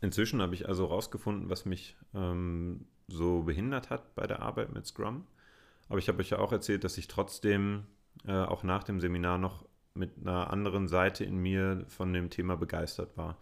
Inzwischen 0.00 0.40
habe 0.40 0.54
ich 0.54 0.68
also 0.68 0.88
herausgefunden, 0.88 1.50
was 1.50 1.66
mich 1.66 1.96
ähm, 2.14 2.86
so 3.08 3.42
behindert 3.42 3.90
hat 3.90 4.14
bei 4.14 4.26
der 4.26 4.40
Arbeit 4.40 4.72
mit 4.72 4.86
Scrum. 4.86 5.26
Aber 5.88 5.98
ich 5.98 6.08
habe 6.08 6.20
euch 6.20 6.30
ja 6.30 6.38
auch 6.38 6.52
erzählt, 6.52 6.84
dass 6.84 6.96
ich 6.96 7.08
trotzdem 7.08 7.84
äh, 8.26 8.32
auch 8.32 8.62
nach 8.62 8.84
dem 8.84 9.00
Seminar 9.00 9.38
noch 9.38 9.66
mit 9.94 10.12
einer 10.20 10.50
anderen 10.50 10.88
Seite 10.88 11.24
in 11.24 11.36
mir 11.36 11.84
von 11.88 12.12
dem 12.12 12.30
Thema 12.30 12.56
begeistert 12.56 13.16
war. 13.16 13.36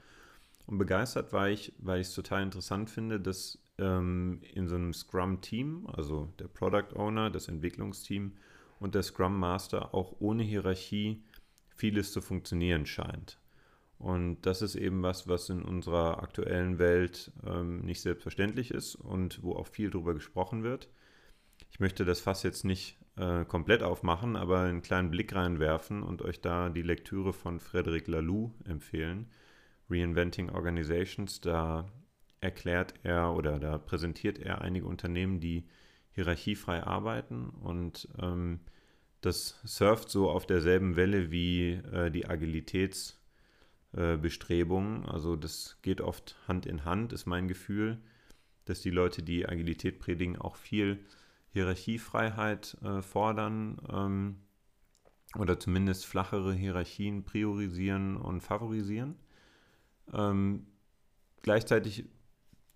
Und 0.66 0.78
begeistert 0.78 1.32
war 1.32 1.48
ich, 1.48 1.72
weil 1.78 2.00
ich 2.00 2.08
es 2.08 2.14
total 2.14 2.42
interessant 2.42 2.90
finde, 2.90 3.20
dass 3.20 3.58
ähm, 3.78 4.40
in 4.54 4.68
so 4.68 4.74
einem 4.74 4.92
Scrum-Team, 4.92 5.86
also 5.92 6.32
der 6.38 6.48
Product 6.48 6.94
Owner, 6.96 7.30
das 7.30 7.48
Entwicklungsteam 7.48 8.32
und 8.80 8.94
der 8.94 9.02
Scrum 9.02 9.38
Master 9.38 9.94
auch 9.94 10.16
ohne 10.20 10.42
Hierarchie 10.42 11.22
vieles 11.78 12.12
zu 12.12 12.20
funktionieren 12.20 12.86
scheint. 12.86 13.38
Und 13.98 14.42
das 14.42 14.62
ist 14.62 14.74
eben 14.74 15.02
was, 15.02 15.28
was 15.28 15.48
in 15.48 15.62
unserer 15.62 16.22
aktuellen 16.22 16.78
Welt 16.78 17.32
ähm, 17.46 17.80
nicht 17.80 18.00
selbstverständlich 18.00 18.70
ist 18.70 18.94
und 18.96 19.42
wo 19.42 19.54
auch 19.54 19.66
viel 19.66 19.90
darüber 19.90 20.14
gesprochen 20.14 20.62
wird. 20.62 20.88
Ich 21.70 21.80
möchte 21.80 22.04
das 22.04 22.20
Fass 22.20 22.42
jetzt 22.42 22.64
nicht 22.64 22.98
äh, 23.16 23.44
komplett 23.44 23.82
aufmachen, 23.82 24.36
aber 24.36 24.60
einen 24.60 24.82
kleinen 24.82 25.10
Blick 25.10 25.34
reinwerfen 25.34 26.02
und 26.02 26.22
euch 26.22 26.40
da 26.40 26.68
die 26.68 26.82
Lektüre 26.82 27.32
von 27.32 27.58
Frederic 27.58 28.06
Laloux 28.06 28.52
empfehlen. 28.64 29.30
Reinventing 29.90 30.50
Organizations, 30.50 31.40
da 31.40 31.90
erklärt 32.40 32.94
er 33.02 33.34
oder 33.34 33.58
da 33.58 33.78
präsentiert 33.78 34.38
er 34.38 34.60
einige 34.60 34.86
Unternehmen, 34.86 35.40
die 35.40 35.64
hierarchiefrei 36.12 36.82
arbeiten 36.82 37.48
und 37.48 38.08
ähm, 38.20 38.60
das 39.20 39.60
surft 39.64 40.10
so 40.10 40.30
auf 40.30 40.46
derselben 40.46 40.96
Welle 40.96 41.30
wie 41.30 41.72
äh, 41.72 42.10
die 42.10 42.26
Agilitätsbestrebungen. 42.26 45.04
Äh, 45.04 45.08
also 45.08 45.36
das 45.36 45.78
geht 45.82 46.00
oft 46.00 46.36
Hand 46.46 46.66
in 46.66 46.84
Hand, 46.84 47.12
ist 47.12 47.26
mein 47.26 47.48
Gefühl, 47.48 47.98
dass 48.64 48.80
die 48.80 48.90
Leute, 48.90 49.22
die 49.22 49.48
Agilität 49.48 49.98
predigen, 49.98 50.36
auch 50.36 50.56
viel 50.56 51.04
Hierarchiefreiheit 51.52 52.76
äh, 52.82 53.02
fordern 53.02 53.80
ähm, 53.90 54.36
oder 55.36 55.58
zumindest 55.58 56.06
flachere 56.06 56.54
Hierarchien 56.54 57.24
priorisieren 57.24 58.16
und 58.16 58.42
favorisieren. 58.42 59.16
Ähm, 60.12 60.66
gleichzeitig 61.42 62.04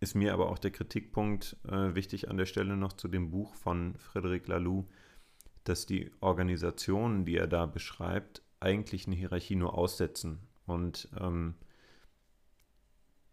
ist 0.01 0.17
mir 0.17 0.33
aber 0.33 0.51
auch 0.51 0.59
der 0.59 0.73
Kritikpunkt 0.73 1.57
äh, 1.69 1.95
wichtig 1.95 2.29
an 2.29 2.37
der 2.37 2.47
Stelle 2.47 2.77
noch 2.77 2.95
zu 2.95 3.07
dem 3.09 3.31
Buch 3.31 3.55
von 3.55 3.95
Frederic 3.99 4.49
Laloux, 4.49 4.89
dass 5.65 5.87
die 5.87 6.11
Organisationen, 6.21 7.25
die 7.25 7.37
er 7.37 7.47
da 7.47 7.67
beschreibt, 7.67 8.43
eigentlich 8.61 9.07
eine 9.07 9.17
Hierarchie 9.17 9.57
nur 9.57 9.77
aussetzen. 9.77 10.41
Und 10.67 11.09
ähm, 11.19 11.55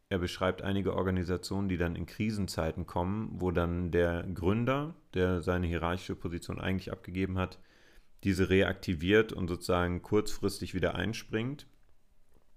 er 0.10 0.18
beschreibt 0.18 0.64
einige 0.64 0.96
Organisationen, 0.96 1.70
die 1.70 1.78
dann 1.78 1.96
in 1.96 2.08
Krisenzeiten 2.08 2.88
kommen, 2.88 3.30
wo 3.34 3.52
dann 3.52 3.92
der 3.92 4.24
Gründer, 4.24 4.96
der 5.14 5.42
seine 5.42 5.68
hierarchische 5.68 6.16
Position 6.16 6.60
eigentlich 6.60 6.92
abgegeben 6.92 7.38
hat, 7.38 7.60
diese 8.24 8.50
reaktiviert 8.50 9.32
und 9.34 9.48
sozusagen 9.48 10.02
kurzfristig 10.02 10.74
wieder 10.74 10.96
einspringt. 10.96 11.68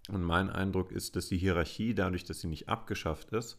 Und 0.08 0.22
mein 0.22 0.50
Eindruck 0.50 0.90
ist, 0.92 1.14
dass 1.14 1.28
die 1.28 1.38
Hierarchie, 1.38 1.94
dadurch, 1.94 2.24
dass 2.24 2.40
sie 2.40 2.48
nicht 2.48 2.68
abgeschafft 2.68 3.30
ist, 3.30 3.58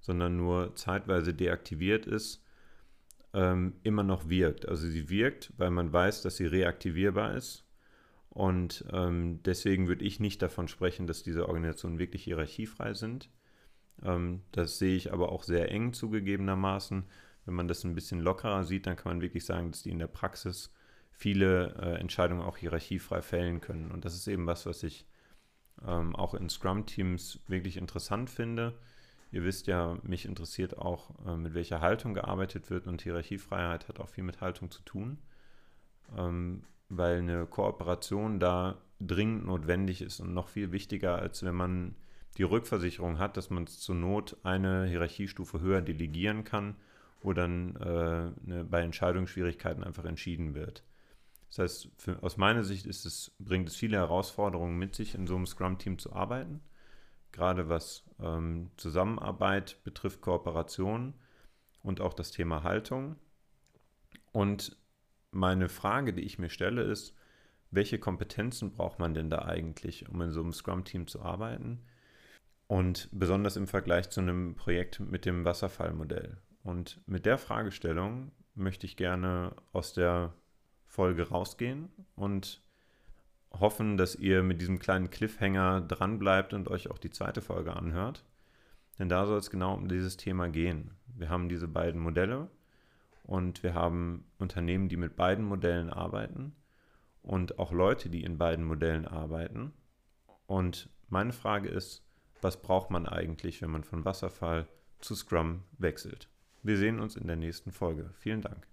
sondern 0.00 0.36
nur 0.36 0.76
zeitweise 0.76 1.34
deaktiviert 1.34 2.06
ist, 2.06 2.44
ähm, 3.34 3.74
immer 3.82 4.02
noch 4.02 4.28
wirkt. 4.28 4.68
Also 4.68 4.88
sie 4.88 5.08
wirkt, 5.08 5.52
weil 5.56 5.70
man 5.70 5.92
weiß, 5.92 6.22
dass 6.22 6.36
sie 6.36 6.46
reaktivierbar 6.46 7.34
ist. 7.34 7.64
Und 8.30 8.84
ähm, 8.92 9.40
deswegen 9.44 9.88
würde 9.88 10.04
ich 10.04 10.20
nicht 10.20 10.40
davon 10.40 10.68
sprechen, 10.68 11.06
dass 11.06 11.22
diese 11.22 11.48
Organisationen 11.48 11.98
wirklich 11.98 12.24
hierarchiefrei 12.24 12.94
sind. 12.94 13.28
Ähm, 14.02 14.42
das 14.52 14.78
sehe 14.78 14.96
ich 14.96 15.12
aber 15.12 15.32
auch 15.32 15.42
sehr 15.42 15.70
eng 15.70 15.92
zugegebenermaßen. 15.92 17.04
Wenn 17.44 17.54
man 17.54 17.68
das 17.68 17.84
ein 17.84 17.94
bisschen 17.94 18.20
lockerer 18.20 18.64
sieht, 18.64 18.86
dann 18.86 18.96
kann 18.96 19.12
man 19.12 19.20
wirklich 19.20 19.44
sagen, 19.44 19.72
dass 19.72 19.82
die 19.82 19.90
in 19.90 19.98
der 19.98 20.06
Praxis 20.06 20.72
viele 21.10 21.74
äh, 21.80 22.00
Entscheidungen 22.00 22.42
auch 22.42 22.56
hierarchiefrei 22.56 23.20
fällen 23.20 23.60
können. 23.60 23.90
Und 23.90 24.04
das 24.04 24.14
ist 24.14 24.28
eben 24.28 24.46
was, 24.46 24.64
was 24.66 24.82
ich 24.82 25.06
ähm, 25.84 26.14
auch 26.14 26.34
in 26.34 26.48
Scrum-Teams 26.48 27.40
wirklich 27.48 27.76
interessant 27.76 28.30
finde. 28.30 28.78
Ihr 29.32 29.44
wisst 29.44 29.66
ja, 29.68 29.96
mich 30.02 30.24
interessiert 30.24 30.78
auch, 30.78 31.10
äh, 31.26 31.36
mit 31.36 31.54
welcher 31.54 31.80
Haltung 31.80 32.14
gearbeitet 32.14 32.68
wird 32.70 32.86
und 32.86 33.02
Hierarchiefreiheit 33.02 33.88
hat 33.88 34.00
auch 34.00 34.08
viel 34.08 34.24
mit 34.24 34.40
Haltung 34.40 34.70
zu 34.70 34.82
tun, 34.82 35.18
ähm, 36.16 36.64
weil 36.88 37.18
eine 37.18 37.46
Kooperation 37.46 38.40
da 38.40 38.78
dringend 39.00 39.46
notwendig 39.46 40.02
ist 40.02 40.20
und 40.20 40.34
noch 40.34 40.48
viel 40.48 40.72
wichtiger, 40.72 41.16
als 41.16 41.44
wenn 41.44 41.54
man 41.54 41.94
die 42.38 42.42
Rückversicherung 42.42 43.18
hat, 43.18 43.36
dass 43.36 43.50
man 43.50 43.64
es 43.64 43.78
zur 43.78 43.94
Not 43.94 44.36
eine 44.42 44.86
Hierarchiestufe 44.86 45.60
höher 45.60 45.80
delegieren 45.80 46.42
kann, 46.44 46.76
wo 47.20 47.32
dann 47.32 47.76
äh, 47.76 48.30
ne, 48.44 48.64
bei 48.68 48.80
Entscheidungsschwierigkeiten 48.82 49.84
einfach 49.84 50.04
entschieden 50.04 50.54
wird. 50.54 50.82
Das 51.48 51.58
heißt, 51.58 51.88
für, 51.98 52.22
aus 52.22 52.36
meiner 52.36 52.64
Sicht 52.64 52.86
es, 52.86 53.32
bringt 53.38 53.68
es 53.68 53.76
viele 53.76 53.96
Herausforderungen 53.96 54.78
mit 54.78 54.94
sich, 54.94 55.14
in 55.14 55.26
so 55.26 55.36
einem 55.36 55.46
Scrum-Team 55.46 55.98
zu 55.98 56.12
arbeiten 56.12 56.60
gerade 57.32 57.68
was 57.68 58.04
ähm, 58.20 58.70
Zusammenarbeit 58.76 59.82
betrifft, 59.84 60.20
Kooperation 60.20 61.14
und 61.82 62.00
auch 62.00 62.14
das 62.14 62.30
Thema 62.30 62.62
Haltung. 62.62 63.16
Und 64.32 64.76
meine 65.30 65.68
Frage, 65.68 66.12
die 66.12 66.22
ich 66.22 66.38
mir 66.38 66.50
stelle, 66.50 66.82
ist, 66.82 67.16
welche 67.70 67.98
Kompetenzen 67.98 68.72
braucht 68.72 68.98
man 68.98 69.14
denn 69.14 69.30
da 69.30 69.42
eigentlich, 69.42 70.08
um 70.08 70.20
in 70.22 70.32
so 70.32 70.40
einem 70.40 70.52
Scrum-Team 70.52 71.06
zu 71.06 71.22
arbeiten? 71.22 71.80
Und 72.66 73.08
besonders 73.12 73.56
im 73.56 73.66
Vergleich 73.66 74.10
zu 74.10 74.20
einem 74.20 74.54
Projekt 74.54 75.00
mit 75.00 75.24
dem 75.24 75.44
Wasserfallmodell. 75.44 76.38
Und 76.62 77.00
mit 77.06 77.26
der 77.26 77.38
Fragestellung 77.38 78.32
möchte 78.54 78.86
ich 78.86 78.96
gerne 78.96 79.54
aus 79.72 79.92
der 79.92 80.34
Folge 80.86 81.28
rausgehen 81.28 81.88
und 82.16 82.62
hoffen, 83.58 83.96
dass 83.96 84.14
ihr 84.14 84.42
mit 84.42 84.60
diesem 84.60 84.78
kleinen 84.78 85.10
Cliffhanger 85.10 85.80
dranbleibt 85.80 86.54
und 86.54 86.68
euch 86.68 86.90
auch 86.90 86.98
die 86.98 87.10
zweite 87.10 87.40
Folge 87.40 87.74
anhört. 87.74 88.24
Denn 88.98 89.08
da 89.08 89.26
soll 89.26 89.38
es 89.38 89.50
genau 89.50 89.74
um 89.74 89.88
dieses 89.88 90.16
Thema 90.16 90.48
gehen. 90.48 90.92
Wir 91.16 91.28
haben 91.28 91.48
diese 91.48 91.68
beiden 91.68 92.00
Modelle 92.00 92.48
und 93.24 93.62
wir 93.62 93.74
haben 93.74 94.24
Unternehmen, 94.38 94.88
die 94.88 94.96
mit 94.96 95.16
beiden 95.16 95.44
Modellen 95.44 95.90
arbeiten 95.90 96.54
und 97.22 97.58
auch 97.58 97.72
Leute, 97.72 98.08
die 98.10 98.22
in 98.22 98.38
beiden 98.38 98.64
Modellen 98.64 99.06
arbeiten. 99.06 99.72
Und 100.46 100.88
meine 101.08 101.32
Frage 101.32 101.68
ist, 101.68 102.04
was 102.42 102.60
braucht 102.60 102.90
man 102.90 103.06
eigentlich, 103.06 103.60
wenn 103.62 103.70
man 103.70 103.84
von 103.84 104.04
Wasserfall 104.04 104.66
zu 105.00 105.14
Scrum 105.14 105.62
wechselt? 105.78 106.28
Wir 106.62 106.76
sehen 106.76 107.00
uns 107.00 107.16
in 107.16 107.26
der 107.26 107.36
nächsten 107.36 107.72
Folge. 107.72 108.10
Vielen 108.18 108.42
Dank. 108.42 108.66